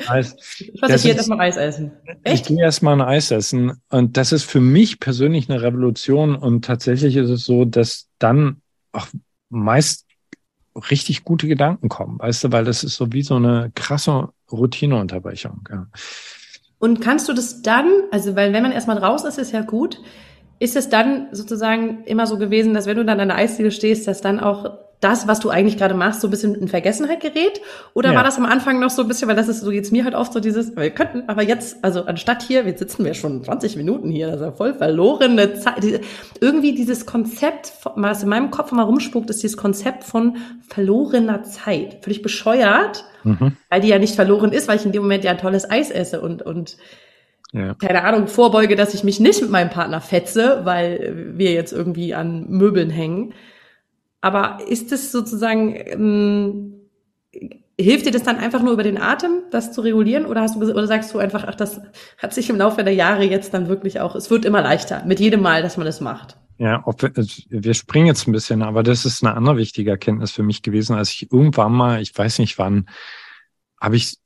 Eis. 0.08 0.36
Was 0.82 0.96
ich 0.96 1.04
gehe 1.04 1.12
jetzt 1.12 1.18
erstmal 1.18 1.42
Eis 1.42 1.58
essen. 1.58 1.92
Echt? 2.24 2.42
Ich 2.42 2.48
gehe 2.48 2.62
erstmal 2.62 2.94
ein 2.94 3.08
Eis 3.08 3.32
essen. 3.32 3.82
Und 3.90 4.18
das 4.18 4.32
ist 4.32 4.44
für 4.44 4.60
mich 4.60 5.00
persönlich 5.00 5.50
eine 5.50 5.62
Revolution. 5.62 6.36
Und 6.36 6.66
tatsächlich 6.66 7.16
ist 7.16 7.30
es 7.30 7.46
so, 7.46 7.66
dass 7.66 8.08
dann 8.20 8.62
auch 8.92 9.08
meist 9.50 10.06
richtig 10.92 11.24
gute 11.24 11.48
Gedanken 11.48 11.90
kommen, 11.90 12.20
weißt 12.20 12.44
du, 12.44 12.52
weil 12.52 12.66
das 12.66 12.84
ist 12.84 12.96
so 12.96 13.12
wie 13.12 13.24
so 13.24 13.36
eine 13.36 13.72
krasse 13.74 14.30
Routineunterbrechung. 14.52 15.68
Ja. 15.72 15.88
Und 16.80 17.02
kannst 17.02 17.28
du 17.28 17.34
das 17.34 17.62
dann, 17.62 17.90
also 18.12 18.36
weil 18.36 18.54
wenn 18.54 18.64
man 18.64 18.72
erstmal 18.72 18.98
raus 18.98 19.24
ist, 19.24 19.40
ist 19.40 19.52
ja 19.52 19.62
gut, 19.62 20.00
ist 20.60 20.76
es 20.76 20.90
dann 20.90 21.28
sozusagen 21.32 22.04
immer 22.06 22.28
so 22.28 22.38
gewesen, 22.38 22.74
dass 22.74 22.86
wenn 22.86 22.98
du 22.98 23.06
dann 23.06 23.20
an 23.20 23.30
der 23.30 23.38
Eisdiele 23.38 23.72
stehst, 23.72 24.08
dass 24.08 24.22
dann 24.22 24.40
auch 24.40 24.78
das, 25.00 25.28
was 25.28 25.40
du 25.40 25.50
eigentlich 25.50 25.78
gerade 25.78 25.94
machst, 25.94 26.22
so 26.22 26.28
ein 26.28 26.32
bisschen 26.32 26.56
in 26.56 26.68
Vergessenheit 26.68 27.20
gerät? 27.20 27.62
Oder 27.94 28.12
ja. 28.12 28.16
war 28.16 28.24
das 28.24 28.38
am 28.38 28.46
Anfang 28.46 28.80
noch 28.80 28.90
so 28.90 29.04
ein 29.04 29.08
bisschen, 29.08 29.28
weil 29.28 29.36
das 29.36 29.48
ist 29.48 29.62
so 29.62 29.70
jetzt 29.70 29.92
mir 29.92 30.04
halt 30.04 30.16
oft 30.16 30.34
so 30.34 30.40
dieses, 30.40 30.76
wir 30.76 30.90
könnten, 30.90 31.24
aber 31.28 31.44
jetzt, 31.44 31.84
also 31.84 32.06
anstatt 32.06 32.42
hier, 32.42 32.66
jetzt 32.66 32.80
sitzen 32.80 33.06
wir 33.06 33.14
schon 33.14 33.44
20 33.44 33.76
Minuten 33.76 34.10
hier, 34.10 34.28
das 34.28 34.38
ist 34.38 34.42
ja 34.42 34.52
voll 34.52 34.74
verlorene 34.74 35.54
Zeit. 35.54 35.84
Irgendwie 36.42 36.74
dieses 36.74 37.06
Konzept, 37.06 37.74
was 37.96 38.24
in 38.24 38.30
meinem 38.30 38.50
Kopf 38.50 38.72
mal 38.72 38.84
rumspuckt, 38.84 39.30
ist 39.30 39.44
dieses 39.44 39.58
Konzept 39.58 40.04
von 40.04 40.38
verlorener 40.68 41.44
Zeit. 41.44 42.00
Völlig 42.02 42.24
bescheuert, 42.24 43.06
mhm. 43.24 43.56
weil 43.70 43.82
die 43.82 43.90
ja 43.90 44.00
nicht 44.00 44.16
verloren 44.16 44.52
ist, 44.52 44.68
weil 44.68 44.78
ich 44.78 44.86
in 44.86 44.92
dem 44.92 45.04
Moment 45.04 45.24
ja 45.24 45.32
ein 45.32 45.38
tolles 45.38 45.70
Eis 45.70 45.92
esse 45.92 46.22
und, 46.22 46.42
und 46.42 46.78
ja. 47.54 47.76
keine 47.76 48.04
Ahnung, 48.04 48.28
vorbeuge, 48.28 48.76
dass 48.76 48.96
ich 48.96 49.04
mich 49.04 49.20
nicht 49.20 49.42
mit 49.42 49.52
meinem 49.52 49.70
Partner 49.70 50.02
fetze, 50.02 50.62
weil 50.64 51.34
wir 51.36 51.52
jetzt 51.52 51.72
irgendwie 51.72 52.16
an 52.16 52.46
Möbeln 52.50 52.90
hängen. 52.90 53.34
Aber 54.22 54.60
ist 54.68 54.92
es 54.92 55.12
sozusagen, 55.12 55.76
ähm, 55.76 56.74
hilft 57.80 58.06
dir 58.06 58.12
das 58.12 58.24
dann 58.24 58.38
einfach 58.38 58.62
nur 58.64 58.74
über 58.74 58.84
den 58.84 59.00
Atem, 59.00 59.44
das 59.52 59.72
zu 59.72 59.82
regulieren? 59.82 60.26
Oder 60.26 60.42
hast 60.42 60.56
du, 60.56 60.62
oder 60.62 60.88
sagst 60.88 61.14
du 61.14 61.20
einfach, 61.20 61.46
ach, 61.48 61.56
das 61.56 61.82
hat 62.18 62.34
sich 62.34 62.50
im 62.50 62.58
Laufe 62.58 62.84
der 62.84 62.94
Jahre 62.94 63.24
jetzt 63.24 63.54
dann 63.54 63.68
wirklich 63.68 64.00
auch, 64.00 64.16
es 64.16 64.30
wird 64.30 64.46
immer 64.46 64.62
leichter 64.62 65.04
mit 65.06 65.20
jedem 65.20 65.42
Mal, 65.42 65.62
dass 65.62 65.78
man 65.78 65.86
das 65.86 66.02
macht? 66.02 66.38
Ja, 66.60 66.82
ob 66.86 67.04
wir, 67.04 67.12
wir 67.50 67.74
springen 67.76 68.08
jetzt 68.08 68.28
ein 68.28 68.32
bisschen, 68.32 68.64
aber 68.64 68.82
das 68.82 69.06
ist 69.06 69.24
eine 69.24 69.36
andere 69.36 69.58
wichtige 69.58 69.92
Erkenntnis 69.92 70.32
für 70.32 70.42
mich 70.42 70.64
gewesen, 70.64 70.96
als 70.96 71.12
ich 71.12 71.32
irgendwann 71.32 71.72
mal, 71.72 72.02
ich 72.02 72.18
weiß 72.18 72.40
nicht 72.40 72.58
wann, 72.58 72.90
habe 73.80 73.96
ich, 73.96 74.18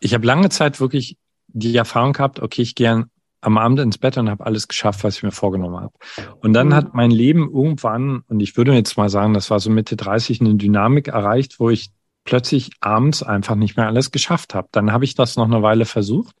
ich 0.00 0.14
habe 0.14 0.26
lange 0.26 0.48
Zeit 0.48 0.80
wirklich 0.80 1.18
die 1.48 1.76
Erfahrung 1.76 2.14
gehabt, 2.14 2.40
okay, 2.40 2.62
ich 2.62 2.74
gehe 2.74 3.04
am 3.40 3.58
Abend 3.58 3.80
ins 3.80 3.98
Bett 3.98 4.18
und 4.18 4.30
habe 4.30 4.44
alles 4.44 4.68
geschafft, 4.68 5.04
was 5.04 5.16
ich 5.16 5.22
mir 5.22 5.30
vorgenommen 5.30 5.80
habe. 5.80 5.94
Und 6.40 6.52
dann 6.52 6.68
mhm. 6.68 6.74
hat 6.74 6.94
mein 6.94 7.10
Leben 7.10 7.50
irgendwann, 7.50 8.22
und 8.28 8.40
ich 8.40 8.56
würde 8.56 8.72
jetzt 8.72 8.96
mal 8.96 9.08
sagen, 9.08 9.34
das 9.34 9.50
war 9.50 9.60
so 9.60 9.70
Mitte 9.70 9.96
30, 9.96 10.40
eine 10.40 10.54
Dynamik 10.54 11.08
erreicht, 11.08 11.60
wo 11.60 11.70
ich 11.70 11.90
plötzlich 12.24 12.72
abends 12.80 13.22
einfach 13.22 13.54
nicht 13.54 13.76
mehr 13.76 13.86
alles 13.86 14.10
geschafft 14.10 14.54
habe. 14.54 14.68
Dann 14.72 14.92
habe 14.92 15.04
ich 15.04 15.14
das 15.14 15.36
noch 15.36 15.46
eine 15.46 15.62
Weile 15.62 15.84
versucht. 15.84 16.34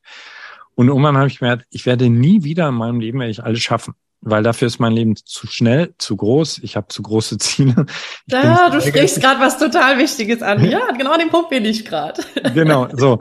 Und 0.74 0.88
irgendwann 0.88 1.16
habe 1.16 1.28
ich 1.28 1.38
gemerkt, 1.38 1.66
ich 1.70 1.86
werde 1.86 2.10
nie 2.10 2.44
wieder 2.44 2.68
in 2.68 2.74
meinem 2.74 3.00
Leben 3.00 3.20
werde 3.20 3.30
ich 3.30 3.42
alles 3.42 3.60
schaffen. 3.60 3.94
Weil 4.28 4.42
dafür 4.42 4.66
ist 4.66 4.80
mein 4.80 4.92
Leben 4.92 5.14
zu 5.14 5.46
schnell, 5.46 5.94
zu 5.98 6.16
groß. 6.16 6.58
Ich 6.64 6.74
habe 6.76 6.88
zu 6.88 7.00
große 7.00 7.38
Ziele. 7.38 7.86
Ja, 8.26 8.68
du 8.70 8.80
sprichst 8.80 9.20
gerade 9.20 9.40
was 9.40 9.56
total 9.56 9.98
Wichtiges 9.98 10.42
an. 10.42 10.64
Ja, 10.66 10.90
genau 10.90 11.12
an 11.12 11.20
dem 11.20 11.30
Punkt 11.30 11.50
bin 11.50 11.64
ich 11.64 11.84
gerade. 11.84 12.22
Genau, 12.54 12.88
so. 12.92 13.20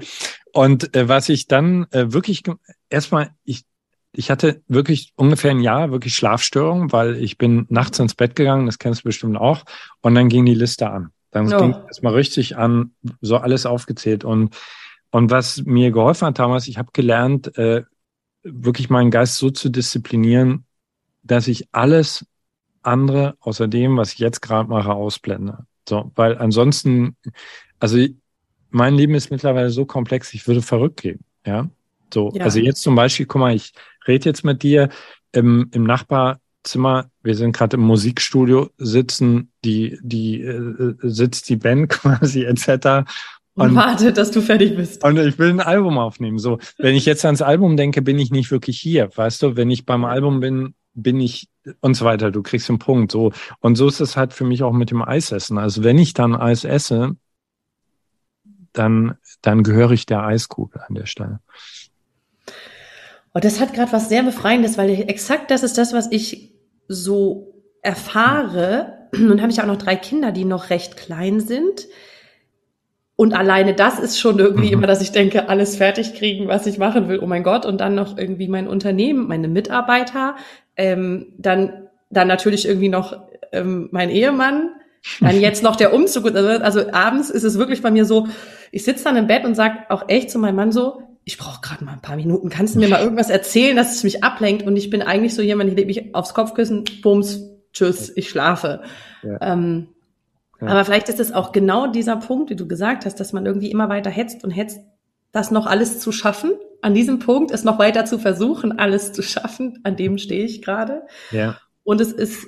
Und 0.52 0.96
äh, 0.96 1.08
was 1.08 1.30
ich 1.30 1.48
dann 1.48 1.86
äh, 1.92 2.12
wirklich 2.12 2.42
erstmal, 2.90 3.32
ich 3.44 3.66
ich 4.14 4.32
hatte 4.32 4.64
wirklich 4.68 5.14
ungefähr 5.16 5.52
ein 5.52 5.60
Jahr 5.60 5.92
wirklich 5.92 6.16
Schlafstörungen, 6.16 6.92
weil 6.92 7.18
ich 7.18 7.38
bin 7.38 7.68
nachts 7.70 8.00
ins 8.00 8.16
Bett 8.16 8.36
gegangen, 8.36 8.66
das 8.66 8.80
kennst 8.80 9.02
du 9.02 9.04
bestimmt 9.04 9.38
auch, 9.38 9.64
und 10.02 10.16
dann 10.16 10.30
ging 10.30 10.46
die 10.46 10.56
Liste 10.56 10.90
an. 10.90 11.12
Dann 11.32 11.54
oh. 11.54 11.58
ging 11.58 11.76
es 11.90 12.02
mal 12.02 12.14
richtig 12.14 12.58
an, 12.58 12.92
so 13.22 13.38
alles 13.38 13.66
aufgezählt. 13.66 14.24
Und, 14.24 14.56
und 15.12 15.32
was 15.32 15.64
mir 15.66 15.92
geholfen 15.92 16.28
hat 16.28 16.40
damals, 16.40 16.68
ich 16.68 16.78
habe 16.78 16.90
gelernt, 16.94 17.58
äh, 17.58 17.84
wirklich 18.44 18.90
meinen 18.90 19.12
Geist 19.12 19.36
so 19.36 19.50
zu 19.52 19.70
disziplinieren, 19.70 20.66
dass 21.26 21.48
ich 21.48 21.68
alles 21.72 22.26
andere 22.84 23.36
außer 23.40 23.68
dem, 23.68 23.98
was 23.98 24.14
ich 24.14 24.20
jetzt 24.20 24.42
gerade 24.42 24.70
mache, 24.70 24.94
ausblende. 24.94 25.66
So, 25.88 26.12
weil 26.16 26.38
ansonsten, 26.38 27.16
also 27.80 27.98
mein 28.70 28.96
Leben 28.96 29.16
ist 29.16 29.32
mittlerweile 29.32 29.70
so 29.70 29.86
komplex, 29.86 30.34
ich 30.34 30.48
würde 30.48 30.62
verrückt 30.62 31.02
gehen. 31.02 31.20
Ja, 31.46 31.70
so. 32.14 32.32
Ja. 32.34 32.44
Also 32.44 32.60
jetzt 32.60 32.82
zum 32.82 32.96
Beispiel, 32.96 33.26
guck 33.26 33.40
mal, 33.40 33.56
ich 33.56 33.74
rede 34.08 34.26
jetzt 34.26 34.44
mit 34.44 34.64
dir 34.64 34.90
im, 35.32 35.70
im 35.74 35.84
Nachbarzimmer. 35.84 37.10
Wir 37.24 37.36
sind 37.36 37.56
gerade 37.56 37.78
im 37.78 37.84
Musikstudio, 37.84 38.70
sitzen 38.78 39.52
die, 39.64 39.98
die, 40.02 40.42
äh, 40.42 40.96
sitzt 41.02 41.50
die 41.50 41.58
Band 41.58 41.90
quasi 41.90 42.44
etc. 42.44 43.08
Und, 43.54 43.70
und 43.70 43.76
wartet, 43.76 44.18
dass 44.18 44.32
du 44.32 44.42
fertig 44.42 44.76
bist. 44.76 45.04
Und 45.04 45.18
ich 45.18 45.40
will 45.40 45.50
ein 45.50 45.62
Album 45.62 45.98
aufnehmen. 45.98 46.40
So, 46.40 46.60
wenn 46.78 46.96
ich 46.96 47.06
jetzt 47.06 47.26
ans 47.26 47.42
Album 47.42 47.78
denke, 47.78 48.02
bin 48.02 48.20
ich 48.20 48.32
nicht 48.32 48.52
wirklich 48.52 48.80
hier. 48.80 49.10
Weißt 49.16 49.42
du, 49.42 49.56
wenn 49.56 49.70
ich 49.70 49.86
beim 49.86 50.04
Album 50.04 50.40
bin, 50.40 50.74
bin 50.96 51.20
ich 51.20 51.50
und 51.82 51.96
so 51.96 52.06
weiter. 52.06 52.32
Du 52.32 52.42
kriegst 52.42 52.70
den 52.70 52.80
Punkt. 52.80 53.12
So. 53.12 53.32
Und 53.60 53.76
so 53.76 53.88
ist 53.88 54.00
es 54.00 54.18
halt 54.18 54.34
für 54.34 54.46
mich 54.46 54.64
auch 54.64 54.74
mit 54.74 54.92
dem 54.92 55.02
Eisessen. 55.02 55.58
Also 55.58 55.84
wenn 55.84 55.98
ich 55.98 56.14
dann 56.14 56.36
Eis 56.36 56.64
esse, 56.64 57.16
dann, 58.74 59.18
dann 59.42 59.64
gehöre 59.64 59.92
ich 59.92 60.06
der 60.06 60.24
Eiskugel 60.24 60.82
an 60.88 60.96
der 60.96 61.06
Stelle. 61.06 61.40
Und 63.34 63.44
das 63.44 63.60
hat 63.60 63.74
gerade 63.74 63.92
was 63.92 64.10
sehr 64.10 64.24
Befreiendes, 64.24 64.78
weil 64.78 64.90
exakt 65.10 65.52
das 65.52 65.64
ist 65.64 65.78
das, 65.78 65.94
was 65.94 66.12
ich 66.12 66.54
so 66.88 67.62
erfahre. 67.82 69.10
Nun 69.18 69.42
habe 69.42 69.52
ich 69.52 69.62
auch 69.62 69.68
noch 69.68 69.78
drei 69.78 69.96
Kinder, 69.96 70.32
die 70.32 70.46
noch 70.46 70.70
recht 70.70 70.98
klein 70.98 71.40
sind. 71.40 71.88
Und 73.18 73.34
alleine 73.34 73.74
das 73.74 74.00
ist 74.00 74.20
schon 74.20 74.40
irgendwie 74.40 74.68
mhm. 74.68 74.74
immer, 74.74 74.88
dass 74.88 75.02
ich 75.02 75.12
denke, 75.12 75.48
alles 75.48 75.78
fertig 75.78 76.16
kriegen, 76.16 76.48
was 76.48 76.68
ich 76.68 76.78
machen 76.78 77.08
will. 77.08 77.20
Oh 77.22 77.28
mein 77.28 77.44
Gott. 77.44 77.66
Und 77.66 77.80
dann 77.80 77.96
noch 77.96 78.18
irgendwie 78.18 78.48
mein 78.48 78.68
Unternehmen, 78.68 79.28
meine 79.28 79.48
Mitarbeiter, 79.48 80.36
ähm, 80.76 81.34
dann, 81.38 81.88
dann 82.10 82.28
natürlich 82.28 82.68
irgendwie 82.68 82.90
noch 82.90 83.16
ähm, 83.54 83.88
mein 83.92 84.10
Ehemann, 84.10 84.72
dann 85.22 85.40
jetzt 85.40 85.64
noch 85.64 85.76
der 85.76 85.94
Umzug. 85.94 86.26
Also, 86.26 86.50
also 86.64 86.92
abends 86.92 87.30
ist 87.30 87.44
es 87.44 87.58
wirklich 87.58 87.82
bei 87.82 87.92
mir 87.92 88.06
so, 88.06 88.28
ich 88.72 88.84
sitze 88.84 89.06
dann 89.06 89.16
im 89.16 89.28
Bett 89.28 89.46
und 89.46 89.56
sage 89.56 89.78
auch 89.90 90.10
echt 90.10 90.30
zu 90.30 90.40
meinem 90.40 90.56
Mann 90.56 90.72
so, 90.72 91.02
ich 91.24 91.38
brauche 91.38 91.62
gerade 91.62 91.84
mal 91.84 91.94
ein 91.94 92.02
paar 92.02 92.18
Minuten. 92.18 92.50
Kannst 92.50 92.76
du 92.76 92.80
mir 92.80 92.90
mal 92.90 93.02
irgendwas 93.02 93.30
erzählen, 93.30 93.76
dass 93.76 93.96
es 93.96 94.04
mich 94.04 94.24
ablenkt? 94.24 94.64
Und 94.64 94.76
ich 94.78 94.90
bin 94.90 95.02
eigentlich 95.02 95.34
so 95.34 95.42
jemand, 95.42 95.70
ich 95.70 95.76
lege 95.76 95.88
mich 95.88 96.14
aufs 96.14 96.34
Kopfkissen, 96.34 96.84
bums, 97.02 97.42
tschüss, 97.74 98.12
ich 98.16 98.30
schlafe. 98.30 98.84
Ja. 99.24 99.54
Ähm, 99.54 99.88
ja. 100.62 100.68
Aber 100.68 100.86
vielleicht 100.86 101.10
ist 101.10 101.20
es 101.20 101.32
auch 101.32 101.52
genau 101.52 101.88
dieser 101.88 102.16
Punkt, 102.18 102.50
wie 102.50 102.56
du 102.56 102.68
gesagt 102.68 103.06
hast, 103.06 103.20
dass 103.20 103.34
man 103.34 103.46
irgendwie 103.46 103.72
immer 103.72 103.90
weiter 103.90 104.10
hetzt 104.10 104.44
und 104.44 104.52
hetzt, 104.52 104.80
das 105.32 105.52
noch 105.52 105.66
alles 105.66 106.00
zu 106.00 106.12
schaffen. 106.12 106.54
An 106.82 106.94
diesem 106.94 107.20
Punkt 107.20 107.52
es 107.52 107.64
noch 107.64 107.78
weiter 107.78 108.06
zu 108.06 108.20
versuchen, 108.20 108.80
alles 108.80 109.12
zu 109.12 109.22
schaffen. 109.22 109.80
An 109.84 109.96
dem 109.96 110.18
stehe 110.18 110.46
ich 110.46 110.62
gerade. 110.62 111.04
Ja. 111.32 111.58
Und 111.84 112.02
es 112.02 112.12
ist 112.12 112.48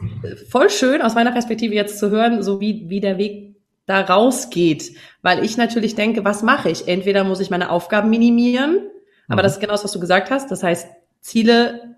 voll 0.49 0.69
schön 0.69 1.01
aus 1.01 1.15
meiner 1.15 1.31
Perspektive 1.31 1.75
jetzt 1.75 1.99
zu 1.99 2.09
hören, 2.09 2.41
so 2.43 2.59
wie, 2.61 2.89
wie 2.89 3.01
der 3.01 3.17
Weg 3.17 3.55
da 3.85 4.01
rausgeht, 4.01 4.93
weil 5.21 5.43
ich 5.43 5.57
natürlich 5.57 5.95
denke, 5.95 6.25
was 6.25 6.43
mache 6.43 6.69
ich? 6.69 6.87
Entweder 6.87 7.23
muss 7.23 7.39
ich 7.39 7.49
meine 7.49 7.71
Aufgaben 7.71 8.09
minimieren, 8.09 8.81
aber 9.27 9.41
mhm. 9.41 9.43
das 9.43 9.53
ist 9.53 9.59
genau 9.59 9.73
das, 9.73 9.83
was 9.83 9.93
du 9.93 9.99
gesagt 9.99 10.29
hast. 10.29 10.51
Das 10.51 10.61
heißt, 10.61 10.87
Ziele 11.21 11.95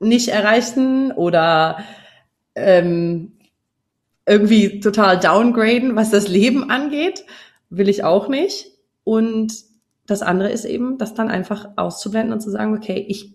nicht 0.00 0.28
erreichen 0.28 1.12
oder 1.12 1.78
ähm, 2.54 3.38
irgendwie 4.30 4.78
total 4.78 5.18
downgraden, 5.18 5.96
was 5.96 6.10
das 6.10 6.28
Leben 6.28 6.70
angeht, 6.70 7.24
will 7.68 7.88
ich 7.88 8.04
auch 8.04 8.28
nicht. 8.28 8.66
Und 9.02 9.52
das 10.06 10.22
andere 10.22 10.50
ist 10.50 10.64
eben, 10.64 10.98
das 10.98 11.14
dann 11.14 11.28
einfach 11.28 11.70
auszublenden 11.74 12.32
und 12.32 12.40
zu 12.40 12.50
sagen, 12.50 12.76
okay, 12.76 13.04
ich, 13.08 13.34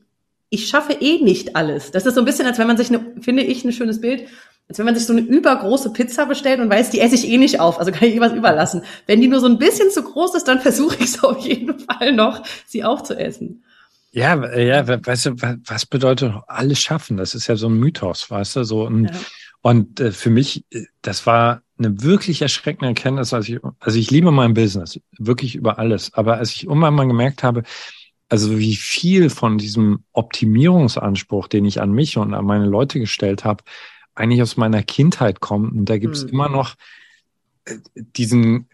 ich 0.49 0.67
schaffe 0.67 0.93
eh 0.93 1.21
nicht 1.21 1.58
alles. 1.58 1.91
Das 1.91 2.05
ist 2.05 2.15
so 2.15 2.21
ein 2.21 2.25
bisschen, 2.25 2.47
als 2.47 2.60
wenn 2.60 2.67
man 2.67 2.77
sich, 2.77 2.88
eine, 2.88 3.13
finde 3.19 3.43
ich, 3.43 3.65
ein 3.65 3.73
schönes 3.73 3.99
Bild, 3.99 4.27
als 4.69 4.79
wenn 4.79 4.86
man 4.86 4.95
sich 4.95 5.05
so 5.05 5.12
eine 5.12 5.21
übergroße 5.21 5.91
Pizza 5.91 6.27
bestellt 6.27 6.62
und 6.62 6.69
weiß, 6.69 6.91
die 6.91 7.01
esse 7.01 7.15
ich 7.15 7.27
eh 7.27 7.38
nicht 7.38 7.60
auf, 7.60 7.77
also 7.77 7.91
kann 7.91 8.08
ich 8.08 8.15
eh 8.15 8.21
was 8.21 8.31
überlassen. 8.31 8.84
Wenn 9.05 9.19
die 9.19 9.27
nur 9.27 9.41
so 9.41 9.47
ein 9.47 9.58
bisschen 9.58 9.91
zu 9.91 10.01
groß 10.01 10.36
ist, 10.36 10.47
dann 10.47 10.60
versuche 10.62 10.95
ich 10.95 11.08
es 11.08 11.23
auf 11.23 11.39
jeden 11.45 11.77
Fall 11.77 12.13
noch, 12.13 12.41
sie 12.65 12.86
aufzuessen. 12.86 13.65
Ja, 14.13 14.58
ja, 14.58 14.88
weißt 14.88 15.25
du, 15.25 15.31
was 15.65 15.86
bedeutet 15.86 16.34
alles 16.47 16.79
schaffen? 16.79 17.17
Das 17.17 17.36
ist 17.36 17.47
ja 17.47 17.58
so 17.58 17.67
ein 17.67 17.77
Mythos, 17.77 18.31
weißt 18.31 18.55
du, 18.55 18.63
so 18.63 18.88
ein, 18.88 19.05
ja. 19.05 19.12
Und 19.65 19.99
äh, 19.99 20.12
für 20.12 20.30
mich, 20.30 20.63
äh, 20.69 20.84
das 21.01 21.25
war 21.25 21.63
eine 21.80 22.04
wirklich 22.04 22.43
erschreckende 22.43 22.89
Erkenntnis, 22.89 23.34
als 23.34 23.49
ich, 23.49 23.60
also 23.80 23.97
ich 23.97 24.12
liebe 24.12 24.30
mein 24.30 24.54
Business, 24.54 24.99
wirklich 25.17 25.56
über 25.56 25.80
alles, 25.80 26.13
aber 26.13 26.38
als 26.38 26.51
ich 26.51 26.65
irgendwann 26.65 26.93
mal 26.93 27.08
gemerkt 27.08 27.41
habe, 27.41 27.63
also 28.30 28.60
wie 28.60 28.75
viel 28.75 29.32
von 29.32 29.58
diesem 29.58 30.04
Optimierungsanspruch, 30.13 31.47
den 31.47 31.65
ich 31.65 31.82
an 31.82 31.93
mich 31.93 32.15
und 32.15 32.36
an 32.36 32.45
meine 32.45 32.67
Leute 32.67 32.99
gestellt 32.99 33.43
habe, 33.43 33.63
eigentlich 34.13 34.43
aus 34.43 34.56
meiner 34.56 34.84
Kindheit 34.84 35.39
kommt. 35.39 35.71
Und 35.73 35.86
da 35.86 35.97
gibt 35.97 36.15
es 36.15 36.25
mhm. 36.25 36.30
immer 36.30 36.49
noch 36.49 36.75
äh, 37.65 37.78
diesen 37.95 38.69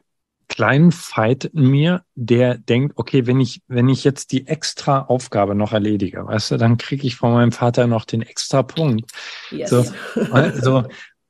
kleinen 0.52 0.92
Fight 0.92 1.46
in 1.46 1.68
mir, 1.72 2.04
der 2.14 2.58
denkt, 2.58 2.98
okay, 2.98 3.26
wenn 3.26 3.40
ich, 3.40 3.62
wenn 3.68 3.88
ich 3.88 4.04
jetzt 4.04 4.34
die 4.34 4.48
extra 4.48 5.00
Aufgabe 5.00 5.56
noch 5.56 5.72
erledige, 5.72 6.26
weißt 6.28 6.52
du, 6.52 6.58
dann 6.58 6.78
kriege 6.78 7.08
ich 7.08 7.16
von 7.16 7.32
meinem 7.32 7.54
Vater 7.54 7.88
noch 7.88 8.04
den 8.04 8.22
extra 8.22 8.62
Punkt. 8.62 9.10
Yes. 9.50 9.70
So, 9.70 9.86
also, 10.32 10.84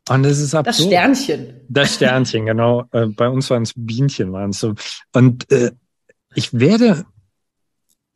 und 0.09 0.23
das 0.23 0.39
ist 0.39 0.55
absurd. 0.55 0.67
Das 0.67 0.85
Sternchen. 0.87 1.61
Das 1.69 1.95
Sternchen, 1.95 2.47
genau. 2.47 2.85
Äh, 2.91 3.05
bei 3.05 3.29
uns 3.29 3.47
waren 3.51 3.61
es 3.61 3.73
Bienchen, 3.75 4.33
waren 4.33 4.49
es 4.49 4.59
so. 4.59 4.73
Und 5.13 5.49
äh, 5.51 5.71
ich 6.33 6.59
werde 6.59 7.05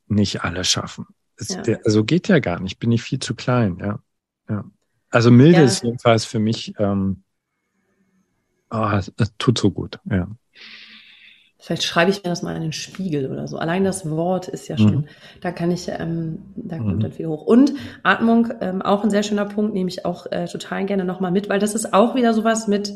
nicht 0.07 0.43
alles 0.43 0.67
schaffen. 0.67 1.05
Es, 1.37 1.49
ja. 1.49 1.61
der, 1.61 1.81
also 1.85 2.03
geht 2.03 2.27
ja 2.29 2.39
gar 2.39 2.59
nicht. 2.59 2.79
Bin 2.79 2.91
ich 2.91 3.03
viel 3.03 3.19
zu 3.19 3.35
klein, 3.35 3.77
ja. 3.79 3.99
ja. 4.49 4.65
Also 5.11 5.29
milde 5.29 5.59
ja. 5.59 5.65
ist 5.65 5.83
jedenfalls 5.83 6.25
für 6.25 6.39
mich, 6.39 6.73
ähm, 6.79 7.21
oh, 8.71 8.99
tut 9.37 9.59
so 9.59 9.69
gut, 9.69 9.99
ja. 10.09 10.27
Vielleicht 11.57 11.83
schreibe 11.83 12.11
ich 12.11 12.23
mir 12.23 12.29
das 12.29 12.43
mal 12.43 12.55
in 12.55 12.61
den 12.61 12.73
Spiegel 12.73 13.31
oder 13.31 13.47
so. 13.47 13.57
Allein 13.57 13.83
das 13.83 14.09
Wort 14.09 14.47
ist 14.47 14.67
ja 14.67 14.77
schon, 14.77 14.95
mhm. 14.95 15.05
da 15.41 15.51
kann 15.51 15.71
ich, 15.71 15.87
ähm, 15.87 16.39
da 16.55 16.77
kommt 16.77 16.97
mhm. 16.97 16.99
dann 16.99 17.11
viel 17.11 17.27
hoch. 17.27 17.43
Und 17.45 17.73
Atmung, 18.03 18.53
ähm, 18.61 18.81
auch 18.81 19.03
ein 19.03 19.09
sehr 19.09 19.23
schöner 19.23 19.45
Punkt, 19.45 19.73
nehme 19.73 19.89
ich 19.89 20.05
auch 20.05 20.31
äh, 20.31 20.45
total 20.45 20.85
gerne 20.85 21.05
nochmal 21.05 21.31
mit, 21.31 21.49
weil 21.49 21.59
das 21.59 21.73
ist 21.73 21.93
auch 21.93 22.13
wieder 22.13 22.33
sowas 22.33 22.67
mit, 22.67 22.93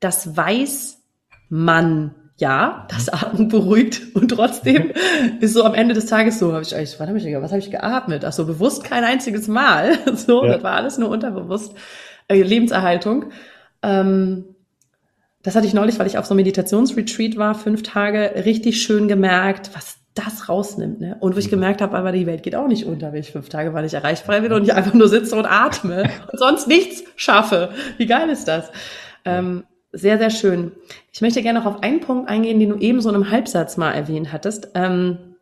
das 0.00 0.36
weiß 0.36 1.02
man 1.48 2.14
ja, 2.38 2.86
das 2.88 3.08
Atmen 3.08 3.48
beruhigt 3.48 4.14
und 4.14 4.28
trotzdem 4.28 4.92
ist 5.40 5.54
so 5.54 5.64
am 5.64 5.74
Ende 5.74 5.94
des 5.94 6.06
Tages 6.06 6.38
so, 6.38 6.52
habe 6.52 6.62
ich 6.62 6.74
eigentlich, 6.74 6.98
was 6.98 7.08
habe 7.08 7.18
ich, 7.18 7.24
was 7.24 7.52
hab 7.52 7.58
ich 7.58 7.70
geatmet? 7.70 8.24
Ach 8.24 8.32
so, 8.32 8.46
bewusst 8.46 8.84
kein 8.84 9.04
einziges 9.04 9.48
Mal. 9.48 9.98
So, 10.14 10.44
ja. 10.44 10.54
das 10.54 10.62
war 10.62 10.74
alles 10.74 10.98
nur 10.98 11.10
unterbewusst. 11.10 11.74
Äh, 12.28 12.42
Lebenserhaltung. 12.42 13.26
Ähm, 13.82 14.56
das 15.48 15.56
hatte 15.56 15.66
ich 15.66 15.72
neulich, 15.72 15.98
weil 15.98 16.06
ich 16.06 16.18
auf 16.18 16.26
so 16.26 16.32
einem 16.32 16.40
Meditationsretreat 16.40 17.38
war, 17.38 17.54
fünf 17.54 17.82
Tage, 17.82 18.44
richtig 18.44 18.82
schön 18.82 19.08
gemerkt, 19.08 19.70
was 19.72 19.96
das 20.12 20.50
rausnimmt. 20.50 21.00
Ne? 21.00 21.16
Und 21.20 21.34
wo 21.34 21.38
ich 21.38 21.46
mhm. 21.46 21.52
gemerkt 21.52 21.80
habe, 21.80 21.96
aber 21.96 22.12
die 22.12 22.26
Welt 22.26 22.42
geht 22.42 22.54
auch 22.54 22.68
nicht 22.68 22.84
unter, 22.84 23.14
wenn 23.14 23.20
ich 23.22 23.32
fünf 23.32 23.48
Tage 23.48 23.72
weil 23.72 23.86
ich 23.86 23.94
erreichbar 23.94 24.42
bin 24.42 24.52
und 24.52 24.64
ich 24.64 24.74
einfach 24.74 24.92
nur 24.92 25.08
sitze 25.08 25.34
und 25.36 25.46
atme 25.46 26.10
und 26.30 26.38
sonst 26.38 26.68
nichts 26.68 27.02
schaffe. 27.16 27.70
Wie 27.96 28.04
geil 28.04 28.28
ist 28.28 28.46
das? 28.46 28.70
Ähm, 29.24 29.64
sehr, 29.90 30.18
sehr 30.18 30.28
schön. 30.28 30.72
Ich 31.14 31.22
möchte 31.22 31.40
gerne 31.40 31.60
noch 31.60 31.66
auf 31.66 31.82
einen 31.82 32.00
Punkt 32.00 32.28
eingehen, 32.28 32.60
den 32.60 32.68
du 32.68 32.76
eben 32.76 33.00
so 33.00 33.08
in 33.08 33.14
einem 33.14 33.30
Halbsatz 33.30 33.78
mal 33.78 33.92
erwähnt 33.92 34.34
hattest. 34.34 34.68
Ähm, 34.74 35.36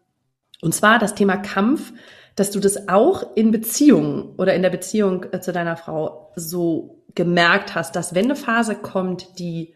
und 0.63 0.73
zwar 0.73 1.01
das 1.01 1.17
Thema 1.17 1.37
Kampf, 1.37 1.93
dass 2.37 2.53
du 2.53 2.61
das 2.61 2.89
auch 2.89 3.35
in 3.35 3.51
Beziehungen 3.51 4.37
oder 4.37 4.55
in 4.55 4.63
der 4.63 4.71
Beziehung 4.71 5.27
äh, 5.33 5.41
zu 5.41 5.53
deiner 5.53 5.77
Frau 5.77 6.31
so 6.37 7.03
gemerkt 7.17 7.75
hast, 7.75 7.97
dass 7.97 8.15
wenn 8.15 8.27
eine 8.27 8.37
Phase 8.37 8.77
kommt, 8.77 9.41
die 9.41 9.75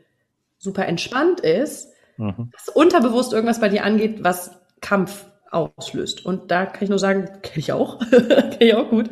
super 0.60 0.86
entspannt 0.86 1.40
ist, 1.40 1.88
mhm. 2.18 2.50
dass 2.52 2.68
unterbewusst 2.68 3.32
irgendwas 3.32 3.60
bei 3.60 3.68
dir 3.68 3.84
angeht, 3.84 4.22
was 4.22 4.52
Kampf 4.80 5.26
auslöst. 5.50 6.24
Und 6.24 6.50
da 6.50 6.66
kann 6.66 6.84
ich 6.84 6.90
nur 6.90 6.98
sagen, 6.98 7.24
kenne 7.42 7.58
ich 7.58 7.72
auch, 7.72 7.98
kenne 8.10 8.56
ich 8.60 8.74
auch 8.74 8.90
gut. 8.90 9.10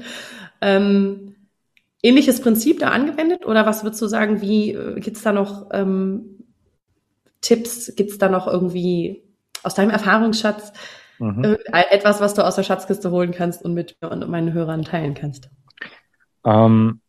Ähm, 0.60 1.34
ähnliches 2.02 2.40
Prinzip 2.40 2.78
da 2.78 2.90
angewendet 2.90 3.44
oder 3.46 3.66
was 3.66 3.82
würdest 3.82 4.00
du 4.02 4.06
sagen, 4.06 4.40
wie 4.40 4.72
äh, 4.72 5.00
gibt's 5.00 5.22
da 5.22 5.32
noch 5.32 5.70
ähm, 5.72 6.44
Tipps, 7.40 7.94
gibt's 7.96 8.18
da 8.18 8.28
noch 8.28 8.46
irgendwie 8.46 9.22
aus 9.62 9.74
deinem 9.74 9.90
Erfahrungsschatz 9.90 10.72
mhm. 11.18 11.56
etwas, 11.72 12.20
was 12.20 12.34
du 12.34 12.44
aus 12.44 12.56
der 12.56 12.62
Schatzkiste 12.62 13.10
holen 13.10 13.32
kannst 13.32 13.64
und 13.64 13.74
mit 13.74 13.96
mir 14.00 14.10
und 14.10 14.28
meinen 14.28 14.52
Hörern 14.52 14.82
teilen 14.82 15.14
kannst? 15.14 15.48
Ähm, 16.44 17.00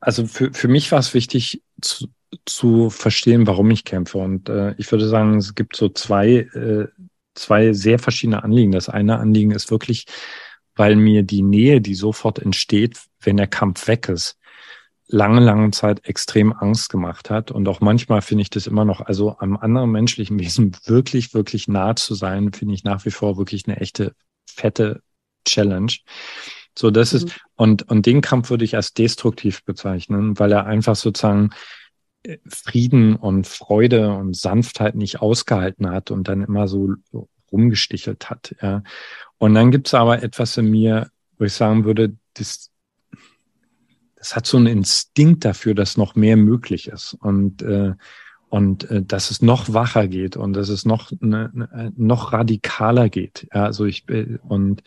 also 0.00 0.26
für, 0.26 0.52
für 0.52 0.68
mich 0.68 0.92
war 0.92 0.98
es 0.98 1.14
wichtig, 1.14 1.62
zu, 1.80 2.08
zu 2.44 2.90
verstehen, 2.90 3.46
warum 3.46 3.70
ich 3.70 3.84
kämpfe. 3.84 4.18
Und 4.18 4.48
äh, 4.48 4.74
ich 4.78 4.90
würde 4.90 5.08
sagen, 5.08 5.36
es 5.36 5.54
gibt 5.54 5.76
so 5.76 5.88
zwei, 5.88 6.48
äh, 6.54 6.88
zwei 7.34 7.72
sehr 7.72 7.98
verschiedene 7.98 8.42
Anliegen. 8.42 8.72
Das 8.72 8.88
eine 8.88 9.18
Anliegen 9.18 9.50
ist 9.50 9.70
wirklich, 9.70 10.06
weil 10.76 10.96
mir 10.96 11.22
die 11.22 11.42
Nähe, 11.42 11.80
die 11.80 11.94
sofort 11.94 12.38
entsteht, 12.38 12.98
wenn 13.20 13.36
der 13.36 13.46
Kampf 13.46 13.86
weg 13.88 14.08
ist, 14.08 14.38
lange, 15.08 15.40
lange 15.40 15.70
Zeit 15.70 16.06
extrem 16.06 16.52
Angst 16.52 16.90
gemacht 16.90 17.30
hat. 17.30 17.50
Und 17.50 17.68
auch 17.68 17.80
manchmal 17.80 18.22
finde 18.22 18.42
ich 18.42 18.50
das 18.50 18.66
immer 18.66 18.84
noch, 18.84 19.00
also 19.00 19.36
am 19.38 19.56
anderen 19.56 19.90
menschlichen 19.90 20.38
Wesen 20.40 20.76
wirklich, 20.84 21.34
wirklich 21.34 21.68
nah 21.68 21.96
zu 21.96 22.14
sein, 22.14 22.52
finde 22.52 22.74
ich 22.74 22.84
nach 22.84 23.04
wie 23.04 23.10
vor 23.10 23.36
wirklich 23.36 23.66
eine 23.66 23.80
echte, 23.80 24.14
fette 24.46 25.02
Challenge. 25.46 25.92
So, 26.76 26.90
das 26.90 27.12
mhm. 27.12 27.16
ist, 27.18 27.40
und, 27.56 27.82
und 27.88 28.06
den 28.06 28.20
Kampf 28.20 28.50
würde 28.50 28.64
ich 28.64 28.76
als 28.76 28.92
destruktiv 28.92 29.64
bezeichnen, 29.64 30.38
weil 30.38 30.52
er 30.52 30.66
einfach 30.66 30.96
sozusagen 30.96 31.50
Frieden 32.48 33.16
und 33.16 33.46
Freude 33.46 34.12
und 34.14 34.36
Sanftheit 34.36 34.94
nicht 34.94 35.20
ausgehalten 35.20 35.90
hat 35.90 36.10
und 36.10 36.28
dann 36.28 36.42
immer 36.42 36.68
so 36.68 36.94
rumgestichelt 37.52 38.30
hat. 38.30 38.56
Ja. 38.60 38.82
Und 39.38 39.54
dann 39.54 39.70
gibt 39.70 39.88
es 39.88 39.94
aber 39.94 40.22
etwas 40.22 40.56
in 40.56 40.70
mir, 40.70 41.10
wo 41.38 41.44
ich 41.44 41.52
sagen 41.52 41.84
würde, 41.84 42.16
das, 42.34 42.70
das 44.16 44.36
hat 44.36 44.46
so 44.46 44.56
einen 44.56 44.66
Instinkt 44.66 45.44
dafür, 45.44 45.74
dass 45.74 45.96
noch 45.96 46.14
mehr 46.14 46.36
möglich 46.36 46.88
ist 46.88 47.14
und 47.14 47.62
äh, 47.62 47.94
und 48.48 48.88
äh, 48.88 49.02
dass 49.02 49.32
es 49.32 49.42
noch 49.42 49.72
wacher 49.72 50.06
geht 50.06 50.36
und 50.36 50.52
dass 50.52 50.68
es 50.68 50.84
noch 50.84 51.10
ne, 51.18 51.50
ne, 51.52 51.92
noch 51.96 52.32
radikaler 52.32 53.08
geht. 53.08 53.48
Ja, 53.52 53.64
also 53.64 53.84
ich 53.84 54.08
äh, 54.08 54.38
und 54.42 54.84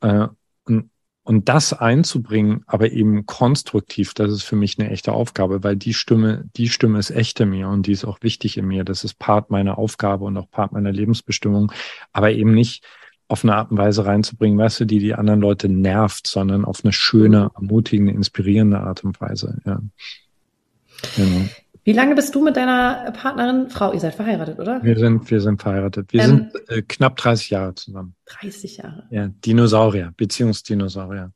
äh, 0.00 0.28
und 0.64 0.90
und 1.26 1.48
das 1.48 1.72
einzubringen, 1.72 2.62
aber 2.68 2.92
eben 2.92 3.26
konstruktiv, 3.26 4.14
das 4.14 4.30
ist 4.30 4.44
für 4.44 4.54
mich 4.54 4.78
eine 4.78 4.90
echte 4.90 5.12
Aufgabe, 5.12 5.64
weil 5.64 5.74
die 5.74 5.92
Stimme, 5.92 6.44
die 6.56 6.68
Stimme 6.68 7.00
ist 7.00 7.10
echt 7.10 7.40
in 7.40 7.50
mir 7.50 7.68
und 7.68 7.88
die 7.88 7.92
ist 7.92 8.04
auch 8.04 8.18
wichtig 8.22 8.56
in 8.56 8.66
mir. 8.66 8.84
Das 8.84 9.02
ist 9.02 9.18
Part 9.18 9.50
meiner 9.50 9.76
Aufgabe 9.76 10.24
und 10.24 10.36
auch 10.36 10.48
Part 10.48 10.70
meiner 10.70 10.92
Lebensbestimmung, 10.92 11.72
aber 12.12 12.30
eben 12.30 12.54
nicht 12.54 12.84
auf 13.26 13.42
eine 13.42 13.56
Art 13.56 13.72
und 13.72 13.76
Weise 13.76 14.06
reinzubringen, 14.06 14.56
weißt 14.56 14.78
du, 14.78 14.84
die 14.84 15.00
die 15.00 15.14
anderen 15.14 15.40
Leute 15.40 15.68
nervt, 15.68 16.28
sondern 16.28 16.64
auf 16.64 16.84
eine 16.84 16.92
schöne, 16.92 17.50
ermutigende, 17.56 18.12
inspirierende 18.12 18.78
Art 18.78 19.02
und 19.02 19.20
Weise. 19.20 19.60
Ja. 19.66 19.80
Genau. 21.16 21.48
Wie 21.86 21.92
lange 21.92 22.16
bist 22.16 22.34
du 22.34 22.42
mit 22.42 22.56
deiner 22.56 23.12
Partnerin, 23.12 23.70
Frau, 23.70 23.92
ihr 23.92 24.00
seid 24.00 24.16
verheiratet, 24.16 24.58
oder? 24.58 24.82
Wir 24.82 24.98
sind, 24.98 25.30
wir 25.30 25.40
sind 25.40 25.62
verheiratet. 25.62 26.12
Wir 26.12 26.20
ähm, 26.20 26.50
sind 26.52 26.68
äh, 26.68 26.82
knapp 26.82 27.16
30 27.16 27.50
Jahre 27.50 27.76
zusammen. 27.76 28.16
30 28.24 28.78
Jahre. 28.78 29.06
Ja, 29.10 29.28
Dinosaurier, 29.28 30.12
Beziehungsdinosaurier. 30.16 31.30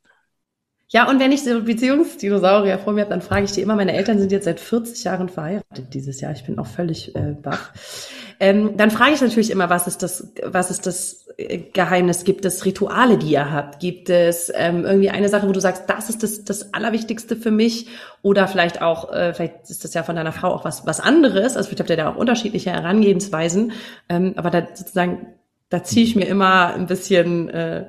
Ja, 0.88 1.08
und 1.08 1.20
wenn 1.20 1.30
ich 1.30 1.44
so 1.44 1.62
Beziehungsdinosaurier 1.62 2.80
vor 2.80 2.94
mir 2.94 3.02
habe, 3.02 3.10
dann 3.10 3.22
frage 3.22 3.44
ich 3.44 3.52
die 3.52 3.60
immer, 3.60 3.76
meine 3.76 3.92
Eltern 3.92 4.18
sind 4.18 4.32
jetzt 4.32 4.46
seit 4.46 4.58
40 4.58 5.04
Jahren 5.04 5.28
verheiratet 5.28 5.94
dieses 5.94 6.20
Jahr. 6.20 6.32
Ich 6.32 6.44
bin 6.44 6.58
auch 6.58 6.66
völlig 6.66 7.14
äh, 7.14 7.36
baff. 7.40 8.09
Ähm, 8.40 8.76
dann 8.76 8.90
frage 8.90 9.12
ich 9.12 9.20
natürlich 9.20 9.50
immer, 9.50 9.70
was 9.70 9.86
ist 9.86 10.02
das, 10.02 10.32
was 10.44 10.70
ist 10.70 10.86
das 10.86 11.28
äh, 11.36 11.58
Geheimnis? 11.58 12.24
Gibt 12.24 12.44
es 12.44 12.64
Rituale, 12.64 13.18
die 13.18 13.32
ihr 13.32 13.52
habt? 13.52 13.80
Gibt 13.80 14.10
es 14.10 14.50
ähm, 14.54 14.84
irgendwie 14.84 15.10
eine 15.10 15.28
Sache, 15.28 15.46
wo 15.46 15.52
du 15.52 15.60
sagst, 15.60 15.84
das 15.88 16.08
ist 16.08 16.22
das, 16.22 16.44
das 16.44 16.74
Allerwichtigste 16.74 17.36
für 17.36 17.50
mich? 17.50 17.88
Oder 18.22 18.48
vielleicht 18.48 18.82
auch, 18.82 19.12
äh, 19.12 19.34
vielleicht 19.34 19.68
ist 19.68 19.84
das 19.84 19.94
ja 19.94 20.02
von 20.02 20.16
deiner 20.16 20.32
Frau 20.32 20.48
auch 20.54 20.64
was, 20.64 20.86
was 20.86 21.00
anderes. 21.00 21.56
Also 21.56 21.68
vielleicht 21.68 21.80
habt 21.80 21.90
ihr 21.90 21.96
da 21.96 22.10
auch 22.10 22.16
unterschiedliche 22.16 22.72
Herangehensweisen. 22.72 23.72
Ähm, 24.08 24.32
aber 24.36 24.50
da 24.50 24.66
sozusagen, 24.74 25.26
da 25.68 25.84
ziehe 25.84 26.04
ich 26.04 26.16
mir 26.16 26.26
immer 26.26 26.74
ein 26.74 26.86
bisschen 26.86 27.50
äh, 27.50 27.86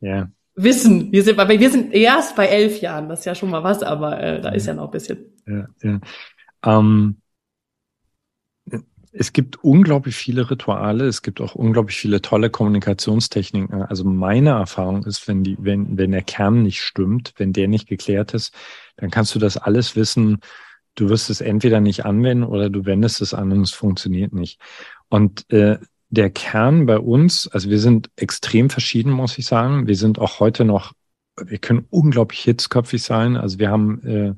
ja 0.00 0.28
wissen. 0.58 1.12
Wir 1.12 1.22
sind, 1.22 1.38
wir 1.38 1.70
sind 1.70 1.94
erst 1.94 2.36
bei 2.36 2.46
elf 2.46 2.80
Jahren, 2.80 3.08
das 3.08 3.20
ist 3.20 3.24
ja 3.24 3.34
schon 3.34 3.50
mal 3.50 3.62
was, 3.62 3.82
aber 3.82 4.20
äh, 4.20 4.40
da 4.40 4.50
ist 4.50 4.66
ja 4.66 4.74
noch 4.74 4.86
ein 4.86 4.90
bisschen. 4.90 5.18
Ja, 5.46 5.66
ja. 5.82 6.00
Ähm, 6.64 7.16
es 9.12 9.32
gibt 9.32 9.62
unglaublich 9.64 10.14
viele 10.14 10.50
Rituale, 10.50 11.06
es 11.06 11.22
gibt 11.22 11.40
auch 11.40 11.54
unglaublich 11.54 11.96
viele 11.96 12.20
tolle 12.22 12.50
Kommunikationstechniken. 12.50 13.82
Also 13.82 14.04
meine 14.04 14.50
Erfahrung 14.50 15.04
ist, 15.04 15.26
wenn 15.28 15.44
die, 15.44 15.56
wenn, 15.60 15.96
wenn 15.96 16.10
der 16.12 16.22
Kern 16.22 16.62
nicht 16.62 16.82
stimmt, 16.82 17.32
wenn 17.36 17.52
der 17.52 17.68
nicht 17.68 17.88
geklärt 17.88 18.34
ist, 18.34 18.54
dann 18.96 19.10
kannst 19.10 19.34
du 19.34 19.38
das 19.38 19.56
alles 19.56 19.96
wissen. 19.96 20.38
Du 20.94 21.08
wirst 21.08 21.30
es 21.30 21.40
entweder 21.40 21.80
nicht 21.80 22.04
anwenden 22.04 22.44
oder 22.44 22.70
du 22.70 22.84
wendest 22.84 23.20
es 23.20 23.34
an 23.34 23.52
und 23.52 23.62
es 23.62 23.72
funktioniert 23.72 24.32
nicht. 24.32 24.60
Und 25.08 25.50
äh, 25.52 25.78
der 26.10 26.30
Kern 26.30 26.86
bei 26.86 26.98
uns, 26.98 27.48
also 27.48 27.70
wir 27.70 27.78
sind 27.78 28.10
extrem 28.16 28.70
verschieden, 28.70 29.12
muss 29.12 29.38
ich 29.38 29.46
sagen. 29.46 29.86
Wir 29.86 29.96
sind 29.96 30.18
auch 30.18 30.40
heute 30.40 30.64
noch, 30.64 30.92
wir 31.42 31.58
können 31.58 31.86
unglaublich 31.90 32.40
hitzköpfig 32.40 33.02
sein. 33.02 33.36
Also 33.36 33.58
wir 33.58 33.70
haben 33.70 34.06
äh, 34.06 34.34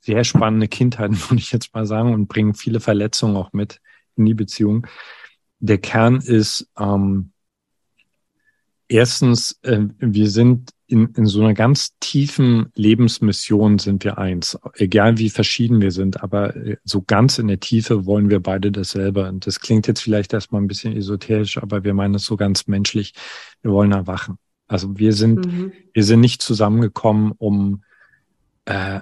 sehr 0.00 0.24
spannende 0.24 0.68
Kindheit, 0.68 1.10
würde 1.30 1.40
ich 1.40 1.52
jetzt 1.52 1.74
mal 1.74 1.86
sagen, 1.86 2.14
und 2.14 2.28
bringen 2.28 2.54
viele 2.54 2.80
Verletzungen 2.80 3.36
auch 3.36 3.52
mit 3.52 3.80
in 4.16 4.24
die 4.24 4.34
Beziehung. 4.34 4.86
Der 5.60 5.78
Kern 5.78 6.16
ist 6.16 6.68
ähm, 6.78 7.32
erstens, 8.88 9.58
äh, 9.62 9.80
wir 9.98 10.30
sind 10.30 10.70
in, 10.86 11.12
in 11.16 11.26
so 11.26 11.42
einer 11.42 11.52
ganz 11.52 11.98
tiefen 12.00 12.72
Lebensmission 12.74 13.78
sind 13.78 14.04
wir 14.04 14.16
eins, 14.16 14.58
egal 14.74 15.18
wie 15.18 15.28
verschieden 15.28 15.82
wir 15.82 15.90
sind, 15.90 16.22
aber 16.22 16.56
äh, 16.56 16.76
so 16.84 17.02
ganz 17.02 17.38
in 17.38 17.48
der 17.48 17.60
Tiefe 17.60 18.06
wollen 18.06 18.30
wir 18.30 18.40
beide 18.40 18.72
dasselbe. 18.72 19.28
Und 19.28 19.46
das 19.46 19.60
klingt 19.60 19.86
jetzt 19.86 20.00
vielleicht 20.00 20.32
erstmal 20.32 20.62
ein 20.62 20.68
bisschen 20.68 20.96
esoterisch, 20.96 21.58
aber 21.58 21.84
wir 21.84 21.92
meinen 21.92 22.14
es 22.14 22.24
so 22.24 22.36
ganz 22.36 22.66
menschlich. 22.66 23.12
Wir 23.60 23.70
wollen 23.70 23.92
erwachen. 23.92 24.38
Also 24.66 24.98
wir 24.98 25.12
sind, 25.12 25.46
mhm. 25.46 25.72
wir 25.92 26.04
sind 26.04 26.20
nicht 26.20 26.40
zusammengekommen, 26.40 27.32
um 27.36 27.82
äh, 28.64 29.00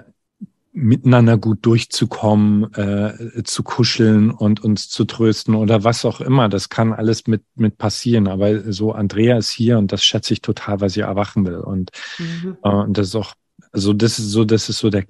miteinander 0.77 1.39
gut 1.39 1.65
durchzukommen, 1.65 2.71
äh, 2.75 3.43
zu 3.43 3.63
kuscheln 3.63 4.29
und 4.29 4.63
uns 4.63 4.89
zu 4.89 5.05
trösten 5.05 5.55
oder 5.55 5.83
was 5.83 6.05
auch 6.05 6.21
immer. 6.21 6.49
Das 6.49 6.69
kann 6.69 6.93
alles 6.93 7.25
mit, 7.25 7.43
mit 7.55 7.79
passieren. 7.79 8.27
Aber 8.27 8.71
so 8.71 8.91
Andrea 8.91 9.37
ist 9.37 9.49
hier 9.49 9.79
und 9.79 9.91
das 9.91 10.03
schätze 10.03 10.33
ich 10.33 10.41
total, 10.41 10.79
weil 10.79 10.89
sie 10.89 10.99
erwachen 11.01 11.47
will. 11.47 11.57
Und, 11.57 11.89
mhm. 12.19 12.57
äh, 12.63 12.69
und 12.69 12.95
das 12.95 13.07
ist 13.07 13.15
auch, 13.15 13.33
also 13.71 13.91
das 13.91 14.19
ist 14.19 14.29
so, 14.29 14.45
das 14.45 14.69
ist 14.69 14.77
so 14.77 14.91
der, 14.91 15.03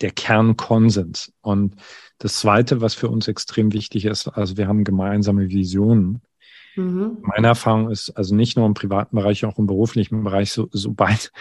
der 0.00 0.10
Kernkonsens. 0.12 1.32
Und 1.40 1.74
das 2.18 2.36
zweite, 2.36 2.80
was 2.80 2.94
für 2.94 3.08
uns 3.08 3.26
extrem 3.26 3.72
wichtig 3.72 4.04
ist, 4.04 4.28
also 4.28 4.56
wir 4.56 4.68
haben 4.68 4.84
gemeinsame 4.84 5.48
Visionen. 5.48 6.22
Mhm. 6.76 7.18
Meine 7.22 7.48
Erfahrung 7.48 7.90
ist, 7.90 8.10
also 8.10 8.36
nicht 8.36 8.56
nur 8.56 8.66
im 8.66 8.74
privaten 8.74 9.16
Bereich, 9.16 9.44
auch 9.44 9.58
im 9.58 9.66
beruflichen 9.66 10.22
Bereich, 10.22 10.52
so, 10.52 10.68
sobald, 10.70 11.32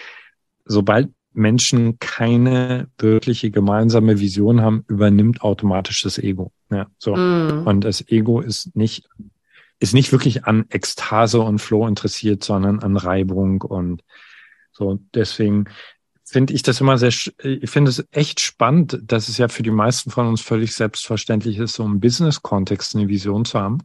sobald 0.65 1.11
Menschen 1.33 1.99
keine 1.99 2.87
wirkliche 2.97 3.51
gemeinsame 3.51 4.19
Vision 4.19 4.61
haben, 4.61 4.85
übernimmt 4.87 5.41
automatisch 5.41 6.01
das 6.01 6.17
Ego. 6.17 6.51
Ja, 6.69 6.87
so. 6.97 7.15
Mm. 7.15 7.67
Und 7.67 7.81
das 7.81 8.07
Ego 8.07 8.41
ist 8.41 8.75
nicht, 8.75 9.09
ist 9.79 9.93
nicht 9.93 10.11
wirklich 10.11 10.45
an 10.45 10.65
Ekstase 10.69 11.39
und 11.39 11.59
Flow 11.59 11.87
interessiert, 11.87 12.43
sondern 12.43 12.79
an 12.79 12.97
Reibung 12.97 13.61
und 13.61 14.03
so. 14.71 14.99
Deswegen 15.13 15.65
finde 16.23 16.53
ich 16.53 16.63
das 16.63 16.81
immer 16.81 16.97
sehr, 16.97 17.09
ich 17.09 17.69
finde 17.69 17.89
es 17.89 18.05
echt 18.11 18.39
spannend, 18.39 18.99
dass 19.03 19.29
es 19.29 19.37
ja 19.37 19.47
für 19.47 19.63
die 19.63 19.71
meisten 19.71 20.09
von 20.09 20.27
uns 20.27 20.41
völlig 20.41 20.73
selbstverständlich 20.73 21.57
ist, 21.57 21.75
so 21.75 21.83
im 21.83 21.99
Business-Kontext 21.99 22.95
eine 22.95 23.07
Vision 23.07 23.45
zu 23.45 23.59
haben. 23.59 23.79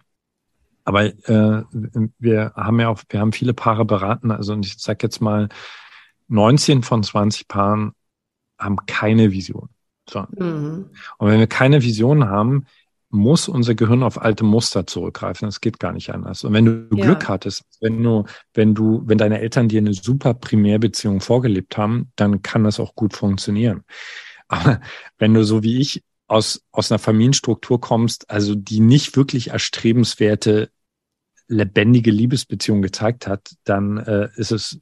Aber 0.84 1.04
äh, 1.04 1.64
wir 2.18 2.52
haben 2.56 2.80
ja 2.80 2.88
auch, 2.88 3.02
wir 3.11 3.20
haben 3.20 3.32
viele 3.32 3.52
Paare 3.52 3.84
beraten, 3.84 4.30
also 4.30 4.54
und 4.54 4.64
ich 4.64 4.76
sag 4.78 5.02
jetzt 5.02 5.20
mal, 5.20 5.50
19 6.28 6.82
von 6.82 7.02
20 7.02 7.48
Paaren 7.48 7.92
haben 8.58 8.76
keine 8.86 9.32
Vision. 9.32 9.68
So. 10.08 10.24
Mhm. 10.36 10.90
Und 11.18 11.28
wenn 11.28 11.38
wir 11.38 11.46
keine 11.46 11.82
Vision 11.82 12.26
haben, 12.26 12.66
muss 13.10 13.48
unser 13.48 13.74
Gehirn 13.74 14.02
auf 14.02 14.20
alte 14.20 14.44
Muster 14.44 14.86
zurückgreifen. 14.86 15.48
Das 15.48 15.60
geht 15.60 15.78
gar 15.78 15.92
nicht 15.92 16.12
anders. 16.12 16.44
Und 16.44 16.52
wenn 16.52 16.64
du 16.66 16.96
ja. 16.96 17.04
Glück 17.06 17.28
hattest, 17.28 17.64
wenn 17.80 18.02
du, 18.02 18.24
wenn 18.52 18.74
du, 18.74 19.02
wenn 19.06 19.18
deine 19.18 19.40
Eltern 19.40 19.68
dir 19.68 19.80
eine 19.80 19.94
super 19.94 20.34
Primärbeziehung 20.34 21.20
vorgelebt 21.20 21.78
haben, 21.78 22.12
dann 22.16 22.42
kann 22.42 22.64
das 22.64 22.80
auch 22.80 22.94
gut 22.94 23.14
funktionieren. 23.14 23.84
Aber 24.48 24.80
wenn 25.18 25.32
du 25.34 25.44
so 25.44 25.62
wie 25.62 25.78
ich 25.78 26.02
aus, 26.26 26.62
aus 26.70 26.92
einer 26.92 26.98
Familienstruktur 26.98 27.80
kommst, 27.80 28.30
also 28.30 28.54
die 28.54 28.80
nicht 28.80 29.16
wirklich 29.16 29.50
erstrebenswerte, 29.50 30.70
lebendige 31.48 32.10
Liebesbeziehung 32.10 32.82
gezeigt 32.82 33.26
hat, 33.26 33.54
dann 33.64 33.96
äh, 33.96 34.28
ist 34.36 34.52
es 34.52 34.80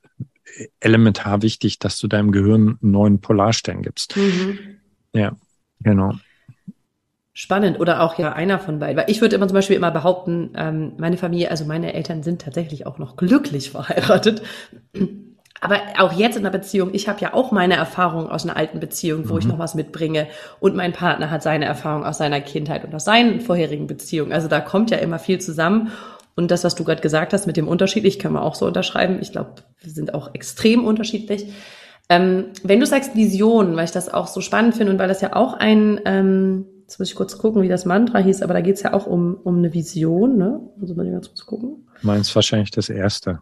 elementar 0.80 1.42
wichtig, 1.42 1.78
dass 1.78 1.98
du 1.98 2.08
deinem 2.08 2.32
Gehirn 2.32 2.78
einen 2.82 2.90
neuen 2.92 3.20
Polarstern 3.20 3.82
gibst. 3.82 4.16
Mhm. 4.16 4.58
Ja, 5.12 5.32
genau. 5.80 6.12
Spannend 7.32 7.80
oder 7.80 8.00
auch 8.00 8.18
ja 8.18 8.32
einer 8.32 8.58
von 8.58 8.78
beiden. 8.78 8.96
Weil 8.96 9.10
ich 9.10 9.20
würde 9.20 9.36
immer 9.36 9.46
zum 9.46 9.56
Beispiel 9.56 9.76
immer 9.76 9.90
behaupten, 9.90 10.52
ähm, 10.56 10.92
meine 10.96 11.18
Familie, 11.18 11.50
also 11.50 11.66
meine 11.66 11.92
Eltern 11.92 12.22
sind 12.22 12.40
tatsächlich 12.40 12.86
auch 12.86 12.98
noch 12.98 13.16
glücklich 13.16 13.70
verheiratet. 13.72 14.42
Aber 15.60 15.80
auch 15.98 16.12
jetzt 16.12 16.36
in 16.36 16.44
der 16.44 16.50
Beziehung, 16.50 16.90
ich 16.92 17.08
habe 17.08 17.20
ja 17.20 17.34
auch 17.34 17.50
meine 17.50 17.74
Erfahrungen 17.74 18.28
aus 18.28 18.44
einer 18.44 18.56
alten 18.56 18.80
Beziehung, 18.80 19.28
wo 19.28 19.34
mhm. 19.34 19.38
ich 19.40 19.46
noch 19.46 19.58
was 19.58 19.74
mitbringe. 19.74 20.28
Und 20.60 20.76
mein 20.76 20.92
Partner 20.92 21.30
hat 21.30 21.42
seine 21.42 21.64
Erfahrungen 21.64 22.04
aus 22.04 22.18
seiner 22.18 22.40
Kindheit 22.40 22.84
und 22.84 22.94
aus 22.94 23.04
seinen 23.04 23.40
vorherigen 23.40 23.86
Beziehungen. 23.86 24.32
Also 24.32 24.48
da 24.48 24.60
kommt 24.60 24.90
ja 24.90 24.98
immer 24.98 25.18
viel 25.18 25.38
zusammen. 25.38 25.90
Und 26.36 26.50
das, 26.50 26.64
was 26.64 26.74
du 26.74 26.84
gerade 26.84 27.00
gesagt 27.00 27.32
hast 27.32 27.46
mit 27.46 27.56
dem 27.56 27.66
Unterschied, 27.66 28.04
ich 28.04 28.18
kann 28.18 28.32
mal 28.32 28.42
auch 28.42 28.54
so 28.54 28.66
unterschreiben. 28.66 29.18
Ich 29.20 29.32
glaube, 29.32 29.54
wir 29.80 29.90
sind 29.90 30.14
auch 30.14 30.34
extrem 30.34 30.84
unterschiedlich. 30.84 31.46
Ähm, 32.08 32.50
wenn 32.62 32.78
du 32.78 32.86
sagst 32.86 33.16
Vision, 33.16 33.74
weil 33.74 33.86
ich 33.86 33.90
das 33.90 34.12
auch 34.12 34.28
so 34.28 34.40
spannend 34.40 34.76
finde 34.76 34.92
und 34.92 34.98
weil 34.98 35.08
das 35.08 35.22
ja 35.22 35.34
auch 35.34 35.54
ein, 35.54 36.00
ähm, 36.04 36.66
jetzt 36.82 36.98
muss 36.98 37.08
ich 37.08 37.14
kurz 37.14 37.38
gucken, 37.38 37.62
wie 37.62 37.68
das 37.68 37.84
Mantra 37.84 38.18
hieß, 38.18 38.42
aber 38.42 38.54
da 38.54 38.60
geht's 38.60 38.82
ja 38.82 38.92
auch 38.92 39.06
um, 39.06 39.34
um 39.34 39.56
eine 39.56 39.72
Vision, 39.72 40.36
ne? 40.36 40.60
Also 40.80 40.94
mal 40.94 41.10
ganz 41.10 41.28
kurz 41.28 41.46
gucken. 41.46 41.88
Meinst 42.02 42.34
wahrscheinlich 42.36 42.70
das 42.70 42.90
erste. 42.90 43.40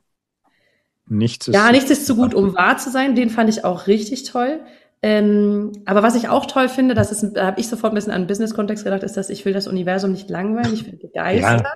Nichts 1.07 1.49
ist. 1.49 1.55
Ja, 1.55 1.71
nichts 1.71 1.91
ist 1.91 2.07
zu 2.07 2.17
gut, 2.17 2.33
um 2.33 2.55
wahr 2.55 2.79
zu 2.79 2.91
sein. 2.91 3.15
Den 3.15 3.29
fand 3.29 3.51
ich 3.51 3.65
auch 3.65 3.87
richtig 3.89 4.23
toll. 4.23 4.61
Ähm, 5.03 5.73
aber 5.85 6.03
was 6.03 6.15
ich 6.15 6.29
auch 6.29 6.47
toll 6.47 6.71
finde, 6.71 6.95
das 6.95 7.13
ist, 7.13 7.33
da 7.35 7.45
habe 7.45 7.61
ich 7.61 7.69
sofort 7.69 7.93
ein 7.93 7.97
bisschen 7.97 8.13
an 8.13 8.27
Business-Kontext 8.27 8.85
gedacht, 8.85 9.03
ist, 9.03 9.19
dass 9.19 9.29
ich 9.29 9.45
will 9.45 9.53
das 9.53 9.67
Universum 9.67 10.13
nicht 10.13 10.31
langweilen, 10.31 10.73
ich 10.73 10.87
will 10.87 10.97
begeistern. 10.97 11.61
Ja. 11.61 11.75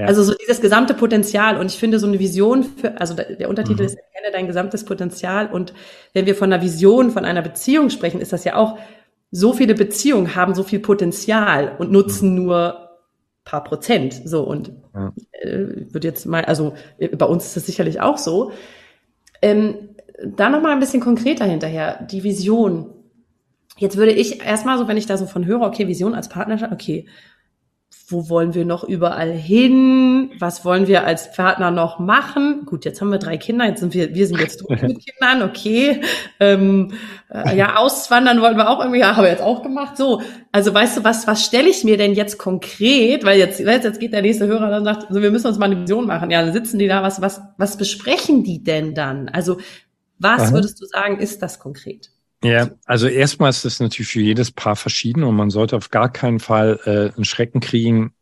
Ja. 0.00 0.06
Also 0.06 0.22
so 0.22 0.34
dieses 0.34 0.60
gesamte 0.60 0.94
Potenzial. 0.94 1.58
Und 1.58 1.66
ich 1.66 1.78
finde 1.78 1.98
so 1.98 2.06
eine 2.06 2.18
Vision 2.18 2.64
für, 2.64 3.00
also 3.00 3.14
der 3.14 3.48
Untertitel 3.48 3.82
mhm. 3.82 3.86
ist 3.86 3.94
Erkenne 3.96 4.32
dein 4.32 4.46
gesamtes 4.46 4.84
Potenzial. 4.84 5.50
Und 5.50 5.72
wenn 6.12 6.26
wir 6.26 6.34
von 6.34 6.52
einer 6.52 6.62
Vision, 6.62 7.10
von 7.10 7.24
einer 7.24 7.42
Beziehung 7.42 7.90
sprechen, 7.90 8.20
ist 8.20 8.32
das 8.32 8.44
ja 8.44 8.56
auch, 8.56 8.78
so 9.32 9.52
viele 9.52 9.74
Beziehungen 9.74 10.34
haben 10.34 10.54
so 10.54 10.64
viel 10.64 10.80
Potenzial 10.80 11.76
und 11.78 11.92
nutzen 11.92 12.30
mhm. 12.30 12.44
nur 12.44 12.90
paar 13.44 13.64
Prozent. 13.64 14.20
So 14.24 14.42
und 14.42 14.72
ja. 14.94 15.12
äh, 15.32 15.92
würde 15.92 16.08
jetzt 16.08 16.26
mal, 16.26 16.44
also 16.44 16.74
äh, 16.98 17.08
bei 17.08 17.26
uns 17.26 17.46
ist 17.46 17.56
das 17.56 17.66
sicherlich 17.66 18.00
auch 18.00 18.18
so. 18.18 18.52
Ähm, 19.42 19.90
da 20.24 20.50
noch 20.50 20.60
mal 20.60 20.72
ein 20.72 20.80
bisschen 20.80 21.00
konkreter 21.00 21.44
hinterher. 21.44 22.02
Die 22.10 22.24
Vision. 22.24 22.92
Jetzt 23.78 23.96
würde 23.96 24.12
ich 24.12 24.44
erstmal 24.44 24.76
so, 24.78 24.88
wenn 24.88 24.98
ich 24.98 25.06
da 25.06 25.16
so 25.16 25.26
von 25.26 25.46
höre, 25.46 25.62
okay, 25.62 25.88
Vision 25.88 26.14
als 26.14 26.28
Partnerschaft, 26.28 26.72
okay, 26.72 27.06
wo 28.10 28.28
wollen 28.28 28.54
wir 28.54 28.64
noch 28.64 28.84
überall 28.84 29.32
hin? 29.32 30.32
Was 30.38 30.64
wollen 30.64 30.86
wir 30.86 31.04
als 31.04 31.32
Partner 31.32 31.70
noch 31.70 31.98
machen? 31.98 32.66
Gut, 32.66 32.84
jetzt 32.84 33.00
haben 33.00 33.10
wir 33.10 33.18
drei 33.18 33.36
Kinder, 33.36 33.66
jetzt 33.66 33.80
sind 33.80 33.94
wir, 33.94 34.14
wir 34.14 34.26
sind 34.26 34.40
jetzt 34.40 34.60
durch 34.68 34.82
mit 34.82 34.98
Kindern, 35.04 35.48
okay. 35.48 36.00
Ähm, 36.40 36.92
äh, 37.32 37.56
ja, 37.56 37.76
auswandern 37.76 38.40
wollen 38.40 38.56
wir 38.56 38.68
auch 38.68 38.80
irgendwie, 38.80 39.00
ja, 39.00 39.16
haben 39.16 39.24
wir 39.24 39.30
jetzt 39.30 39.42
auch 39.42 39.62
gemacht. 39.62 39.96
So, 39.96 40.22
also 40.52 40.74
weißt 40.74 40.98
du, 40.98 41.04
was, 41.04 41.26
was 41.26 41.44
stelle 41.44 41.68
ich 41.68 41.84
mir 41.84 41.96
denn 41.96 42.14
jetzt 42.14 42.38
konkret? 42.38 43.24
Weil 43.24 43.38
jetzt, 43.38 43.60
jetzt 43.60 44.00
geht 44.00 44.12
der 44.12 44.22
nächste 44.22 44.46
Hörer 44.46 44.70
dann 44.70 44.84
sagt, 44.84 45.08
also 45.08 45.22
wir 45.22 45.30
müssen 45.30 45.46
uns 45.46 45.58
mal 45.58 45.66
eine 45.66 45.80
Vision 45.80 46.06
machen. 46.06 46.30
Ja, 46.30 46.42
dann 46.42 46.52
sitzen 46.52 46.78
die 46.78 46.88
da, 46.88 47.02
was, 47.02 47.20
was, 47.20 47.40
was 47.58 47.76
besprechen 47.76 48.42
die 48.42 48.62
denn 48.62 48.94
dann? 48.94 49.28
Also, 49.28 49.58
was 50.18 50.42
Aha. 50.42 50.52
würdest 50.52 50.80
du 50.80 50.86
sagen, 50.86 51.18
ist 51.18 51.42
das 51.42 51.58
konkret? 51.58 52.10
Ja, 52.42 52.70
also 52.86 53.06
erstmal 53.06 53.50
ist 53.50 53.64
das 53.64 53.80
natürlich 53.80 54.10
für 54.10 54.20
jedes 54.20 54.50
Paar 54.50 54.76
verschieden 54.76 55.24
und 55.24 55.36
man 55.36 55.50
sollte 55.50 55.76
auf 55.76 55.90
gar 55.90 56.10
keinen 56.10 56.40
Fall 56.40 56.80
äh, 56.84 57.14
einen 57.14 57.24
Schrecken 57.24 57.60
kriegen, 57.60 58.14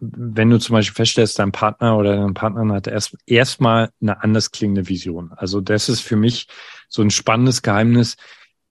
wenn 0.00 0.50
du 0.50 0.58
zum 0.58 0.74
Beispiel 0.74 0.94
feststellst, 0.94 1.38
dein 1.38 1.52
Partner 1.52 1.96
oder 1.98 2.16
dein 2.16 2.34
Partner 2.34 2.72
hat 2.74 2.86
erst 2.86 3.16
erstmal 3.26 3.90
eine 4.00 4.22
anders 4.22 4.52
klingende 4.52 4.88
Vision. 4.88 5.32
Also 5.36 5.60
das 5.60 5.88
ist 5.88 6.00
für 6.00 6.16
mich 6.16 6.46
so 6.88 7.02
ein 7.02 7.10
spannendes 7.10 7.62
Geheimnis, 7.62 8.16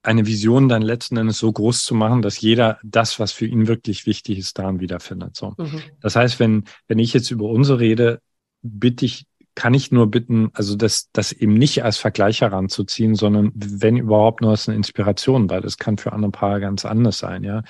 eine 0.04 0.26
Vision 0.26 0.70
dann 0.70 0.82
letzten 0.82 1.18
Endes 1.18 1.40
so 1.40 1.52
groß 1.52 1.84
zu 1.84 1.96
machen, 1.96 2.22
dass 2.22 2.40
jeder 2.40 2.80
das, 2.84 3.20
was 3.20 3.32
für 3.32 3.46
ihn 3.46 3.68
wirklich 3.68 4.06
wichtig 4.06 4.38
ist, 4.38 4.58
daran 4.58 4.80
wiederfindet. 4.80 5.36
So. 5.36 5.54
Mhm. 5.58 5.82
Das 6.00 6.16
heißt, 6.16 6.40
wenn, 6.40 6.66
wenn 6.88 7.00
ich 7.00 7.14
jetzt 7.14 7.32
über 7.32 7.46
unsere 7.46 7.80
rede, 7.80 8.22
bitte 8.62 9.06
ich 9.06 9.26
kann 9.56 9.74
ich 9.74 9.92
nur 9.92 10.12
bitten, 10.12 10.52
also 10.54 10.76
das, 10.76 11.10
das 11.14 11.32
eben 11.32 11.54
nicht 11.54 11.84
als 11.84 11.98
Vergleich 11.98 12.42
heranzuziehen, 12.42 13.16
sondern 13.16 13.52
wenn 13.56 13.98
überhaupt 13.98 14.42
nur 14.42 14.52
als 14.52 14.68
eine 14.68 14.76
Inspiration, 14.76 15.50
weil 15.50 15.62
das 15.62 15.78
kann 15.78 15.98
für 15.98 16.12
andere 16.14 16.32
Paare 16.32 16.60
ganz 16.60 16.86
anders 16.86 17.18
sein, 17.18 17.44
ja. 17.44 17.64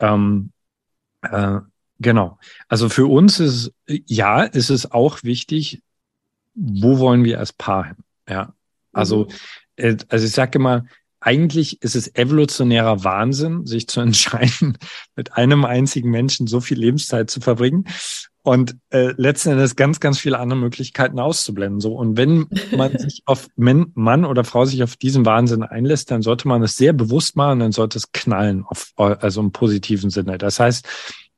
Ähm, 0.00 0.50
äh, 1.22 1.60
genau. 2.00 2.38
Also 2.68 2.88
für 2.88 3.06
uns 3.06 3.40
ist 3.40 3.72
ja, 3.86 4.42
ist 4.42 4.70
es 4.70 4.90
auch 4.90 5.22
wichtig, 5.22 5.82
wo 6.54 6.98
wollen 6.98 7.24
wir 7.24 7.38
als 7.38 7.52
Paar 7.52 7.86
hin? 7.86 7.96
Ja. 8.28 8.52
Also, 8.92 9.24
mhm. 9.24 9.30
äh, 9.76 9.96
also 10.08 10.26
ich 10.26 10.32
sage 10.32 10.58
immer, 10.58 10.86
eigentlich 11.26 11.82
ist 11.82 11.96
es 11.96 12.14
evolutionärer 12.14 13.02
Wahnsinn, 13.02 13.66
sich 13.66 13.88
zu 13.88 14.00
entscheiden, 14.08 14.78
mit 15.16 15.34
einem 15.34 15.64
einzigen 15.64 16.10
Menschen 16.10 16.46
so 16.46 16.60
viel 16.60 16.78
Lebenszeit 16.78 17.28
zu 17.30 17.40
verbringen 17.40 17.84
und 18.42 18.76
äh, 18.90 19.12
letzten 19.16 19.50
Endes 19.50 19.74
ganz, 19.74 19.98
ganz 19.98 20.20
viele 20.20 20.38
andere 20.38 20.60
Möglichkeiten 20.60 21.18
auszublenden. 21.18 21.80
So 21.80 21.94
und 21.94 22.16
wenn 22.16 22.46
man 22.76 22.96
sich 22.98 23.22
auf 23.26 23.48
Mann, 23.56 23.90
Mann 23.94 24.24
oder 24.24 24.44
Frau 24.44 24.64
sich 24.64 24.84
auf 24.84 24.96
diesen 24.96 25.26
Wahnsinn 25.26 25.64
einlässt, 25.64 26.12
dann 26.12 26.22
sollte 26.22 26.46
man 26.46 26.62
es 26.62 26.76
sehr 26.76 26.92
bewusst 26.92 27.34
machen, 27.34 27.58
dann 27.58 27.72
sollte 27.72 27.98
es 27.98 28.12
knallen, 28.12 28.64
auf, 28.64 28.92
also 28.96 29.40
im 29.40 29.50
positiven 29.50 30.10
Sinne. 30.10 30.38
Das 30.38 30.60
heißt, 30.60 30.86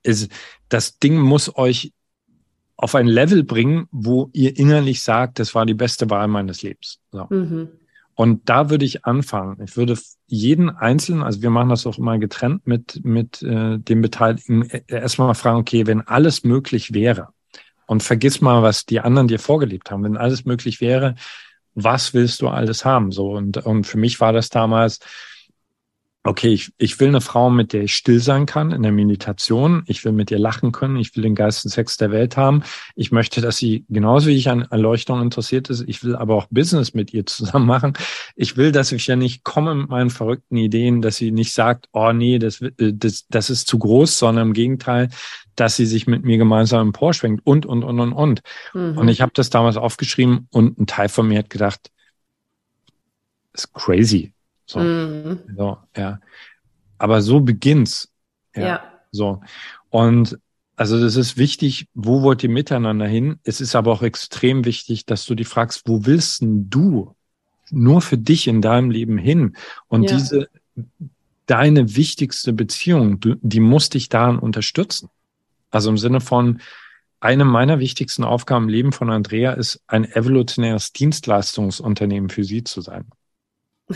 es, 0.03 0.29
das 0.69 0.99
Ding 0.99 1.19
muss 1.19 1.57
euch 1.57 1.93
auf 2.77 2.95
ein 2.95 3.07
Level 3.07 3.43
bringen, 3.43 3.89
wo 3.91 4.29
ihr 4.35 4.57
innerlich 4.57 5.03
sagt, 5.03 5.39
das 5.39 5.55
war 5.55 5.65
die 5.65 5.75
beste 5.75 6.11
Wahl 6.11 6.29
meines 6.29 6.63
Lebens. 6.63 6.99
So. 7.11 7.27
Mhm. 7.31 7.69
Und 8.19 8.49
da 8.49 8.69
würde 8.69 8.85
ich 8.85 9.05
anfangen. 9.05 9.63
Ich 9.63 9.77
würde 9.77 9.97
jeden 10.27 10.71
Einzelnen, 10.71 11.23
also 11.23 11.41
wir 11.41 11.51
machen 11.51 11.69
das 11.69 11.87
auch 11.87 11.99
immer 11.99 12.19
getrennt 12.19 12.67
mit, 12.67 13.01
mit 13.05 13.45
äh, 13.45 13.79
dem 13.79 14.03
Beteiligten, 14.03 14.69
äh, 14.69 14.83
erstmal 14.89 15.37
fragen, 15.37 15.59
okay, 15.59 15.87
wenn 15.87 16.01
alles 16.01 16.43
möglich 16.43 16.93
wäre, 16.93 17.29
und 17.87 18.03
vergiss 18.03 18.41
mal, 18.41 18.61
was 18.61 18.85
die 18.85 18.99
anderen 18.99 19.29
dir 19.29 19.39
vorgelebt 19.39 19.93
haben, 19.93 20.03
wenn 20.03 20.17
alles 20.17 20.45
möglich 20.45 20.81
wäre, 20.81 21.15
was 21.77 22.13
willst 22.13 22.43
du 22.43 22.49
alles 22.49 22.85
haben? 22.85 23.13
So, 23.13 23.37
und, 23.37 23.59
und 23.59 23.87
für 23.87 23.99
mich 23.99 24.21
war 24.21 24.33
das 24.33 24.49
damals, 24.49 24.99
okay, 26.29 26.49
ich, 26.49 26.73
ich 26.77 27.01
will 27.01 27.09
eine 27.09 27.23
Frau, 27.23 27.49
mit 27.49 27.73
der 27.73 27.85
ich 27.85 27.95
still 27.95 28.21
sein 28.21 28.45
kann 28.45 28.71
in 28.71 28.83
der 28.83 28.93
Meditation. 28.93 29.83
Ich 29.87 30.05
will 30.05 30.13
mit 30.13 30.31
ihr 30.31 30.39
lachen 30.39 30.73
können. 30.73 30.97
Ich 30.97 31.17
will 31.17 31.23
den 31.23 31.35
geilsten 31.35 31.71
Sex 31.71 31.97
der 31.97 32.11
Welt 32.11 32.37
haben. 32.37 32.63
Ich 32.95 33.11
möchte, 33.11 33.41
dass 33.41 33.57
sie 33.57 33.87
genauso 33.89 34.29
wie 34.29 34.37
ich 34.37 34.51
an 34.51 34.63
Erleuchtung 34.71 35.23
interessiert 35.23 35.71
ist. 35.71 35.85
Ich 35.87 36.05
will 36.05 36.15
aber 36.15 36.35
auch 36.35 36.47
Business 36.51 36.93
mit 36.93 37.15
ihr 37.15 37.25
zusammen 37.25 37.67
machen. 37.67 37.95
Ich 38.37 38.59
will, 38.59 38.73
dass 38.73 38.93
ich 38.93 39.07
ja 39.07 39.17
nicht 39.17 39.43
komme 39.43 39.75
mit 39.75 39.89
meinen 39.89 40.11
verrückten 40.11 40.57
Ideen, 40.57 41.01
dass 41.01 41.17
sie 41.17 41.31
nicht 41.31 41.55
sagt, 41.55 41.89
oh 41.93 42.13
nee, 42.13 42.39
das, 42.39 42.63
das, 42.77 43.27
das 43.29 43.49
ist 43.49 43.67
zu 43.67 43.79
groß, 43.79 44.19
sondern 44.19 44.49
im 44.49 44.53
Gegenteil, 44.53 45.09
dass 45.57 45.77
sie 45.77 45.87
sich 45.87 46.07
mit 46.07 46.25
mir 46.25 46.37
gemeinsam 46.37 46.89
emporschwenkt 46.89 47.41
und, 47.47 47.65
und, 47.65 47.83
und, 47.85 48.01
und, 48.01 48.13
und. 48.13 48.43
Mhm. 48.75 48.99
Und 48.99 49.09
ich 49.09 49.23
habe 49.23 49.33
das 49.35 49.49
damals 49.49 49.79
aufgeschrieben 49.79 50.47
und 50.51 50.79
ein 50.79 50.87
Teil 50.87 51.09
von 51.09 51.27
mir 51.27 51.39
hat 51.39 51.49
gedacht, 51.49 51.91
das 53.53 53.65
ist 53.65 53.73
crazy 53.73 54.35
so, 54.69 54.81
mhm. 54.81 55.41
so 55.57 55.79
ja. 55.97 56.21
Aber 56.99 57.23
so 57.23 57.41
beginnt's. 57.41 58.13
Ja. 58.55 58.63
ja. 58.63 58.93
So. 59.11 59.41
Und 59.89 60.39
also 60.77 61.01
das 61.01 61.17
ist 61.17 61.37
wichtig, 61.37 61.89
wo 61.95 62.23
wollt 62.23 62.43
ihr 62.45 62.51
miteinander 62.51 63.07
hin? 63.07 63.41
Es 63.43 63.61
ist 63.61 63.75
aber 63.75 63.93
auch 63.93 64.03
extrem 64.03 64.65
wichtig, 64.65 65.07
dass 65.07 65.25
du 65.25 65.35
die 65.35 65.45
fragst, 65.45 65.89
wo 65.89 66.07
willst 66.07 66.43
denn 66.43 66.71
du 66.71 67.17
nur 67.71 68.01
für 68.01 68.19
dich 68.19 68.47
in 68.47 68.63
deinem 68.63 68.91
Leben 68.91 69.19
hin? 69.19 69.57
Und 69.89 70.05
ja. 70.05 70.17
diese, 70.17 70.49
deine 71.47 71.97
wichtigste 71.97 72.53
Beziehung, 72.53 73.21
du, 73.21 73.37
die 73.41 73.61
muss 73.61 73.89
dich 73.89 74.09
daran 74.09 74.39
unterstützen. 74.39 75.09
Also 75.71 75.91
im 75.91 75.99
Sinne 75.99 76.21
von, 76.21 76.61
eine 77.21 77.45
meiner 77.45 77.81
wichtigsten 77.81 78.23
Aufgaben 78.23 78.67
im 78.67 78.71
Leben 78.71 78.93
von 78.93 79.11
Andrea 79.11 79.53
ist, 79.53 79.83
ein 79.89 80.05
evolutionäres 80.05 80.93
Dienstleistungsunternehmen 80.93 82.31
für 82.31 82.45
sie 82.45 82.63
zu 82.63 82.81
sein. 82.81 83.07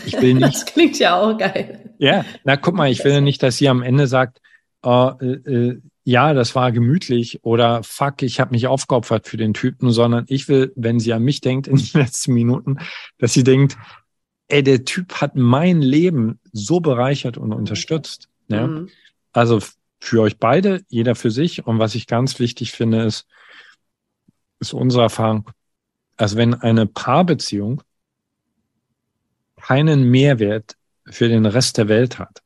Ich 0.07 0.21
will 0.21 0.35
nicht. 0.35 0.43
Das 0.53 0.67
klingt 0.67 0.99
ja 0.99 1.21
auch 1.21 1.37
geil. 1.37 1.95
Ja, 1.99 2.25
na 2.45 2.57
guck 2.57 2.75
mal, 2.75 2.91
ich 2.91 3.05
will 3.05 3.21
nicht, 3.21 3.43
dass 3.43 3.59
sie 3.59 3.69
am 3.69 3.83
Ende 3.83 4.07
sagt, 4.07 4.41
äh, 4.85 4.89
äh, 4.89 5.81
ja, 6.05 6.35
das 6.35 6.55
war 6.55 6.73
gemütlich 6.73 7.45
oder 7.45 7.83
fuck, 7.85 8.23
ich 8.23 8.41
habe 8.41 8.51
mich 8.51 8.67
aufgeopfert 8.67 9.29
für 9.29 9.37
den 9.37 9.55
Typen, 9.55 9.91
sondern 9.91 10.25
ich 10.27 10.49
will, 10.49 10.73
wenn 10.75 10.99
sie 10.99 11.13
an 11.13 11.23
mich 11.23 11.41
denkt 11.41 11.69
in 11.69 11.77
den 11.77 11.87
letzten 12.01 12.35
Minuten, 12.35 12.79
dass 13.19 13.33
sie 13.33 13.45
denkt, 13.45 13.77
ey, 14.49 14.63
der 14.63 14.85
Typ 14.85 15.21
hat 15.21 15.37
mein 15.37 15.81
Leben 15.81 16.41
so 16.53 16.81
bereichert 16.81 17.39
und 17.39 17.53
unterstützt. 17.53 18.29
Ja? 18.49 18.67
Mhm. 18.67 18.89
Also 19.33 19.61
für 20.01 20.23
euch 20.23 20.39
beide, 20.39 20.83
jeder 20.89 21.15
für 21.15 21.31
sich. 21.31 21.67
Und 21.67 21.79
was 21.79 21.95
ich 21.95 22.07
ganz 22.07 22.41
wichtig 22.41 22.73
finde, 22.73 23.03
ist, 23.03 23.27
ist 24.59 24.75
unsere 24.75 25.05
Erfahrung. 25.05 25.49
Also 26.17 26.37
wenn 26.37 26.55
eine 26.55 26.87
Paarbeziehung 26.87 27.83
keinen 29.63 30.11
Mehrwert 30.11 30.77
für 31.07 31.29
den 31.29 31.47
Rest 31.47 31.79
der 31.79 31.89
Welt 31.89 32.19
hat, 32.19 32.43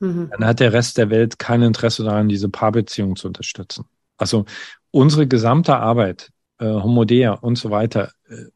mhm. 0.00 0.30
dann 0.30 0.44
hat 0.44 0.60
der 0.60 0.72
Rest 0.72 0.98
der 0.98 1.10
Welt 1.10 1.38
kein 1.38 1.62
Interesse 1.62 2.04
daran, 2.04 2.28
diese 2.28 2.48
Paarbeziehung 2.48 3.16
zu 3.16 3.28
unterstützen. 3.28 3.84
Also 4.16 4.46
unsere 4.90 5.26
gesamte 5.26 5.76
Arbeit, 5.76 6.30
äh, 6.58 6.66
Homodea 6.66 7.32
und 7.32 7.56
so 7.56 7.70
weiter, 7.70 8.12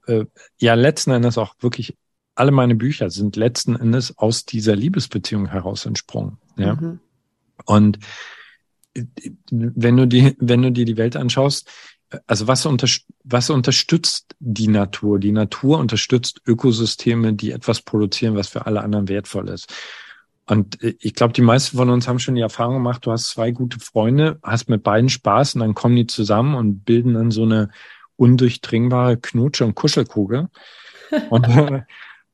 äh, 0.06 0.12
äh, 0.12 0.26
ja 0.60 0.74
letzten 0.74 1.10
Endes 1.10 1.38
auch 1.38 1.54
wirklich 1.60 1.96
alle 2.34 2.50
meine 2.50 2.74
Bücher 2.74 3.10
sind 3.10 3.36
letzten 3.36 3.76
Endes 3.76 4.18
aus 4.18 4.44
dieser 4.44 4.74
Liebesbeziehung 4.74 5.46
heraus 5.46 5.86
entsprungen. 5.86 6.38
Ja. 6.56 6.74
Mhm. 6.74 7.00
Und 7.64 7.98
äh, 8.94 9.04
wenn 9.50 9.96
du 9.96 10.06
die, 10.06 10.36
wenn 10.38 10.62
du 10.62 10.72
dir 10.72 10.84
die 10.84 10.96
Welt 10.96 11.16
anschaust, 11.16 11.70
also 12.26 12.46
was, 12.46 12.66
unter, 12.66 12.88
was 13.24 13.50
unterstützt 13.50 14.34
die 14.38 14.68
Natur? 14.68 15.18
Die 15.18 15.32
Natur 15.32 15.78
unterstützt 15.78 16.40
Ökosysteme, 16.46 17.32
die 17.34 17.52
etwas 17.52 17.82
produzieren, 17.82 18.36
was 18.36 18.48
für 18.48 18.66
alle 18.66 18.82
anderen 18.82 19.08
wertvoll 19.08 19.48
ist. 19.48 19.72
Und 20.46 20.78
ich 20.82 21.14
glaube, 21.14 21.32
die 21.32 21.42
meisten 21.42 21.76
von 21.76 21.88
uns 21.88 22.06
haben 22.06 22.18
schon 22.18 22.34
die 22.34 22.42
Erfahrung 22.42 22.74
gemacht, 22.74 23.06
du 23.06 23.12
hast 23.12 23.28
zwei 23.28 23.50
gute 23.50 23.80
Freunde, 23.80 24.38
hast 24.42 24.68
mit 24.68 24.82
beiden 24.82 25.08
Spaß 25.08 25.54
und 25.54 25.62
dann 25.62 25.74
kommen 25.74 25.96
die 25.96 26.06
zusammen 26.06 26.54
und 26.54 26.84
bilden 26.84 27.14
dann 27.14 27.30
so 27.30 27.44
eine 27.44 27.70
undurchdringbare 28.16 29.16
Knutsche- 29.16 29.64
und 29.64 29.74
Kuschelkugel. 29.74 30.48
Und, 31.30 31.46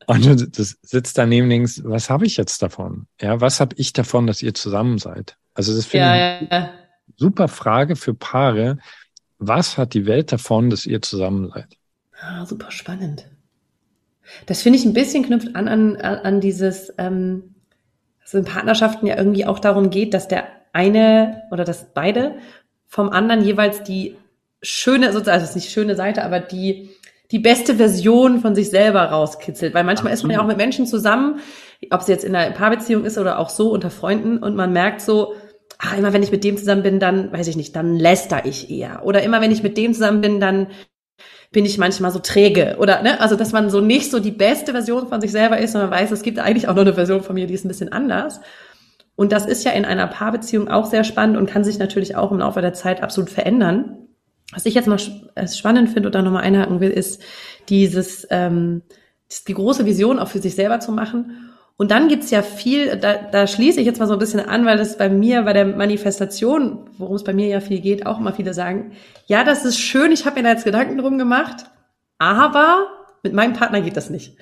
und 0.07 0.59
das 0.59 0.79
sitzt 0.81 1.19
daneben 1.19 1.49
links, 1.49 1.83
was 1.85 2.09
habe 2.09 2.25
ich 2.25 2.39
jetzt 2.39 2.63
davon? 2.63 3.09
Ja, 3.21 3.43
was 3.43 3.61
habe 3.61 3.77
ich 3.77 3.93
davon, 3.93 4.27
dass 4.27 4.41
ihr 4.41 4.55
zusammen 4.55 4.97
seid? 4.97 5.37
Also 5.53 5.77
das 5.77 5.85
finde 5.85 6.07
ja, 6.07 6.41
ich 6.41 6.51
ja. 6.51 6.71
super 7.17 7.49
Frage 7.49 7.95
für 7.95 8.15
Paare, 8.15 8.79
was 9.41 9.79
hat 9.79 9.95
die 9.95 10.07
Welt 10.07 10.31
davon, 10.31 10.71
dass 10.71 10.87
ihr 10.87 11.03
zusammen 11.03 11.51
seid? 11.53 11.77
Ah, 12.21 12.45
super 12.47 12.71
spannend. 12.71 13.27
Das 14.47 14.63
finde 14.63 14.79
ich 14.79 14.85
ein 14.85 14.93
bisschen 14.93 15.25
knüpft 15.25 15.57
an 15.57 15.67
an, 15.67 15.97
an 15.97 16.41
dieses, 16.41 16.93
ähm, 16.99 17.55
dass 18.23 18.35
in 18.35 18.45
Partnerschaften 18.45 19.07
ja 19.07 19.17
irgendwie 19.17 19.47
auch 19.47 19.59
darum 19.59 19.91
geht, 19.91 20.15
dass 20.15 20.29
der 20.29 20.45
eine 20.73 21.43
oder 21.51 21.65
dass 21.65 21.93
beide 21.93 22.37
vom 22.87 23.09
anderen 23.09 23.43
jeweils 23.43 23.83
die 23.83 24.17
schöne, 24.63 25.13
sozusagen, 25.13 25.35
also 25.35 25.45
es 25.45 25.51
ist 25.51 25.57
nicht 25.57 25.73
schöne 25.73 25.97
Seite, 25.97 26.23
aber 26.23 26.39
die, 26.39 26.91
die 27.31 27.39
beste 27.39 27.77
Version 27.77 28.41
von 28.41 28.55
sich 28.55 28.71
selber 28.71 29.05
rauskitzelt. 29.05 29.73
Weil 29.73 29.85
manchmal 29.85 30.13
Absolut. 30.13 30.19
ist 30.19 30.23
man 30.25 30.31
ja 30.33 30.43
auch 30.43 30.49
mit 30.49 30.59
Menschen 30.59 30.87
zusammen, 30.87 31.41
ob 31.91 32.03
es 32.03 32.09
jetzt 32.09 32.25
in 32.25 32.37
einer 32.37 32.53
Paarbeziehung 32.53 33.05
ist 33.05 33.17
oder 33.17 33.39
auch 33.39 33.49
so 33.49 33.73
unter 33.73 33.91
Freunden 33.91 34.39
und 34.39 34.55
man 34.55 34.73
merkt 34.73 35.01
so, 35.01 35.35
ah, 35.81 35.97
immer 35.97 36.13
wenn 36.13 36.23
ich 36.23 36.31
mit 36.31 36.45
dem 36.45 36.57
zusammen 36.57 36.83
bin, 36.83 37.01
dann, 37.01 37.33
weiß 37.33 37.49
ich 37.49 37.57
nicht, 37.57 37.75
dann 37.75 37.97
läster 37.97 38.45
ich 38.45 38.71
eher. 38.71 39.05
Oder 39.05 39.23
immer 39.23 39.41
wenn 39.41 39.51
ich 39.51 39.63
mit 39.63 39.77
dem 39.77 39.95
zusammen 39.95 40.21
bin, 40.21 40.41
dann 40.41 40.69
bin 41.53 41.65
ich 41.65 41.79
manchmal 41.79 42.11
so 42.11 42.19
träge. 42.19 42.77
Oder, 42.79 43.03
ne, 43.03 43.21
also, 43.21 43.35
dass 43.35 43.53
man 43.53 43.71
so 43.71 43.81
nicht 43.81 44.11
so 44.11 44.21
die 44.21 44.31
beste 44.31 44.73
Version 44.73 45.09
von 45.09 45.21
sich 45.21 45.33
selber 45.33 45.59
ist, 45.59 45.73
sondern 45.73 45.91
weiß, 45.91 46.11
es 46.13 46.23
gibt 46.23 46.39
eigentlich 46.39 46.69
auch 46.69 46.75
noch 46.75 46.83
eine 46.83 46.95
Version 46.95 47.23
von 47.23 47.35
mir, 47.35 47.47
die 47.47 47.55
ist 47.55 47.65
ein 47.65 47.69
bisschen 47.69 47.93
anders. 47.93 48.41
Und 49.17 49.33
das 49.33 49.47
ist 49.47 49.65
ja 49.65 49.73
in 49.73 49.85
einer 49.85 50.07
Paarbeziehung 50.07 50.69
auch 50.69 50.87
sehr 50.87 51.05
spannend 51.05 51.37
und 51.37 51.51
kann 51.51 51.65
sich 51.65 51.79
natürlich 51.79 52.17
auch 52.17 52.31
im 52.31 52.39
Laufe 52.39 52.61
der 52.61 52.73
Zeit 52.73 53.03
absolut 53.03 53.31
verändern. 53.31 53.97
Was 54.53 54.67
ich 54.67 54.75
jetzt 54.75 54.87
mal 54.87 54.99
äh, 55.35 55.47
spannend 55.47 55.91
finde 55.91 56.09
oder 56.09 56.23
nochmal 56.23 56.43
einhaken 56.43 56.81
will, 56.81 56.91
ist 56.91 57.23
dieses, 57.69 58.27
ähm, 58.31 58.83
die 59.47 59.55
große 59.55 59.87
Vision 59.87 60.19
auch 60.19 60.29
für 60.29 60.41
sich 60.41 60.55
selber 60.55 60.81
zu 60.81 60.93
machen 60.93 61.50
und 61.81 61.91
dann 61.91 62.09
gibt's 62.09 62.31
ja 62.31 62.43
viel, 62.43 62.99
da, 62.99 63.15
da 63.15 63.47
schließe 63.47 63.81
ich 63.81 63.87
jetzt 63.87 64.01
mal 64.01 64.07
so 64.07 64.13
ein 64.13 64.19
bisschen 64.19 64.41
an, 64.41 64.67
weil 64.67 64.77
das 64.77 64.99
bei 64.99 65.09
mir, 65.09 65.45
bei 65.45 65.55
der 65.55 65.65
Manifestation, 65.65 66.91
worum 66.99 67.17
es 67.17 67.25
bei 67.25 67.33
mir 67.33 67.47
ja 67.47 67.61
viel 67.61 67.81
geht, 67.81 68.05
auch 68.05 68.21
immer 68.21 68.35
viele 68.35 68.53
sagen, 68.53 68.93
ja, 69.25 69.45
das 69.45 69.65
ist 69.65 69.79
schön, 69.79 70.13
ich 70.13 70.27
habe 70.27 70.37
mir 70.37 70.43
da 70.43 70.51
jetzt 70.51 70.67
Gedanken 70.67 70.99
drum 70.99 71.17
gemacht, 71.17 71.65
aber 72.19 72.87
mit 73.23 73.33
meinem 73.33 73.55
Partner 73.55 73.81
geht 73.81 73.97
das 73.97 74.11
nicht. 74.11 74.37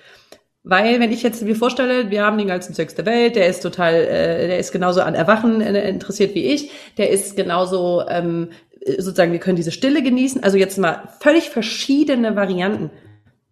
Weil 0.64 0.98
wenn 0.98 1.12
ich 1.12 1.22
jetzt 1.22 1.40
mir 1.40 1.54
vorstelle, 1.54 2.10
wir 2.10 2.24
haben 2.24 2.38
den 2.38 2.48
geilsten 2.48 2.74
Sex 2.74 2.96
der 2.96 3.06
Welt, 3.06 3.36
der 3.36 3.46
ist 3.46 3.60
total, 3.60 3.94
äh, 3.94 4.48
der 4.48 4.58
ist 4.58 4.72
genauso 4.72 5.02
an 5.02 5.14
Erwachen 5.14 5.60
äh, 5.60 5.88
interessiert 5.88 6.34
wie 6.34 6.44
ich, 6.44 6.72
der 6.96 7.10
ist 7.10 7.36
genauso, 7.36 8.02
ähm, 8.08 8.48
sozusagen, 8.84 9.30
wir 9.30 9.38
können 9.38 9.54
diese 9.54 9.70
Stille 9.70 10.02
genießen. 10.02 10.42
Also 10.42 10.58
jetzt 10.58 10.76
mal 10.76 11.08
völlig 11.20 11.50
verschiedene 11.50 12.34
Varianten. 12.34 12.90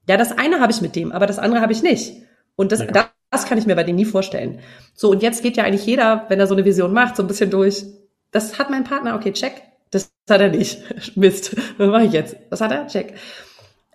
Ja, 0.08 0.16
das 0.16 0.36
eine 0.36 0.58
habe 0.58 0.72
ich 0.72 0.80
mit 0.80 0.96
dem, 0.96 1.12
aber 1.12 1.26
das 1.26 1.38
andere 1.38 1.60
habe 1.60 1.72
ich 1.72 1.84
nicht. 1.84 2.14
Und 2.56 2.72
das, 2.72 2.80
ja. 2.80 2.86
Das 2.86 3.15
kann 3.44 3.58
ich 3.58 3.66
mir 3.66 3.76
bei 3.76 3.84
denen 3.84 3.96
nie 3.96 4.04
vorstellen. 4.04 4.60
So, 4.94 5.10
und 5.10 5.22
jetzt 5.22 5.42
geht 5.42 5.56
ja 5.56 5.64
eigentlich 5.64 5.86
jeder, 5.86 6.24
wenn 6.28 6.40
er 6.40 6.46
so 6.46 6.54
eine 6.54 6.64
Vision 6.64 6.92
macht, 6.92 7.16
so 7.16 7.22
ein 7.22 7.26
bisschen 7.28 7.50
durch. 7.50 7.84
Das 8.30 8.58
hat 8.58 8.70
mein 8.70 8.84
Partner, 8.84 9.14
okay, 9.14 9.32
check. 9.32 9.62
Das 9.90 10.10
hat 10.28 10.40
er 10.40 10.48
nicht. 10.48 10.82
Mist. 11.16 11.56
Was 11.78 11.88
mache 11.88 12.04
ich 12.04 12.12
jetzt? 12.12 12.36
Was 12.50 12.60
hat 12.60 12.72
er? 12.72 12.86
Check. 12.86 13.14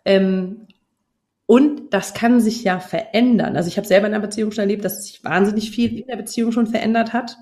Ähm, 0.05 0.67
und 1.45 1.93
das 1.93 2.13
kann 2.13 2.39
sich 2.39 2.63
ja 2.63 2.79
verändern. 2.79 3.57
Also 3.57 3.67
ich 3.67 3.77
habe 3.77 3.87
selber 3.87 4.07
in 4.07 4.13
einer 4.13 4.21
Beziehung 4.21 4.51
schon 4.51 4.61
erlebt, 4.61 4.85
dass 4.85 5.03
sich 5.05 5.23
wahnsinnig 5.23 5.71
viel 5.71 5.99
in 5.99 6.07
der 6.07 6.15
Beziehung 6.15 6.51
schon 6.51 6.67
verändert 6.67 7.11
hat. 7.11 7.35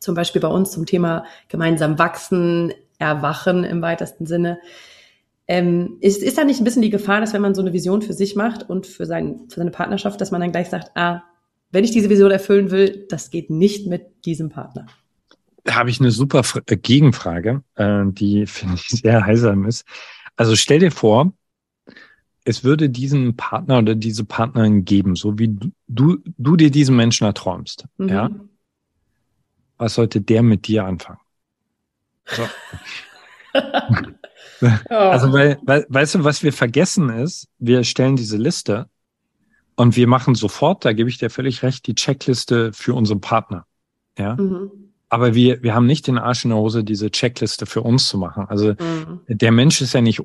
Zum 0.00 0.14
Beispiel 0.14 0.42
bei 0.42 0.48
uns 0.48 0.72
zum 0.72 0.84
Thema 0.84 1.24
gemeinsam 1.48 1.98
wachsen, 1.98 2.74
erwachen 2.98 3.64
im 3.64 3.80
weitesten 3.80 4.26
Sinne. 4.26 4.58
Ähm, 5.48 5.98
ist, 6.00 6.22
ist 6.22 6.38
da 6.38 6.44
nicht 6.44 6.60
ein 6.60 6.64
bisschen 6.64 6.82
die 6.82 6.90
Gefahr, 6.90 7.20
dass 7.20 7.32
wenn 7.32 7.42
man 7.42 7.54
so 7.54 7.62
eine 7.62 7.72
Vision 7.72 8.02
für 8.02 8.12
sich 8.12 8.36
macht 8.36 8.68
und 8.68 8.86
für, 8.86 9.06
sein, 9.06 9.48
für 9.48 9.56
seine 9.56 9.72
Partnerschaft, 9.72 10.20
dass 10.20 10.30
man 10.30 10.40
dann 10.40 10.52
gleich 10.52 10.68
sagt, 10.68 10.92
ah, 10.96 11.24
wenn 11.72 11.84
ich 11.84 11.90
diese 11.90 12.10
Vision 12.10 12.30
erfüllen 12.30 12.70
will, 12.70 13.06
das 13.08 13.30
geht 13.30 13.50
nicht 13.50 13.86
mit 13.86 14.24
diesem 14.24 14.50
Partner. 14.50 14.86
Da 15.64 15.74
habe 15.74 15.90
ich 15.90 16.00
eine 16.00 16.10
super 16.10 16.42
äh, 16.66 16.76
Gegenfrage, 16.76 17.62
äh, 17.74 18.04
die 18.06 18.46
finde 18.46 18.76
ich 18.76 18.88
sehr 18.88 19.24
heilsam 19.26 19.64
ist. 19.64 19.84
Also 20.36 20.54
stell 20.54 20.78
dir 20.78 20.92
vor, 20.92 21.32
es 22.44 22.64
würde 22.64 22.88
diesen 22.88 23.36
Partner 23.36 23.78
oder 23.78 23.94
diese 23.94 24.24
Partnerin 24.24 24.84
geben, 24.84 25.16
so 25.16 25.38
wie 25.38 25.56
du, 25.88 26.18
du 26.38 26.56
dir 26.56 26.70
diesen 26.70 26.96
Menschen 26.96 27.24
erträumst. 27.24 27.86
Mhm. 27.98 28.08
Ja. 28.08 28.30
Was 29.78 29.94
sollte 29.94 30.20
der 30.20 30.42
mit 30.42 30.66
dir 30.66 30.84
anfangen? 30.84 31.20
So. 32.26 32.48
also, 34.88 35.32
weil, 35.32 35.58
weil, 35.62 35.86
weißt 35.88 36.16
du, 36.16 36.24
was 36.24 36.42
wir 36.42 36.52
vergessen 36.52 37.10
ist, 37.10 37.48
wir 37.58 37.84
stellen 37.84 38.16
diese 38.16 38.36
Liste 38.36 38.86
und 39.76 39.96
wir 39.96 40.06
machen 40.06 40.34
sofort, 40.34 40.84
da 40.84 40.92
gebe 40.92 41.10
ich 41.10 41.18
dir 41.18 41.30
völlig 41.30 41.62
recht, 41.62 41.86
die 41.86 41.94
Checkliste 41.94 42.72
für 42.72 42.94
unseren 42.94 43.20
Partner. 43.20 43.66
Ja. 44.18 44.36
Mhm. 44.36 44.70
Aber 45.08 45.34
wir, 45.34 45.62
wir 45.62 45.74
haben 45.74 45.86
nicht 45.86 46.06
den 46.06 46.18
Arsch 46.18 46.44
in 46.44 46.50
der 46.50 46.58
Hose, 46.58 46.84
diese 46.84 47.10
Checkliste 47.10 47.66
für 47.66 47.82
uns 47.82 48.08
zu 48.08 48.16
machen. 48.16 48.46
Also 48.48 48.68
mhm. 48.68 49.20
der 49.28 49.52
Mensch 49.52 49.80
ist 49.82 49.92
ja 49.92 50.00
nicht 50.00 50.22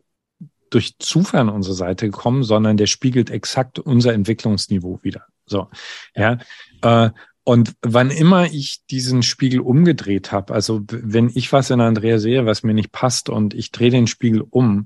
durch 0.69 0.97
Zufall 0.99 1.41
an 1.41 1.49
unsere 1.49 1.75
Seite 1.75 2.05
gekommen, 2.05 2.43
sondern 2.43 2.77
der 2.77 2.87
spiegelt 2.87 3.29
exakt 3.29 3.79
unser 3.79 4.13
Entwicklungsniveau 4.13 4.99
wieder. 5.01 5.25
So, 5.45 5.69
ja. 6.15 6.37
Äh, 6.81 7.09
und 7.47 7.75
wann 7.81 8.11
immer 8.11 8.47
ich 8.47 8.85
diesen 8.87 9.23
Spiegel 9.23 9.61
umgedreht 9.61 10.33
habe, 10.33 10.53
also 10.53 10.81
wenn 10.89 11.31
ich 11.33 11.53
was 11.53 11.69
in 11.69 11.79
Andrea 11.79 12.19
sehe, 12.19 12.45
was 12.45 12.61
mir 12.61 12.73
nicht 12.73 12.91
passt 12.91 13.29
und 13.29 13.53
ich 13.53 13.71
drehe 13.71 13.89
den 13.89 14.07
Spiegel 14.07 14.41
um, 14.49 14.85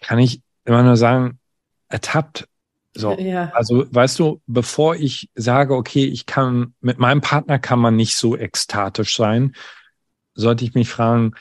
kann 0.00 0.20
ich 0.20 0.40
immer 0.64 0.84
nur 0.84 0.96
sagen, 0.96 1.40
ertappt. 1.88 2.46
So, 2.94 3.18
ja. 3.18 3.50
also 3.54 3.86
weißt 3.92 4.20
du, 4.20 4.40
bevor 4.46 4.94
ich 4.94 5.30
sage, 5.34 5.74
okay, 5.74 6.04
ich 6.04 6.26
kann 6.26 6.74
mit 6.80 7.00
meinem 7.00 7.22
Partner 7.22 7.58
kann 7.58 7.80
man 7.80 7.96
nicht 7.96 8.14
so 8.14 8.36
ekstatisch 8.36 9.16
sein, 9.16 9.56
sollte 10.34 10.64
ich 10.64 10.74
mich 10.74 10.88
fragen, 10.88 11.32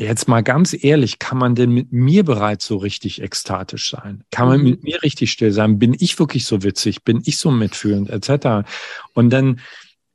Jetzt 0.00 0.28
mal 0.28 0.42
ganz 0.42 0.74
ehrlich, 0.82 1.18
kann 1.18 1.36
man 1.36 1.54
denn 1.54 1.72
mit 1.72 1.92
mir 1.92 2.24
bereits 2.24 2.64
so 2.66 2.78
richtig 2.78 3.20
ekstatisch 3.20 3.90
sein? 3.90 4.24
Kann 4.30 4.48
man 4.48 4.60
mhm. 4.60 4.70
mit 4.70 4.82
mir 4.82 5.02
richtig 5.02 5.30
still 5.30 5.52
sein? 5.52 5.78
Bin 5.78 5.94
ich 5.98 6.18
wirklich 6.18 6.46
so 6.46 6.62
witzig? 6.62 7.04
Bin 7.04 7.20
ich 7.26 7.36
so 7.36 7.50
mitfühlend 7.50 8.08
etc.? 8.08 8.66
Und 9.12 9.30
dann, 9.30 9.60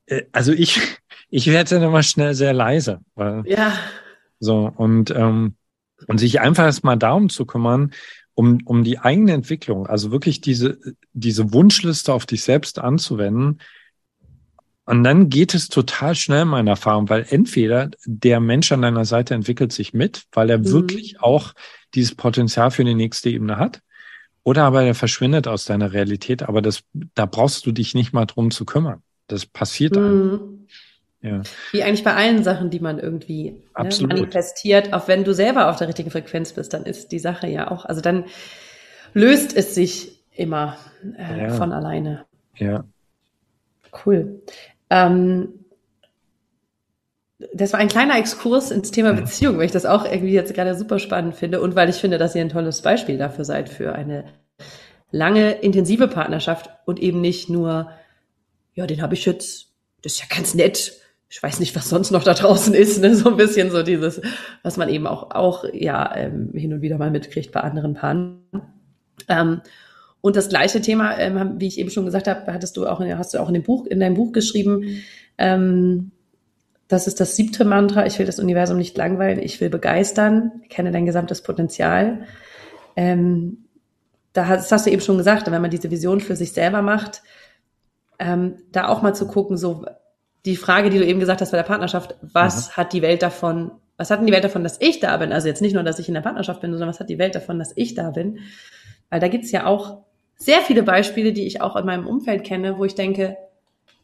äh, 0.08 0.24
also 0.32 0.54
ich, 0.54 0.80
ich 1.30 1.48
werde 1.48 1.70
dann 1.70 1.84
immer 1.84 2.02
schnell 2.02 2.34
sehr 2.34 2.52
leise. 2.52 3.02
Weil, 3.14 3.44
ja. 3.46 3.74
So 4.40 4.72
und 4.76 5.12
ähm, 5.12 5.56
und 6.08 6.18
sich 6.18 6.42
einfach 6.42 6.64
erstmal 6.64 6.98
darum 6.98 7.30
zu 7.30 7.46
kümmern, 7.46 7.92
um 8.34 8.60
um 8.66 8.84
die 8.84 8.98
eigene 9.00 9.34
Entwicklung, 9.34 9.86
also 9.86 10.12
wirklich 10.12 10.42
diese 10.42 10.80
diese 11.14 11.54
Wunschliste 11.54 12.12
auf 12.12 12.26
dich 12.26 12.44
selbst 12.44 12.80
anzuwenden, 12.80 13.60
und 14.86 15.04
dann 15.04 15.30
geht 15.30 15.54
es 15.54 15.68
total 15.68 16.16
schnell 16.16 16.44
in 16.44 16.50
meiner 16.50 16.72
Erfahrung, 16.72 17.10
weil 17.10 17.26
entweder 17.30 17.90
der 18.06 18.40
Mensch 18.40 18.72
an 18.72 18.82
deiner 18.82 19.06
Seite 19.06 19.34
entwickelt 19.34 19.72
sich 19.72 19.94
mit, 19.94 20.24
weil 20.32 20.50
er 20.50 20.60
mhm. 20.60 20.72
wirklich 20.72 21.20
auch 21.22 21.54
dieses 21.94 22.16
Potenzial 22.16 22.72
für 22.72 22.84
die 22.84 22.96
nächste 22.96 23.30
Ebene 23.30 23.58
hat, 23.58 23.82
oder 24.44 24.64
aber 24.64 24.84
er 24.84 24.96
verschwindet 24.96 25.48
aus 25.48 25.66
deiner 25.66 25.92
Realität, 25.92 26.44
aber 26.44 26.62
das, 26.62 26.84
da 26.94 27.26
brauchst 27.26 27.66
du 27.66 27.72
dich 27.72 27.96
nicht 27.96 28.14
mal 28.14 28.26
drum 28.26 28.52
zu 28.52 28.66
kümmern. 28.66 29.02
Das 29.28 29.46
passiert 29.46 29.96
mhm. 29.96 30.68
Ja. 31.26 31.42
Wie 31.72 31.82
eigentlich 31.82 32.04
bei 32.04 32.14
allen 32.14 32.44
Sachen, 32.44 32.70
die 32.70 32.80
man 32.80 33.00
irgendwie. 33.00 33.56
Ne, 33.76 33.90
manifestiert, 34.08 34.94
auch 34.94 35.08
wenn 35.08 35.24
du 35.24 35.34
selber 35.34 35.70
auf 35.72 35.78
der 35.78 35.88
richtigen 35.88 36.12
Frequenz 36.12 36.54
bist, 36.54 36.72
dann 36.74 36.84
ist 36.84 37.12
die 37.12 37.18
Sache 37.18 37.48
ja 37.48 37.72
auch, 37.72 37.86
also 37.86 38.00
dann 38.00 38.26
löst 39.14 39.58
es 39.58 39.74
sich 39.74 40.24
immer 40.32 40.78
äh, 41.18 41.48
ja. 41.48 41.54
von 41.56 41.72
alleine. 41.72 42.26
Ja. 42.58 42.84
Cool. 44.06 44.44
Ähm, 44.90 45.66
das 47.54 47.74
war 47.74 47.80
ein 47.80 47.88
kleiner 47.88 48.18
Exkurs 48.18 48.72
ins 48.72 48.92
Thema. 48.92 49.14
Beziehung, 49.14 49.58
weil 49.58 49.66
ich 49.66 49.72
das 49.72 49.86
auch 49.86 50.06
irgendwie 50.06 50.34
jetzt 50.34 50.54
gerade 50.54 50.76
super 50.76 51.00
spannend 51.00 51.36
finde 51.36 51.62
und 51.62 51.76
weil 51.76 51.90
ich 51.90 51.98
finde, 51.98 52.18
dass 52.18 52.36
ihr 52.36 52.42
ein 52.42 52.50
tolles 52.50 52.82
Beispiel 52.82 53.18
dafür 53.18 53.46
seid 53.46 53.70
für 53.70 53.94
eine 53.94 54.26
lange, 55.12 55.52
intensive 55.52 56.08
Partnerschaft 56.08 56.70
und 56.86 57.00
eben 57.00 57.22
nicht 57.22 57.50
nur, 57.50 57.90
ja, 58.74 58.88
den 58.88 59.02
habe 59.02 59.14
ich 59.14 59.26
jetzt, 59.26 59.68
das 60.02 60.14
ist 60.14 60.22
ja 60.22 60.36
ganz 60.36 60.54
nett. 60.54 60.94
Ich 61.30 61.42
weiß 61.42 61.60
nicht, 61.60 61.76
was 61.76 61.90
sonst 61.90 62.12
noch 62.12 62.24
da 62.24 62.34
draußen 62.34 62.74
ist, 62.74 63.02
ne? 63.02 63.16
so 63.16 63.30
ein 63.30 63.38
bisschen 63.38 63.72
so 63.72 63.84
dieses, 63.84 64.22
was 64.64 64.78
man 64.78 64.90
eben 64.90 65.08
auch, 65.08 65.32
auch 65.32 65.66
ja 65.74 66.16
ähm, 66.16 66.52
hin 66.54 66.74
und 66.74 66.82
wieder 66.82 66.98
mal 66.98 67.12
mitkriegt 67.12 67.52
bei 67.52 67.62
anderen 67.62 67.94
Paaren. 67.94 68.42
Ähm, 69.28 69.62
und 70.26 70.36
das 70.36 70.50
gleiche 70.50 70.82
Thema, 70.82 71.20
ähm, 71.20 71.58
wie 71.60 71.68
ich 71.68 71.78
eben 71.78 71.92
schon 71.92 72.04
gesagt 72.04 72.28
habe, 72.28 72.52
hattest 72.52 72.78
du 72.78 72.88
auch 72.88 73.00
in, 73.00 73.16
hast 73.16 73.36
du 73.36 73.38
auch 73.38 73.48
in 73.48 73.54
dem 73.54 73.62
Buch, 73.62 73.86
in 73.86 74.00
deinem 74.00 74.16
Buch 74.16 74.32
geschrieben. 74.32 75.04
Ähm, 75.38 76.10
das 76.88 77.06
ist 77.06 77.20
das 77.20 77.36
siebte 77.36 77.64
Mantra. 77.64 78.08
Ich 78.08 78.18
will 78.18 78.26
das 78.26 78.40
Universum 78.40 78.80
nicht 78.80 78.98
langweilen. 78.98 79.38
Ich 79.38 79.62
will 79.62 79.70
begeistern. 79.70 80.64
Kenne 80.68 80.92
dein 80.92 81.06
gesamtes 81.06 81.44
Potenzial. 81.44 82.24
Ähm, 82.96 83.66
da 84.34 84.48
hast, 84.48 84.64
das 84.64 84.72
hast 84.72 84.88
du 84.88 84.90
eben 84.90 85.04
schon 85.04 85.20
gesagt, 85.20 85.46
wenn 85.52 85.62
man 85.62 85.70
diese 85.70 85.92
Vision 85.92 86.20
für 86.20 86.36
sich 86.36 86.54
selber 86.54 86.82
macht, 86.82 87.22
ähm, 88.18 88.56
da 88.72 88.88
auch 88.88 89.04
mal 89.04 89.14
zu 89.14 89.28
gucken, 89.28 89.58
so 89.58 89.86
die 90.44 90.56
Frage, 90.56 90.90
die 90.90 90.98
du 90.98 91.06
eben 91.06 91.20
gesagt 91.20 91.42
hast 91.42 91.52
bei 91.52 91.58
der 91.58 91.66
Partnerschaft, 91.66 92.16
was 92.24 92.70
mhm. 92.70 92.72
hat 92.78 92.94
die 92.94 93.04
Welt 93.04 93.22
davon, 93.22 93.74
was 93.96 94.10
hat 94.10 94.22
denn 94.22 94.26
die 94.26 94.34
Welt 94.34 94.44
davon, 94.44 94.64
dass 94.64 94.82
ich 94.82 95.00
da 95.00 95.18
bin? 95.18 95.32
Also 95.32 95.48
jetzt 95.48 95.62
nicht 95.62 95.76
nur, 95.76 95.84
dass 95.84 96.00
ich 96.00 96.08
in 96.08 96.16
der 96.16 96.22
Partnerschaft 96.22 96.62
bin, 96.62 96.72
sondern 96.72 96.90
was 96.90 97.00
hat 97.00 97.12
die 97.12 97.20
Welt 97.20 97.36
davon, 97.36 97.60
dass 97.60 97.74
ich 97.76 97.94
da 97.94 98.10
bin? 98.10 98.40
Weil 99.12 99.20
da 99.20 99.28
gibt's 99.28 99.52
ja 99.52 99.68
auch 99.68 100.04
sehr 100.38 100.62
viele 100.62 100.84
Beispiele, 100.84 101.34
die 101.34 101.48
ich 101.48 101.62
auch 101.62 101.76
in 101.76 101.86
meinem 101.86 102.08
Umfeld 102.08 102.44
kenne, 102.44 102.78
wo 102.78 102.86
ich 102.86 102.96
denke, 102.96 103.38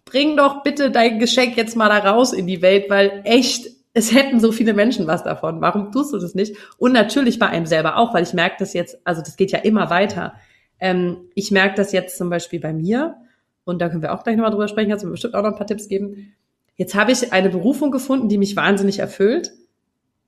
bring 0.06 0.38
doch 0.38 0.64
bitte 0.64 0.92
dein 0.92 1.20
Geschenk 1.20 1.58
jetzt 1.58 1.76
mal 1.76 1.90
da 1.90 2.10
raus 2.10 2.34
in 2.34 2.48
die 2.48 2.62
Welt, 2.62 2.90
weil 2.90 3.22
echt, 3.24 3.68
es 3.94 4.14
hätten 4.14 4.40
so 4.40 4.52
viele 4.52 4.74
Menschen 4.74 5.08
was 5.08 5.24
davon. 5.24 5.62
Warum 5.62 5.92
tust 5.92 6.14
du 6.14 6.18
das 6.18 6.36
nicht? 6.36 6.56
Und 6.78 6.94
natürlich 6.94 7.40
bei 7.40 7.48
einem 7.48 7.66
selber 7.66 7.98
auch, 7.98 8.14
weil 8.14 8.24
ich 8.24 8.34
merke 8.34 8.56
das 8.60 8.74
jetzt, 8.74 9.00
also 9.04 9.22
das 9.22 9.36
geht 9.36 9.52
ja 9.52 9.60
immer 9.60 9.90
weiter. 9.90 10.34
Ähm, 10.80 11.30
ich 11.36 11.52
merke 11.52 11.76
das 11.76 11.92
jetzt 11.92 12.18
zum 12.18 12.30
Beispiel 12.30 12.60
bei 12.60 12.74
mir, 12.74 13.18
und 13.64 13.80
da 13.80 13.90
können 13.90 14.02
wir 14.02 14.14
auch 14.14 14.24
gleich 14.24 14.36
nochmal 14.36 14.52
drüber 14.52 14.68
sprechen, 14.68 14.90
kannst 14.90 15.04
du 15.04 15.08
mir 15.08 15.14
bestimmt 15.14 15.36
auch 15.36 15.44
noch 15.44 15.52
ein 15.52 15.56
paar 15.56 15.68
Tipps 15.68 15.88
geben. 15.88 16.34
Jetzt 16.76 16.96
habe 16.96 17.12
ich 17.12 17.32
eine 17.32 17.50
Berufung 17.50 17.92
gefunden, 17.92 18.28
die 18.28 18.38
mich 18.38 18.56
wahnsinnig 18.56 19.00
erfüllt. 19.00 19.52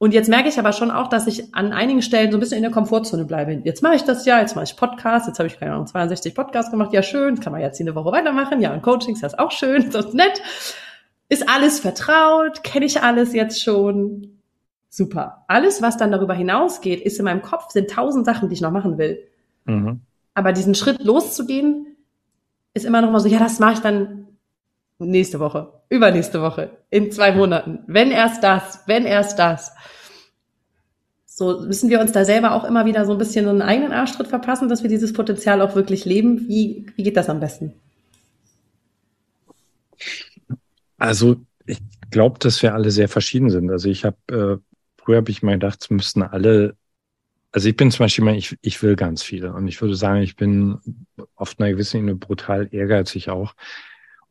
Und 0.04 0.14
jetzt 0.14 0.28
merke 0.28 0.50
ich 0.50 0.60
aber 0.60 0.74
schon 0.74 0.92
auch, 0.92 1.08
dass 1.08 1.28
ich 1.28 1.56
an 1.56 1.72
einigen 1.72 2.02
Stellen 2.02 2.30
so 2.30 2.36
ein 2.36 2.42
bisschen 2.42 2.58
in 2.58 2.64
der 2.64 2.74
Komfortzone 2.74 3.24
bleibe. 3.24 3.54
Jetzt 3.64 3.82
mache 3.82 3.96
ich 3.96 4.04
das 4.04 4.26
ja, 4.26 4.42
jetzt 4.42 4.54
mache 4.54 4.66
ich 4.66 4.76
Podcast, 4.76 5.28
jetzt 5.28 5.40
habe 5.40 5.48
ich 5.48 5.58
keine 5.58 5.72
Ahnung, 5.72 5.88
62 5.88 6.36
Podcasts 6.36 6.70
gemacht, 6.72 6.92
ja 6.92 7.02
schön, 7.02 7.40
kann 7.40 7.54
man 7.54 7.62
jetzt 7.62 7.78
hier 7.78 7.86
eine 7.86 7.96
Woche 7.96 8.12
weitermachen, 8.12 8.60
ja, 8.60 8.74
und 8.74 8.82
Coachings, 8.82 9.22
das 9.22 9.32
ist 9.32 9.40
auch 9.40 9.52
schön, 9.52 9.90
das 9.92 10.08
ist 10.08 10.14
nett. 10.14 10.42
Ist 11.30 11.48
alles 11.48 11.80
vertraut, 11.80 12.66
kenne 12.66 12.86
ich 12.86 13.02
alles 13.02 13.34
jetzt 13.34 13.64
schon. 13.64 14.42
Super. 14.90 15.46
Alles, 15.48 15.82
was 15.82 15.96
dann 15.96 16.12
darüber 16.12 16.34
hinausgeht, 16.34 17.00
ist 17.00 17.18
in 17.18 17.24
meinem 17.24 17.42
Kopf, 17.42 17.72
sind 17.72 17.90
tausend 17.90 18.26
Sachen, 18.26 18.50
die 18.50 18.56
ich 18.56 18.62
noch 18.62 18.72
machen 18.72 18.98
will. 18.98 19.26
Mhm. 19.64 20.02
Aber 20.34 20.52
diesen 20.52 20.76
Schritt 20.76 21.02
loszugehen, 21.02 21.96
ist 22.74 22.86
immer 22.86 23.02
noch 23.02 23.10
mal 23.10 23.22
so, 23.22 23.30
ja, 23.30 23.40
das 23.40 23.60
mache 23.60 23.76
ich 23.76 23.80
dann 23.80 24.28
nächste 25.00 25.40
Woche, 25.40 25.72
übernächste 25.88 26.42
Woche, 26.42 26.72
in 26.90 27.10
zwei 27.10 27.32
Monaten. 27.32 27.80
Wenn 27.88 28.12
erst 28.12 28.44
das, 28.44 28.82
wenn 28.86 29.06
erst 29.06 29.40
das. 29.40 29.74
So 31.44 31.60
müssen 31.60 31.90
wir 31.90 32.00
uns 32.00 32.14
da 32.14 32.24
selber 32.24 32.54
auch 32.54 32.64
immer 32.64 32.86
wieder 32.86 33.06
so 33.06 33.12
ein 33.12 33.18
bisschen 33.18 33.50
einen 33.50 33.62
eigenen 33.62 33.92
Arschtritt 33.92 34.28
verpassen, 34.28 34.70
dass 34.70 34.82
wir 34.82 34.90
dieses 34.90 35.12
Potenzial 35.12 35.62
auch 35.62 35.76
wirklich 35.76 36.06
leben. 36.06 36.48
Wie, 36.48 36.86
wie 36.96 37.04
geht 37.04 37.18
das 37.18 37.30
am 37.30 37.42
besten? 37.42 37.74
Also 40.98 41.36
ich 41.66 41.80
glaube, 42.12 42.40
dass 42.40 42.62
wir 42.62 42.74
alle 42.74 42.92
sehr 42.92 43.10
verschieden 43.10 43.50
sind. 43.50 43.70
Also 43.70 43.90
ich 43.90 44.06
habe, 44.06 44.16
äh, 44.32 45.02
früher 45.02 45.18
habe 45.18 45.32
ich 45.32 45.44
mal 45.44 45.54
gedacht, 45.54 45.80
es 45.82 45.90
müssten 45.90 46.22
alle, 46.22 46.78
also 47.52 47.68
ich 47.68 47.76
bin 47.76 47.92
zum 47.92 48.06
Beispiel 48.06 48.26
ich, 48.30 48.58
ich 48.62 48.82
will 48.82 48.96
ganz 48.96 49.22
viele. 49.22 49.52
Und 49.52 49.68
ich 49.68 49.82
würde 49.82 49.96
sagen, 49.96 50.22
ich 50.22 50.38
bin 50.38 50.78
auf 51.36 51.56
einer 51.58 51.72
gewissen 51.72 51.98
Ebene 51.98 52.16
brutal 52.16 52.70
ehrgeizig 52.72 53.30
auch. 53.30 53.54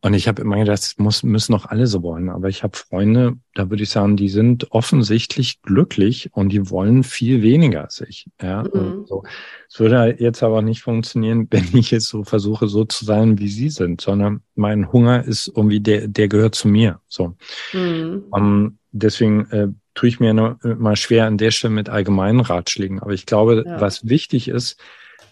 Und 0.04 0.14
ich 0.14 0.26
habe 0.26 0.42
immer 0.42 0.56
gedacht, 0.56 0.82
das 0.82 0.98
muss, 0.98 1.22
müssen 1.22 1.52
doch 1.52 1.66
alle 1.66 1.86
so 1.86 2.02
wollen. 2.02 2.28
Aber 2.28 2.48
ich 2.48 2.64
habe 2.64 2.76
Freunde, 2.76 3.34
da 3.54 3.70
würde 3.70 3.84
ich 3.84 3.90
sagen, 3.90 4.16
die 4.16 4.28
sind 4.28 4.72
offensichtlich 4.72 5.62
glücklich 5.62 6.30
und 6.32 6.48
die 6.48 6.70
wollen 6.70 7.04
viel 7.04 7.40
weniger 7.40 7.82
als 7.84 8.00
ich. 8.00 8.28
Ja, 8.42 8.64
mhm. 8.64 9.06
so. 9.06 9.22
Es 9.70 9.78
würde 9.78 10.16
jetzt 10.18 10.42
aber 10.42 10.60
nicht 10.60 10.82
funktionieren, 10.82 11.46
wenn 11.52 11.68
ich 11.74 11.92
jetzt 11.92 12.08
so 12.08 12.24
versuche, 12.24 12.66
so 12.66 12.84
zu 12.84 13.04
sein, 13.04 13.38
wie 13.38 13.46
sie 13.46 13.70
sind, 13.70 14.00
sondern 14.00 14.42
mein 14.56 14.90
Hunger 14.92 15.24
ist 15.24 15.52
irgendwie, 15.54 15.78
der, 15.78 16.08
der 16.08 16.26
gehört 16.26 16.56
zu 16.56 16.66
mir. 16.66 16.98
So. 17.06 17.36
Mhm. 17.72 18.24
Um, 18.30 18.78
deswegen 18.90 19.46
äh, 19.52 19.68
tue 19.94 20.08
ich 20.08 20.18
mir 20.18 20.34
nur, 20.34 20.58
mal 20.64 20.96
schwer 20.96 21.26
an 21.26 21.38
der 21.38 21.52
Stelle 21.52 21.74
mit 21.74 21.88
allgemeinen 21.88 22.40
Ratschlägen. 22.40 22.98
Aber 22.98 23.12
ich 23.12 23.24
glaube, 23.24 23.62
ja. 23.64 23.80
was 23.80 24.08
wichtig 24.08 24.48
ist, 24.48 24.80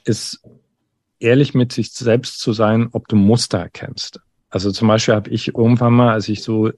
ist 0.04 0.44
ehrlich 1.18 1.54
mit 1.54 1.72
sich 1.72 1.90
selbst 1.90 2.38
zu 2.38 2.52
sein, 2.52 2.88
ob 2.92 3.08
du 3.08 3.16
Muster 3.16 3.58
erkennst. 3.58 4.20
Also 4.51 4.72
zum 4.72 4.88
Beispiel 4.88 5.14
habe 5.14 5.30
ich 5.30 5.48
irgendwann 5.48 5.94
mal, 5.94 6.12
als 6.12 6.28
ich 6.28 6.42
so, 6.42 6.70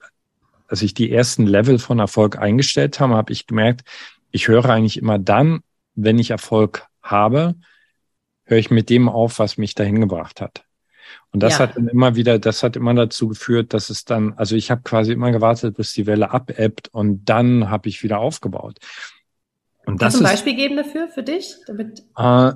als 0.68 0.82
ich 0.82 0.94
die 0.94 1.12
ersten 1.12 1.46
Level 1.46 1.78
von 1.78 1.98
Erfolg 1.98 2.38
eingestellt 2.38 3.00
habe, 3.00 3.14
habe 3.14 3.32
ich 3.32 3.46
gemerkt, 3.46 3.82
ich 4.30 4.48
höre 4.48 4.66
eigentlich 4.70 4.98
immer 4.98 5.18
dann, 5.18 5.60
wenn 5.94 6.18
ich 6.18 6.30
Erfolg 6.30 6.86
habe, 7.02 7.54
höre 8.44 8.58
ich 8.58 8.70
mit 8.70 8.90
dem 8.90 9.08
auf, 9.08 9.38
was 9.38 9.58
mich 9.58 9.74
dahin 9.74 10.00
gebracht 10.00 10.40
hat. 10.40 10.64
Und 11.30 11.42
das 11.42 11.54
Ja. 11.54 11.60
hat 11.60 11.76
dann 11.76 11.88
immer 11.88 12.14
wieder, 12.14 12.38
das 12.38 12.62
hat 12.62 12.76
immer 12.76 12.94
dazu 12.94 13.28
geführt, 13.28 13.74
dass 13.74 13.90
es 13.90 14.04
dann, 14.04 14.34
also 14.34 14.56
ich 14.56 14.70
habe 14.70 14.82
quasi 14.82 15.12
immer 15.12 15.32
gewartet, 15.32 15.76
bis 15.76 15.92
die 15.92 16.06
Welle 16.06 16.30
abebbt 16.30 16.88
und 16.92 17.24
dann 17.24 17.70
habe 17.70 17.88
ich 17.88 18.02
wieder 18.02 18.18
aufgebaut. 18.18 18.78
Und 19.86 20.00
das 20.00 20.14
Kannst 20.14 20.20
du 20.20 20.24
ein 20.24 20.32
ist 20.32 20.32
Beispiel 20.44 20.56
geben 20.56 20.76
dafür, 20.76 21.08
für 21.08 21.22
dich? 21.22 21.56
Damit, 21.66 22.00
äh, 22.16 22.52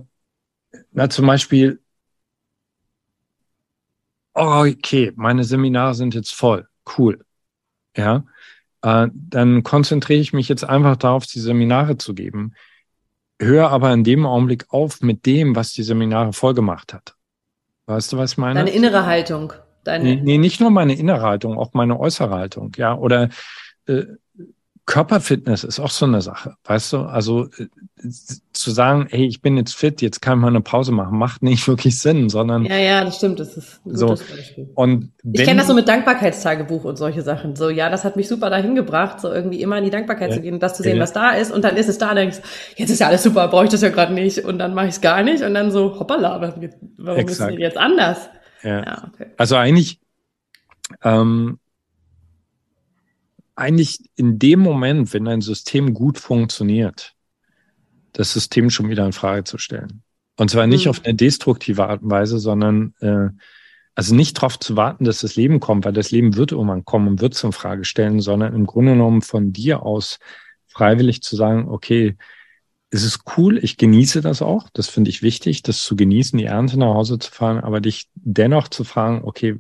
na, 0.93 1.09
zum 1.11 1.27
Beispiel, 1.27 1.81
okay, 4.37 5.13
meine 5.17 5.45
Seminare 5.45 5.95
sind 5.95 6.15
jetzt 6.15 6.35
voll. 6.35 6.69
Cool. 6.97 7.25
Ja. 7.97 8.25
Äh, 8.83 9.09
dann 9.13 9.63
konzentriere 9.63 10.21
ich 10.21 10.33
mich 10.33 10.49
jetzt 10.49 10.65
einfach 10.65 10.97
darauf, 10.97 11.27
die 11.27 11.41
Seminare 11.41 11.97
zu 11.97 12.15
geben. 12.15 12.55
Höre 13.41 13.71
aber 13.71 13.93
in 13.93 14.05
dem 14.05 14.27
Augenblick 14.27 14.67
auf 14.69 15.01
mit 15.01 15.27
dem, 15.27 15.57
was 15.57 15.73
die 15.73 15.83
Seminare 15.83 16.33
voll 16.33 16.55
gemacht 16.55 16.95
hat. 16.95 17.15
Weißt 17.87 18.13
du, 18.13 18.19
was 18.19 18.33
ich 18.33 18.39
meine? 18.39 18.55
deine 18.55 18.71
innere 18.71 19.07
Haltung. 19.07 19.53
Deine, 19.85 20.05
Nee, 20.05 20.21
nee, 20.23 20.39
nicht 20.39 20.61
nur 20.61 20.71
meine 20.71 20.95
innere 20.95 21.23
Haltung, 21.23 21.59
auch 21.59 21.73
meine 21.73 21.99
äußere 21.99 22.35
Haltung, 22.35 22.73
ja. 22.77 22.97
Oder 22.97 23.29
äh, 23.87 24.05
Körperfitness 24.87 25.65
ist 25.65 25.81
auch 25.81 25.91
so 25.91 26.07
eine 26.07 26.23
Sache, 26.23 26.55
weißt 26.65 26.93
du? 26.93 26.99
Also 27.01 27.49
äh, 27.59 27.67
zu 28.53 28.71
sagen, 28.71 29.09
hey, 29.11 29.27
ich 29.27 29.43
bin 29.43 29.57
jetzt 29.57 29.75
fit, 29.75 30.01
jetzt 30.01 30.23
kann 30.23 30.39
ich 30.39 30.43
mal 30.43 30.49
eine 30.49 30.61
Pause 30.61 30.93
machen, 30.93 31.19
macht 31.19 31.43
nicht 31.43 31.67
wirklich 31.69 31.99
Sinn, 31.99 32.29
sondern 32.29 32.65
Ja, 32.65 32.77
ja, 32.77 33.05
das 33.05 33.17
stimmt. 33.17 33.41
Das 33.41 33.57
ist 33.57 33.81
ein 33.85 33.97
So. 33.97 34.09
Beispiel. 34.11 34.71
und 34.77 35.11
Ich 35.25 35.45
kenne 35.45 35.59
das 35.59 35.67
so 35.67 35.75
mit 35.75 35.89
Dankbarkeitstagebuch 35.89 36.85
und 36.85 36.97
solche 36.97 37.23
Sachen. 37.23 37.57
So, 37.57 37.69
ja, 37.69 37.91
das 37.91 38.05
hat 38.05 38.15
mich 38.15 38.29
super 38.29 38.49
dahin 38.49 38.77
gebracht, 38.77 39.21
so 39.21 39.29
irgendwie 39.33 39.61
immer 39.61 39.77
in 39.79 39.85
die 39.85 39.91
Dankbarkeit 39.91 40.31
Ja. 40.31 40.37
zu 40.37 40.43
gehen 40.43 40.55
und 40.55 40.63
das 40.63 40.75
zu 40.77 40.85
sehen, 40.85 40.99
Ja. 40.99 41.03
was 41.03 41.13
da 41.13 41.33
ist. 41.33 41.51
Und 41.53 41.65
dann 41.65 41.77
ist 41.77 41.89
es 41.89 41.99
da, 41.99 42.11
und 42.11 42.17
denkst, 42.17 42.39
jetzt 42.77 42.91
ist 42.91 43.01
ja 43.01 43.09
alles 43.09 43.25
super, 43.25 43.49
brauche 43.49 43.65
ich 43.65 43.71
das 43.71 43.83
ja 43.83 43.89
gerade 43.91 44.15
nicht. 44.15 44.39
Und 44.45 44.59
dann 44.61 44.73
mache 44.73 44.87
ich 44.87 44.93
es 44.95 45.01
gar 45.01 45.23
nicht. 45.25 45.43
Und 45.43 45.55
dann 45.55 45.73
so, 45.73 45.99
hoppala, 45.99 46.41
warum 46.41 46.71
warum 46.97 47.19
ist 47.19 47.25
es 47.25 47.31
Exakt. 47.33 47.53
denn 47.55 47.61
jetzt 47.61 47.77
anders? 47.77 48.29
ja. 48.63 48.85
Ja, 48.85 49.11
okay. 49.13 49.27
Also 49.37 49.57
eigentlich, 49.57 49.99
ähm, 51.03 51.59
eigentlich 53.57 53.99
in 54.17 54.39
dem 54.39 54.61
Moment, 54.61 55.13
wenn 55.13 55.27
ein 55.29 55.41
System 55.41 55.95
gut 55.95 56.19
funktioniert, 56.19 57.15
das 58.13 58.33
System 58.33 58.71
schon 58.71 58.89
wieder 58.89 59.05
in 59.07 59.13
Frage 59.13 59.45
zu 59.45 59.59
stellen. 59.59 60.03
Und 60.39 60.51
zwar 60.51 60.67
nicht 60.67 60.85
Mhm. 60.85 60.91
auf 60.91 61.05
eine 61.05 61.15
destruktive 61.15 61.89
Art 61.89 62.03
und 62.03 62.11
Weise, 62.11 62.39
sondern 62.39 62.95
äh, 63.01 63.29
also 63.95 64.15
nicht 64.15 64.37
darauf 64.37 64.59
zu 64.59 64.77
warten, 64.77 65.05
dass 65.05 65.21
das 65.21 65.37
Leben 65.37 65.59
kommt, 65.59 65.87
weil 65.87 65.95
das 65.95 66.11
Leben 66.11 66.37
wird 66.37 66.53
irgendwann 66.53 66.85
kommen 66.85 67.09
und 67.09 67.21
wird 67.23 67.35
es 67.35 67.43
in 67.43 67.53
Frage 67.53 67.87
stellen, 67.87 68.21
sondern 68.21 68.55
im 68.55 68.67
Grunde 68.67 68.93
genommen 68.93 69.23
von 69.23 69.53
dir 69.53 69.83
aus 69.83 70.19
freiwillig 70.67 71.23
zu 71.23 71.35
sagen, 71.37 71.69
okay, 71.69 72.17
es 72.91 73.03
ist 73.03 73.21
cool, 73.37 73.59
ich 73.63 73.79
genieße 73.79 74.21
das 74.21 74.43
auch, 74.43 74.69
das 74.73 74.89
finde 74.89 75.11
ich 75.11 75.23
wichtig, 75.23 75.63
das 75.63 75.83
zu 75.83 75.97
genießen, 75.97 76.39
die 76.39 76.45
Ernte 76.45 76.79
nach 76.79 76.95
Hause 76.95 77.19
zu 77.19 77.31
fahren, 77.33 77.59
aber 77.59 77.81
dich 77.81 78.09
dennoch 78.15 78.69
zu 78.69 78.85
fragen, 78.85 79.23
okay, 79.25 79.59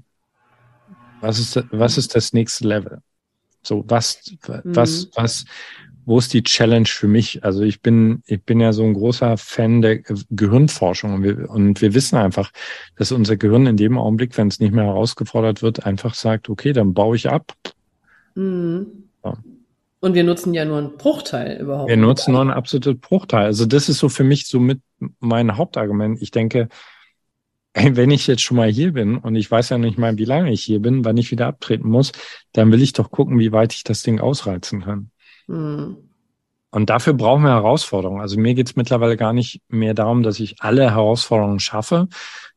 was 1.20 1.38
ist, 1.38 1.64
was 1.70 1.98
ist 1.98 2.14
das 2.14 2.32
nächste 2.34 2.68
Level? 2.68 3.00
So, 3.66 3.84
was, 3.88 4.20
was, 4.64 5.06
Mhm. 5.06 5.10
was, 5.14 5.44
wo 6.04 6.18
ist 6.18 6.32
die 6.32 6.44
Challenge 6.44 6.86
für 6.86 7.08
mich? 7.08 7.44
Also 7.44 7.62
ich 7.62 7.82
bin, 7.82 8.22
ich 8.26 8.42
bin 8.44 8.60
ja 8.60 8.72
so 8.72 8.84
ein 8.84 8.94
großer 8.94 9.36
Fan 9.36 9.82
der 9.82 9.98
Gehirnforschung 10.30 11.14
und 11.14 11.22
wir, 11.24 11.50
und 11.50 11.82
wir 11.82 11.94
wissen 11.94 12.16
einfach, 12.16 12.52
dass 12.96 13.10
unser 13.10 13.36
Gehirn 13.36 13.66
in 13.66 13.76
dem 13.76 13.98
Augenblick, 13.98 14.38
wenn 14.38 14.48
es 14.48 14.60
nicht 14.60 14.72
mehr 14.72 14.84
herausgefordert 14.84 15.62
wird, 15.62 15.84
einfach 15.84 16.14
sagt, 16.14 16.48
okay, 16.48 16.72
dann 16.72 16.94
baue 16.94 17.16
ich 17.16 17.28
ab. 17.28 17.52
Mhm. 18.36 18.86
Ja. 19.24 19.36
Und 19.98 20.14
wir 20.14 20.22
nutzen 20.22 20.54
ja 20.54 20.64
nur 20.64 20.78
einen 20.78 20.96
Bruchteil 20.96 21.58
überhaupt. 21.60 21.88
Wir 21.88 21.96
nutzen 21.96 22.32
nur 22.32 22.42
ein 22.42 22.50
absolutes 22.50 23.00
Bruchteil. 23.00 23.46
Also 23.46 23.66
das 23.66 23.88
ist 23.88 23.98
so 23.98 24.08
für 24.08 24.24
mich 24.24 24.46
so 24.46 24.60
mit 24.60 24.80
mein 25.18 25.56
Hauptargument. 25.56 26.22
Ich 26.22 26.30
denke, 26.30 26.68
ey, 27.76 27.94
wenn 27.94 28.10
ich 28.10 28.26
jetzt 28.26 28.42
schon 28.42 28.56
mal 28.56 28.70
hier 28.70 28.92
bin 28.92 29.18
und 29.18 29.36
ich 29.36 29.50
weiß 29.50 29.68
ja 29.68 29.76
nicht 29.76 29.98
mal, 29.98 30.16
wie 30.16 30.24
lange 30.24 30.50
ich 30.50 30.64
hier 30.64 30.80
bin, 30.80 31.04
wann 31.04 31.18
ich 31.18 31.30
wieder 31.30 31.46
abtreten 31.46 31.88
muss, 31.90 32.12
dann 32.52 32.72
will 32.72 32.80
ich 32.80 32.94
doch 32.94 33.10
gucken, 33.10 33.38
wie 33.38 33.52
weit 33.52 33.74
ich 33.74 33.84
das 33.84 34.02
Ding 34.02 34.18
ausreizen 34.18 34.82
kann. 34.82 35.10
Mhm. 35.46 35.98
Und 36.70 36.90
dafür 36.90 37.12
brauchen 37.12 37.42
wir 37.42 37.50
Herausforderungen. 37.50 38.22
Also 38.22 38.40
mir 38.40 38.54
geht's 38.54 38.76
mittlerweile 38.76 39.16
gar 39.18 39.34
nicht 39.34 39.60
mehr 39.68 39.92
darum, 39.92 40.22
dass 40.22 40.40
ich 40.40 40.56
alle 40.60 40.90
Herausforderungen 40.90 41.60
schaffe, 41.60 42.08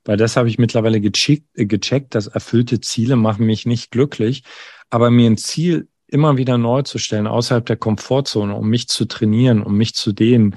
weil 0.05 0.15
das 0.15 0.37
habe 0.37 0.47
ich 0.47 0.57
mittlerweile 0.57 1.01
gecheckt, 1.01 1.45
äh, 1.53 1.65
gecheckt, 1.65 2.15
dass 2.15 2.27
erfüllte 2.27 2.79
Ziele 2.79 3.17
machen 3.17 3.45
mich 3.45 3.65
nicht 3.65 3.91
glücklich. 3.91 4.43
Aber 4.89 5.11
mir 5.11 5.29
ein 5.29 5.37
Ziel 5.37 5.89
immer 6.07 6.37
wieder 6.37 6.57
neu 6.57 6.81
zu 6.83 6.97
stellen, 6.97 7.27
außerhalb 7.27 7.65
der 7.65 7.77
Komfortzone, 7.77 8.55
um 8.55 8.69
mich 8.69 8.87
zu 8.87 9.03
trainieren, 9.03 9.61
um 9.61 9.75
mich 9.75 9.95
zu 9.95 10.13
dehnen, 10.13 10.55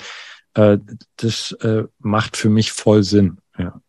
äh, 0.54 0.78
das 1.16 1.50
äh, 1.62 1.84
macht 1.98 2.36
für 2.36 2.48
mich 2.48 2.70
voll 2.70 3.02
Sinn. 3.02 3.38
Ja, 3.58 3.80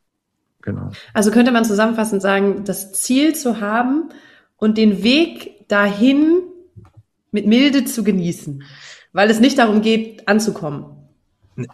genau. 0.63 0.89
Also 1.13 1.29
könnte 1.29 1.51
man 1.51 1.65
zusammenfassend 1.65 2.21
sagen, 2.21 2.63
das 2.65 2.93
Ziel 2.93 3.35
zu 3.35 3.61
haben 3.61 4.09
und 4.57 4.77
den 4.77 5.03
Weg 5.03 5.67
dahin 5.67 6.41
mit 7.31 7.45
Milde 7.45 7.85
zu 7.85 8.03
genießen, 8.03 8.63
weil 9.11 9.29
es 9.29 9.39
nicht 9.39 9.59
darum 9.59 9.81
geht, 9.81 10.27
anzukommen. 10.27 10.85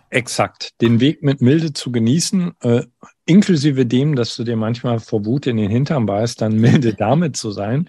Exakt. 0.09 0.81
Den 0.81 0.99
Weg 0.99 1.23
mit 1.23 1.41
Milde 1.41 1.71
zu 1.71 1.91
genießen, 1.91 2.51
äh, 2.61 2.83
inklusive 3.25 3.85
dem, 3.85 4.15
dass 4.15 4.35
du 4.35 4.43
dir 4.43 4.57
manchmal 4.57 4.99
vor 4.99 5.25
Wut 5.25 5.47
in 5.47 5.57
den 5.57 5.69
Hintern 5.69 6.05
beißt, 6.05 6.41
dann 6.41 6.55
milde 6.59 6.93
damit 6.93 7.37
zu 7.37 7.51
sein. 7.51 7.87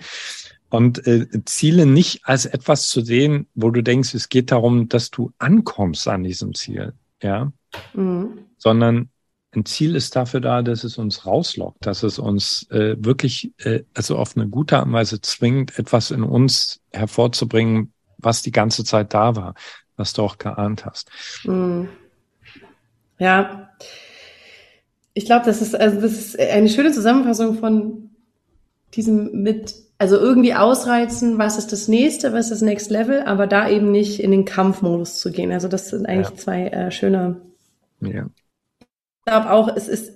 Und 0.69 1.05
äh, 1.09 1.27
Ziele 1.47 1.85
nicht 1.87 2.21
als 2.25 2.47
etwas 2.47 2.89
zu 2.89 3.01
sehen, 3.01 3.49
wo 3.57 3.71
du 3.71 3.83
denkst, 3.83 4.15
es 4.15 4.29
geht 4.29 4.53
darum, 4.53 4.89
dass 4.89 5.11
du 5.11 5.33
ankommst 5.39 6.07
an 6.07 6.23
diesem 6.23 6.55
Ziel, 6.55 6.93
ja, 7.23 7.53
Mhm. 7.95 8.47
sondern 8.57 9.11
ein 9.53 9.65
Ziel 9.65 9.97
ist 9.97 10.15
dafür 10.15 10.41
da, 10.41 10.63
dass 10.63 10.85
es 10.85 10.97
uns 10.97 11.27
rauslockt, 11.27 11.85
dass 11.85 12.03
es 12.03 12.19
uns 12.19 12.69
äh, 12.71 12.97
wirklich, 12.99 13.53
äh, 13.59 13.83
also 13.95 14.17
auf 14.17 14.37
eine 14.37 14.49
gute 14.49 14.77
Art 14.79 14.87
und 14.87 14.93
Weise 14.93 15.21
zwingt, 15.21 15.77
etwas 15.79 16.11
in 16.13 16.23
uns 16.23 16.81
hervorzubringen, 16.93 17.93
was 18.19 18.43
die 18.43 18.53
ganze 18.53 18.85
Zeit 18.85 19.13
da 19.13 19.35
war, 19.35 19.55
was 19.97 20.13
du 20.13 20.23
auch 20.23 20.39
geahnt 20.39 20.87
hast. 20.87 21.11
Mhm. 21.45 21.89
Ja. 23.19 23.71
Ich 25.15 25.25
glaube, 25.27 25.45
das 25.45 25.61
ist, 25.61 25.75
also 25.75 26.01
das 26.01 26.13
ist 26.13 26.39
eine 26.39 26.69
schöne 26.69 26.93
Zusammenfassung 26.93 27.59
von 27.59 28.11
diesem 28.95 29.43
mit, 29.43 29.75
also 29.99 30.17
irgendwie 30.17 30.55
ausreizen, 30.55 31.39
was 31.39 31.59
ist 31.59 31.73
das 31.73 31.89
nächste, 31.89 32.33
was 32.33 32.47
ist 32.47 32.51
das 32.53 32.63
Next 32.63 32.91
Level, 32.91 33.23
aber 33.23 33.47
da 33.47 33.69
eben 33.69 33.91
nicht 33.91 34.21
in 34.21 34.31
den 34.31 34.45
Kampfmodus 34.45 35.19
zu 35.21 35.33
gehen. 35.33 35.53
Also 35.53 35.69
das 35.69 35.91
sind 35.91 36.07
eigentlich 36.07 36.31
Ja. 36.31 36.37
zwei 36.37 36.69
äh, 36.69 36.91
schöne 36.91 37.41
Ja. 38.01 38.27
Ich 39.21 39.31
glaube 39.33 39.51
auch, 39.51 39.69
es 39.77 39.87
ist, 39.89 40.13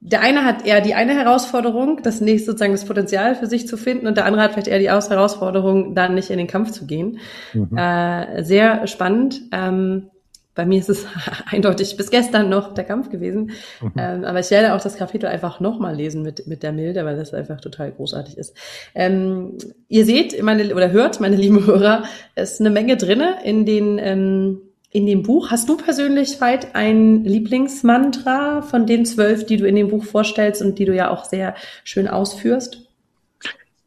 der 0.00 0.20
eine 0.20 0.44
hat 0.44 0.64
eher 0.66 0.80
die 0.80 0.94
eine 0.94 1.14
Herausforderung, 1.14 2.00
das 2.02 2.20
nächste 2.20 2.52
sozusagen 2.52 2.72
das 2.72 2.84
Potenzial 2.84 3.34
für 3.34 3.46
sich 3.46 3.66
zu 3.66 3.76
finden 3.76 4.06
und 4.06 4.16
der 4.16 4.24
andere 4.24 4.42
hat 4.42 4.52
vielleicht 4.52 4.68
eher 4.68 4.78
die 4.78 4.90
Aus- 4.90 5.10
Herausforderung, 5.10 5.94
dann 5.94 6.14
nicht 6.14 6.30
in 6.30 6.38
den 6.38 6.46
Kampf 6.46 6.70
zu 6.70 6.86
gehen. 6.86 7.18
Mhm. 7.52 7.76
Äh, 7.76 8.42
sehr 8.44 8.86
spannend. 8.86 9.42
Ähm, 9.52 10.10
bei 10.54 10.66
mir 10.66 10.78
ist 10.80 10.88
es 10.88 11.06
eindeutig 11.50 11.96
bis 11.96 12.10
gestern 12.10 12.48
noch 12.48 12.74
der 12.74 12.84
Kampf 12.84 13.10
gewesen. 13.10 13.52
Mhm. 13.80 13.92
Ähm, 13.96 14.24
aber 14.24 14.40
ich 14.40 14.50
werde 14.50 14.74
auch 14.74 14.80
das 14.80 14.96
Kapitel 14.96 15.26
einfach 15.26 15.60
nochmal 15.60 15.94
lesen 15.94 16.22
mit, 16.22 16.46
mit 16.46 16.62
der 16.62 16.72
Milde, 16.72 17.04
weil 17.04 17.16
das 17.16 17.34
einfach 17.34 17.60
total 17.60 17.92
großartig 17.92 18.38
ist. 18.38 18.56
Ähm, 18.94 19.58
ihr 19.88 20.04
seht, 20.04 20.42
meine, 20.42 20.74
oder 20.74 20.90
hört, 20.90 21.20
meine 21.20 21.36
lieben 21.36 21.66
Hörer, 21.66 22.04
es 22.34 22.54
ist 22.54 22.60
eine 22.60 22.70
Menge 22.70 22.96
drinne 22.96 23.36
in 23.44 23.66
den, 23.66 23.98
ähm, 24.00 24.60
in 24.90 25.06
dem 25.06 25.22
Buch. 25.22 25.50
Hast 25.50 25.68
du 25.68 25.76
persönlich, 25.76 26.40
Veit, 26.40 26.74
ein 26.74 27.24
Lieblingsmantra 27.24 28.62
von 28.62 28.86
den 28.86 29.04
zwölf, 29.04 29.44
die 29.46 29.56
du 29.56 29.66
in 29.66 29.76
dem 29.76 29.88
Buch 29.88 30.04
vorstellst 30.04 30.62
und 30.62 30.78
die 30.78 30.84
du 30.84 30.94
ja 30.94 31.10
auch 31.10 31.24
sehr 31.24 31.54
schön 31.84 32.08
ausführst? 32.08 32.88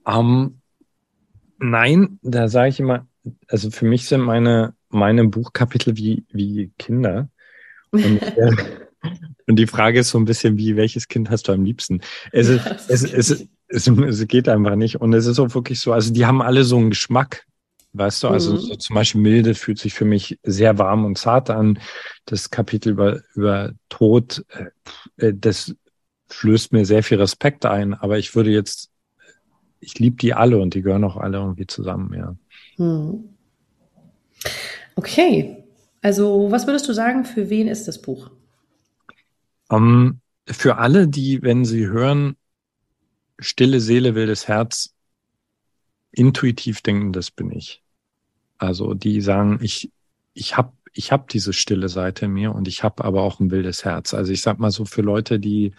Ähm, 0.07 0.59
nein, 1.57 2.19
da 2.21 2.47
sage 2.47 2.69
ich 2.69 2.79
immer, 2.79 3.07
also 3.47 3.71
für 3.71 3.85
mich 3.85 4.07
sind 4.07 4.21
meine, 4.21 4.73
meine 4.89 5.27
Buchkapitel 5.27 5.97
wie, 5.97 6.25
wie 6.31 6.71
Kinder. 6.77 7.29
Und, 7.91 8.21
äh, 8.21 8.51
und 9.47 9.55
die 9.55 9.67
Frage 9.67 9.99
ist 9.99 10.09
so 10.09 10.19
ein 10.19 10.25
bisschen 10.25 10.57
wie, 10.57 10.75
welches 10.75 11.07
Kind 11.07 11.29
hast 11.29 11.47
du 11.47 11.51
am 11.51 11.63
liebsten? 11.63 12.01
Es, 12.31 12.47
ist, 12.47 12.65
es, 12.87 13.03
es, 13.03 13.47
es, 13.67 13.87
es 13.87 14.27
geht 14.27 14.47
einfach 14.47 14.75
nicht. 14.75 15.01
Und 15.01 15.13
es 15.13 15.25
ist 15.25 15.39
auch 15.39 15.53
wirklich 15.55 15.79
so, 15.79 15.93
also 15.93 16.13
die 16.13 16.25
haben 16.25 16.41
alle 16.41 16.63
so 16.63 16.77
einen 16.77 16.89
Geschmack. 16.89 17.45
Weißt 17.93 18.23
du, 18.23 18.29
also 18.29 18.55
Mhm. 18.55 18.57
so 18.57 18.75
zum 18.75 18.95
Beispiel 18.95 19.21
Milde 19.21 19.53
fühlt 19.55 19.79
sich 19.79 19.93
für 19.93 20.05
mich 20.05 20.39
sehr 20.43 20.77
warm 20.77 21.03
und 21.05 21.17
zart 21.17 21.49
an. 21.49 21.79
Das 22.25 22.49
Kapitel 22.49 22.91
über, 22.93 23.21
über 23.35 23.71
Tod, 23.89 24.45
äh, 24.49 25.27
äh, 25.27 25.33
das 25.35 25.75
flößt 26.29 26.71
mir 26.73 26.85
sehr 26.85 27.03
viel 27.03 27.17
Respekt 27.19 27.65
ein. 27.65 27.93
Aber 27.93 28.17
ich 28.17 28.33
würde 28.35 28.51
jetzt, 28.51 28.91
ich 29.79 29.99
liebe 29.99 30.17
die 30.17 30.33
alle 30.33 30.59
und 30.59 30.75
die 30.75 30.81
gehören 30.83 31.03
auch 31.05 31.17
alle 31.17 31.39
irgendwie 31.39 31.67
zusammen, 31.67 32.13
ja. 32.15 32.35
Hm. 32.77 33.31
Okay. 34.95 35.63
Also, 36.01 36.49
was 36.51 36.65
würdest 36.67 36.87
du 36.89 36.93
sagen, 36.93 37.25
für 37.25 37.49
wen 37.49 37.67
ist 37.67 37.87
das 37.87 38.01
Buch? 38.01 38.31
Ähm, 39.71 40.21
für 40.47 40.77
alle, 40.77 41.07
die, 41.07 41.41
wenn 41.41 41.65
sie 41.65 41.87
hören, 41.87 42.35
stille 43.39 43.81
Seele, 43.81 44.15
wildes 44.15 44.47
Herz, 44.47 44.95
intuitiv 46.13 46.81
denken, 46.81 47.11
das 47.11 47.31
bin 47.31 47.51
ich. 47.51 47.80
Also 48.61 48.93
die 48.93 49.21
sagen, 49.21 49.57
ich, 49.61 49.91
ich 50.35 50.55
habe 50.55 50.73
ich 50.93 51.11
hab 51.11 51.29
diese 51.29 51.51
stille 51.51 51.89
Seite 51.89 52.25
in 52.25 52.33
mir 52.33 52.53
und 52.53 52.67
ich 52.67 52.83
habe 52.83 53.03
aber 53.03 53.23
auch 53.23 53.39
ein 53.39 53.49
wildes 53.49 53.85
Herz. 53.85 54.13
Also 54.13 54.31
ich 54.31 54.41
sag 54.41 54.59
mal 54.59 54.69
so 54.69 54.85
für 54.85 55.01
Leute, 55.01 55.39
die 55.39 55.73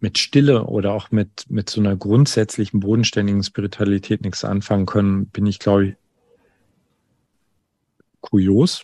mit 0.00 0.16
Stille 0.16 0.64
oder 0.64 0.92
auch 0.94 1.10
mit, 1.10 1.44
mit 1.50 1.68
so 1.68 1.80
einer 1.80 1.94
grundsätzlichen 1.94 2.80
bodenständigen 2.80 3.42
Spiritualität 3.42 4.22
nichts 4.22 4.44
anfangen 4.44 4.86
können, 4.86 5.26
bin 5.26 5.44
ich, 5.44 5.58
glaube 5.58 5.88
ich, 5.88 5.94
kurios. 8.20 8.82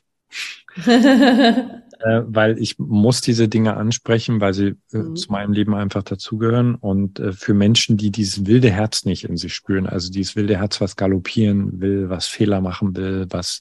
äh, 2.05 2.23
weil 2.27 2.59
ich 2.59 2.79
muss 2.79 3.21
diese 3.21 3.49
Dinge 3.49 3.77
ansprechen, 3.77 4.41
weil 4.41 4.55
sie 4.55 4.75
äh, 4.93 4.99
mhm. 4.99 5.17
zu 5.17 5.31
meinem 5.31 5.53
Leben 5.53 5.75
einfach 5.75 6.03
dazugehören. 6.03 6.75
Und 6.75 7.21
äh, 7.21 7.33
für 7.33 7.55
Menschen, 7.55 7.97
die 7.97 8.11
dieses 8.11 8.47
wilde 8.47 8.71
Herz 8.71 9.05
nicht 9.05 9.25
in 9.25 9.37
sich 9.37 9.55
spüren, 9.55 9.87
also 9.87 10.11
dieses 10.11 10.37
wilde 10.37 10.59
Herz, 10.59 10.81
was 10.81 10.97
galoppieren 10.97 11.81
will, 11.81 12.09
was 12.09 12.27
Fehler 12.27 12.61
machen 12.61 12.97
will, 12.97 13.27
was 13.31 13.61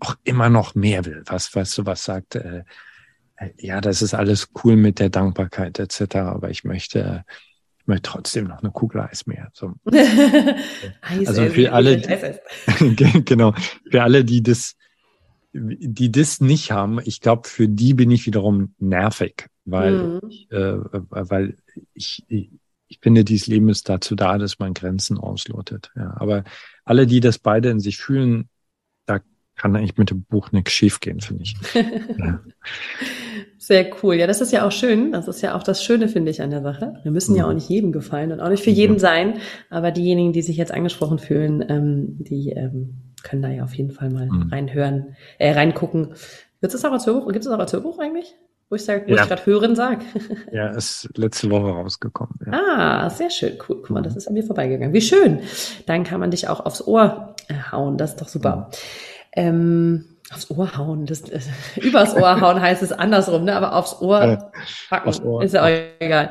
auch 0.00 0.16
immer 0.24 0.48
noch 0.48 0.74
mehr 0.74 1.04
will, 1.04 1.22
was, 1.26 1.54
weißt 1.54 1.78
du, 1.78 1.86
was 1.86 2.04
sagt, 2.04 2.34
äh, 2.34 2.64
äh, 3.36 3.50
ja, 3.58 3.80
das 3.80 4.02
ist 4.02 4.14
alles 4.14 4.48
cool 4.64 4.76
mit 4.76 4.98
der 4.98 5.10
Dankbarkeit 5.10 5.78
etc., 5.78 6.16
aber 6.16 6.50
ich 6.50 6.64
möchte, 6.64 7.24
ich 7.80 7.86
möchte 7.86 8.10
trotzdem 8.10 8.46
noch 8.46 8.62
eine 8.62 8.70
Kugel 8.72 9.00
Eis 9.02 9.26
mehr. 9.26 9.50
So. 9.52 9.74
also 11.00 11.46
für 11.46 11.72
alle, 11.72 12.00
genau, 13.24 13.54
für 13.90 14.02
alle, 14.02 14.24
die 14.24 14.42
das, 14.42 14.76
die 15.58 16.12
das 16.12 16.40
nicht 16.40 16.72
haben, 16.72 17.00
ich 17.04 17.20
glaube, 17.20 17.48
für 17.48 17.68
die 17.68 17.94
bin 17.94 18.10
ich 18.10 18.26
wiederum 18.26 18.74
nervig, 18.78 19.48
weil, 19.64 19.92
mhm. 19.92 20.20
ich, 20.28 20.50
äh, 20.50 20.78
weil 20.90 21.56
ich, 21.94 22.24
ich, 22.28 22.50
ich 22.88 22.98
finde, 23.00 23.24
dieses 23.24 23.46
Leben 23.46 23.68
ist 23.68 23.88
dazu 23.88 24.14
da, 24.14 24.38
dass 24.38 24.58
man 24.58 24.74
Grenzen 24.74 25.18
auslotet. 25.18 25.90
Ja, 25.96 26.14
aber 26.18 26.44
alle, 26.84 27.06
die 27.06 27.20
das 27.20 27.38
beide 27.38 27.70
in 27.70 27.80
sich 27.80 27.98
fühlen, 27.98 28.48
da 29.06 29.20
kann 29.56 29.74
eigentlich 29.74 29.96
mit 29.96 30.10
dem 30.10 30.22
Buch 30.22 30.52
nichts 30.52 30.72
schief 30.72 31.00
gehen, 31.00 31.20
finde 31.20 31.44
ich. 31.44 31.56
ja. 31.74 32.40
Sehr 33.58 33.90
cool. 34.02 34.14
Ja, 34.14 34.28
das 34.28 34.40
ist 34.40 34.52
ja 34.52 34.64
auch 34.64 34.70
schön. 34.70 35.10
Das 35.10 35.26
ist 35.26 35.40
ja 35.40 35.56
auch 35.56 35.62
das 35.64 35.82
Schöne, 35.82 36.08
finde 36.08 36.30
ich, 36.30 36.40
an 36.40 36.50
der 36.50 36.62
Sache. 36.62 37.00
Wir 37.02 37.10
müssen 37.10 37.32
mhm. 37.32 37.38
ja 37.38 37.48
auch 37.48 37.52
nicht 37.52 37.68
jedem 37.68 37.90
gefallen 37.90 38.30
und 38.30 38.40
auch 38.40 38.48
nicht 38.48 38.62
für 38.62 38.70
jeden 38.70 39.00
sein. 39.00 39.40
Aber 39.70 39.90
diejenigen, 39.90 40.32
die 40.32 40.42
sich 40.42 40.56
jetzt 40.56 40.72
angesprochen 40.72 41.18
fühlen, 41.18 41.64
ähm, 41.68 42.16
die 42.18 42.50
ähm, 42.50 43.05
können 43.26 43.42
da 43.42 43.48
ja 43.48 43.64
auf 43.64 43.74
jeden 43.74 43.90
Fall 43.90 44.10
mal 44.10 44.26
mhm. 44.26 44.48
reinhören, 44.50 45.16
äh, 45.38 45.52
reingucken. 45.52 46.14
Gibt 46.60 46.74
es 46.74 46.80
das 46.80 46.84
auch 46.84 46.92
als 46.92 47.06
Hörbuch? 47.06 47.32
Gibt 47.32 47.44
es 47.44 47.50
auch 47.50 47.58
als 47.58 47.72
Hörbuch 47.72 47.98
eigentlich? 47.98 48.34
Wo 48.68 48.74
ich, 48.74 48.84
sag, 48.84 49.06
wo 49.06 49.14
ja. 49.14 49.22
ich 49.22 49.28
gerade 49.28 49.46
hören 49.46 49.76
sag. 49.76 50.00
ja, 50.52 50.68
ist 50.70 51.08
letzte 51.16 51.50
Woche 51.50 51.70
rausgekommen. 51.70 52.34
Ja. 52.46 52.52
Ah, 52.52 53.10
sehr 53.10 53.30
schön. 53.30 53.52
Cool. 53.68 53.76
Guck 53.82 53.90
mal, 53.90 54.02
das 54.02 54.16
ist 54.16 54.26
an 54.26 54.34
mir 54.34 54.42
vorbeigegangen. 54.42 54.92
Wie 54.92 55.00
schön. 55.00 55.40
Dann 55.86 56.02
kann 56.02 56.18
man 56.18 56.30
dich 56.30 56.48
auch 56.48 56.64
aufs 56.64 56.84
Ohr 56.86 57.36
äh, 57.48 57.54
hauen. 57.70 57.96
Das 57.96 58.10
ist 58.10 58.20
doch 58.20 58.28
super. 58.28 58.70
Mhm. 59.36 59.42
Ähm, 59.42 60.04
aufs 60.32 60.50
Ohr 60.50 60.76
hauen, 60.76 61.06
das, 61.06 61.22
das 61.22 61.48
übers 61.76 62.16
Ohr 62.16 62.40
hauen 62.40 62.60
heißt 62.60 62.82
es 62.82 62.90
andersrum, 62.92 63.44
ne? 63.44 63.54
Aber 63.54 63.76
aufs 63.76 64.00
Ohr 64.00 64.50
packen 64.88 65.22
Ohr. 65.24 65.42
ist 65.42 65.54
ja 65.54 65.62
auch 65.62 65.70
egal. 66.00 66.30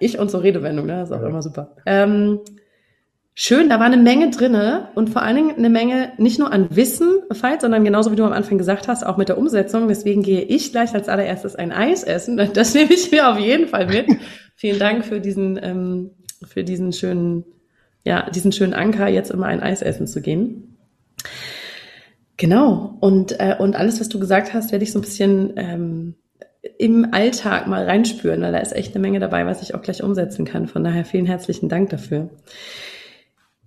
Ich 0.00 0.18
und 0.18 0.30
so 0.30 0.38
Redewendung, 0.38 0.86
ne? 0.86 0.98
Das 0.98 1.10
ist 1.10 1.16
auch 1.16 1.22
ja. 1.22 1.28
immer 1.28 1.42
super. 1.42 1.76
Ähm, 1.86 2.40
schön, 3.42 3.70
da 3.70 3.78
war 3.78 3.86
eine 3.86 3.96
Menge 3.96 4.28
drinne 4.28 4.88
und 4.94 5.08
vor 5.08 5.22
allen 5.22 5.36
Dingen 5.36 5.56
eine 5.56 5.70
Menge 5.70 6.12
nicht 6.18 6.38
nur 6.38 6.52
an 6.52 6.76
Wissen, 6.76 7.20
Veit, 7.30 7.62
sondern 7.62 7.84
genauso 7.84 8.12
wie 8.12 8.16
du 8.16 8.24
am 8.24 8.34
Anfang 8.34 8.58
gesagt 8.58 8.86
hast, 8.86 9.02
auch 9.02 9.16
mit 9.16 9.30
der 9.30 9.38
Umsetzung. 9.38 9.88
Deswegen 9.88 10.22
gehe 10.22 10.42
ich 10.42 10.72
gleich 10.72 10.92
als 10.92 11.08
allererstes 11.08 11.56
ein 11.56 11.72
Eis 11.72 12.02
essen. 12.02 12.36
Das 12.52 12.74
nehme 12.74 12.92
ich 12.92 13.10
mir 13.10 13.30
auf 13.30 13.38
jeden 13.38 13.66
Fall 13.66 13.86
mit. 13.86 14.08
Vielen 14.56 14.78
Dank 14.78 15.06
für 15.06 15.20
diesen, 15.20 15.58
ähm, 15.62 16.10
für 16.46 16.64
diesen 16.64 16.92
schönen, 16.92 17.46
ja, 18.04 18.28
diesen 18.28 18.52
schönen 18.52 18.74
Anker, 18.74 19.08
jetzt 19.08 19.30
immer 19.30 19.46
ein 19.46 19.62
Eis 19.62 19.80
essen 19.80 20.06
zu 20.06 20.20
gehen. 20.20 20.76
Genau. 22.36 22.98
Und, 23.00 23.40
äh, 23.40 23.56
und 23.58 23.74
alles, 23.74 24.00
was 24.00 24.10
du 24.10 24.20
gesagt 24.20 24.52
hast, 24.52 24.70
werde 24.70 24.84
ich 24.84 24.92
so 24.92 24.98
ein 24.98 25.02
bisschen 25.02 25.54
ähm, 25.56 26.14
im 26.76 27.14
Alltag 27.14 27.68
mal 27.68 27.86
reinspüren, 27.86 28.42
weil 28.42 28.52
da 28.52 28.58
ist 28.58 28.76
echt 28.76 28.94
eine 28.94 29.00
Menge 29.00 29.18
dabei, 29.18 29.46
was 29.46 29.62
ich 29.62 29.74
auch 29.74 29.80
gleich 29.80 30.02
umsetzen 30.02 30.44
kann. 30.44 30.68
Von 30.68 30.84
daher 30.84 31.06
vielen 31.06 31.24
herzlichen 31.24 31.70
Dank 31.70 31.88
dafür. 31.88 32.28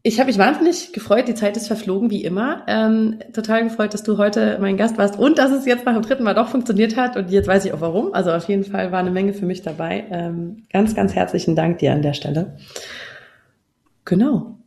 Ich 0.06 0.20
habe 0.20 0.28
mich 0.28 0.38
wahnsinnig 0.38 0.91
gefreut, 0.91 1.30
die 1.30 1.34
Zeit 1.34 1.56
ist 1.56 1.68
verflogen 1.68 2.12
wie 2.12 2.26
immer. 2.26 2.66
Ähm, 2.68 3.20
total 3.32 3.64
gefreut, 3.64 3.93
dass 3.93 4.04
du 4.04 4.18
heute 4.18 4.58
mein 4.60 4.76
Gast 4.76 4.97
warst 4.97 5.18
und 5.18 5.38
dass 5.38 5.51
es 5.51 5.66
jetzt 5.66 5.86
nach 5.86 5.93
dem 5.93 6.01
dritten 6.01 6.24
Mal 6.24 6.34
doch 6.34 6.49
funktioniert 6.49 6.97
hat 6.97 7.16
und 7.16 7.32
jetzt 7.32 7.47
weiß 7.47 7.64
ich 7.64 7.72
auch 7.72 7.80
warum. 7.80 8.14
Also 8.14 8.32
auf 8.32 8.47
jeden 8.49 8.66
Fall 8.66 8.91
war 8.91 8.99
eine 8.99 9.12
Menge 9.12 9.34
für 9.34 9.45
mich 9.45 9.62
dabei. 9.62 10.06
Ähm, 10.10 10.66
ganz, 10.72 10.93
ganz 10.93 11.16
herzlichen 11.16 11.56
Dank 11.56 11.80
dir 11.80 11.93
an 11.93 12.01
der 12.01 12.14
Stelle. 12.14 12.58
Genau. 14.04 14.60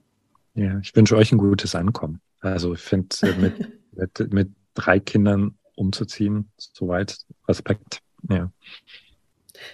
Ja, 0.54 0.78
ich 0.80 0.96
wünsche 0.96 1.16
euch 1.16 1.30
ein 1.32 1.38
gutes 1.38 1.74
Ankommen. 1.74 2.20
Also 2.40 2.72
ich 2.72 2.80
finde 2.80 3.08
äh, 3.22 3.38
mit 3.38 3.54
mit, 3.96 4.32
mit 4.32 4.50
drei 4.74 5.00
Kindern 5.00 5.54
umzuziehen. 5.74 6.50
Soweit 6.56 7.18
Respekt. 7.48 8.00
Ja. 8.28 8.50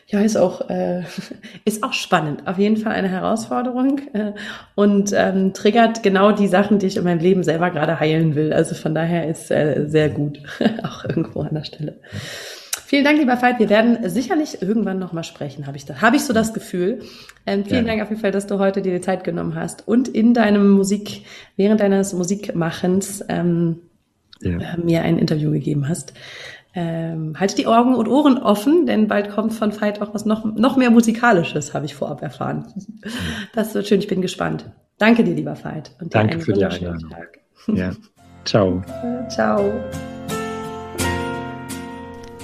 Ja, 0.06 0.20
ist 0.20 0.36
auch, 0.36 0.68
äh, 0.68 1.02
ist 1.64 1.82
auch 1.82 1.92
spannend. 1.92 2.46
Auf 2.46 2.58
jeden 2.58 2.76
Fall 2.76 2.92
eine 2.92 3.08
Herausforderung 3.08 4.00
äh, 4.12 4.32
und 4.74 5.12
ähm, 5.14 5.52
triggert 5.52 6.02
genau 6.02 6.32
die 6.32 6.48
Sachen, 6.48 6.78
die 6.78 6.86
ich 6.86 6.96
in 6.96 7.04
meinem 7.04 7.20
Leben 7.20 7.42
selber 7.42 7.70
gerade 7.70 8.00
heilen 8.00 8.34
will. 8.34 8.52
Also 8.52 8.74
von 8.74 8.94
daher 8.94 9.28
ist 9.28 9.50
äh, 9.50 9.86
sehr 9.86 10.10
gut, 10.10 10.40
auch 10.82 11.04
irgendwo 11.04 11.40
an 11.40 11.54
der 11.54 11.64
Stelle. 11.64 11.96
Vielen 12.92 13.04
Dank, 13.04 13.18
lieber 13.18 13.40
Veit. 13.40 13.58
Wir 13.58 13.70
werden 13.70 14.06
sicherlich 14.10 14.60
irgendwann 14.60 14.98
nochmal 14.98 15.24
sprechen, 15.24 15.66
habe 15.66 15.78
ich 15.78 15.86
da, 15.86 16.02
habe 16.02 16.16
ich 16.16 16.24
so 16.24 16.34
das 16.34 16.52
Gefühl. 16.52 17.00
Ähm, 17.46 17.64
vielen 17.64 17.86
ja. 17.86 17.92
Dank 17.92 18.02
auf 18.02 18.10
jeden 18.10 18.20
Fall, 18.20 18.32
dass 18.32 18.46
du 18.46 18.58
heute 18.58 18.82
dir 18.82 18.92
die 18.92 19.00
Zeit 19.00 19.24
genommen 19.24 19.54
hast 19.54 19.88
und 19.88 20.08
in 20.08 20.34
deinem 20.34 20.70
Musik, 20.70 21.24
während 21.56 21.80
deines 21.80 22.12
Musikmachens 22.12 23.24
ähm, 23.30 23.78
ja. 24.42 24.74
äh, 24.74 24.76
mir 24.76 25.02
ein 25.04 25.18
Interview 25.18 25.50
gegeben 25.50 25.88
hast. 25.88 26.12
Ähm, 26.74 27.38
haltet 27.38 27.58
die 27.58 27.66
Augen 27.66 27.94
und 27.94 28.08
Ohren 28.08 28.38
offen, 28.38 28.86
denn 28.86 29.06
bald 29.06 29.30
kommt 29.30 29.52
von 29.52 29.78
Veit 29.78 30.00
auch 30.00 30.14
was 30.14 30.24
noch, 30.24 30.44
noch 30.44 30.76
mehr 30.76 30.90
Musikalisches, 30.90 31.74
habe 31.74 31.84
ich 31.84 31.94
vorab 31.94 32.22
erfahren. 32.22 32.66
Das 33.54 33.74
wird 33.74 33.86
schön, 33.86 33.98
ich 33.98 34.06
bin 34.08 34.22
gespannt. 34.22 34.70
Danke 34.98 35.22
dir, 35.24 35.34
lieber 35.34 35.56
Veit. 35.62 35.94
Und 36.00 36.14
Danke 36.14 36.40
für 36.40 36.52
die 36.52 36.64
Einladung. 36.64 37.10
Tag. 37.10 37.40
Ja. 37.66 37.90
Ciao. 38.44 38.82
Ciao. 39.28 39.72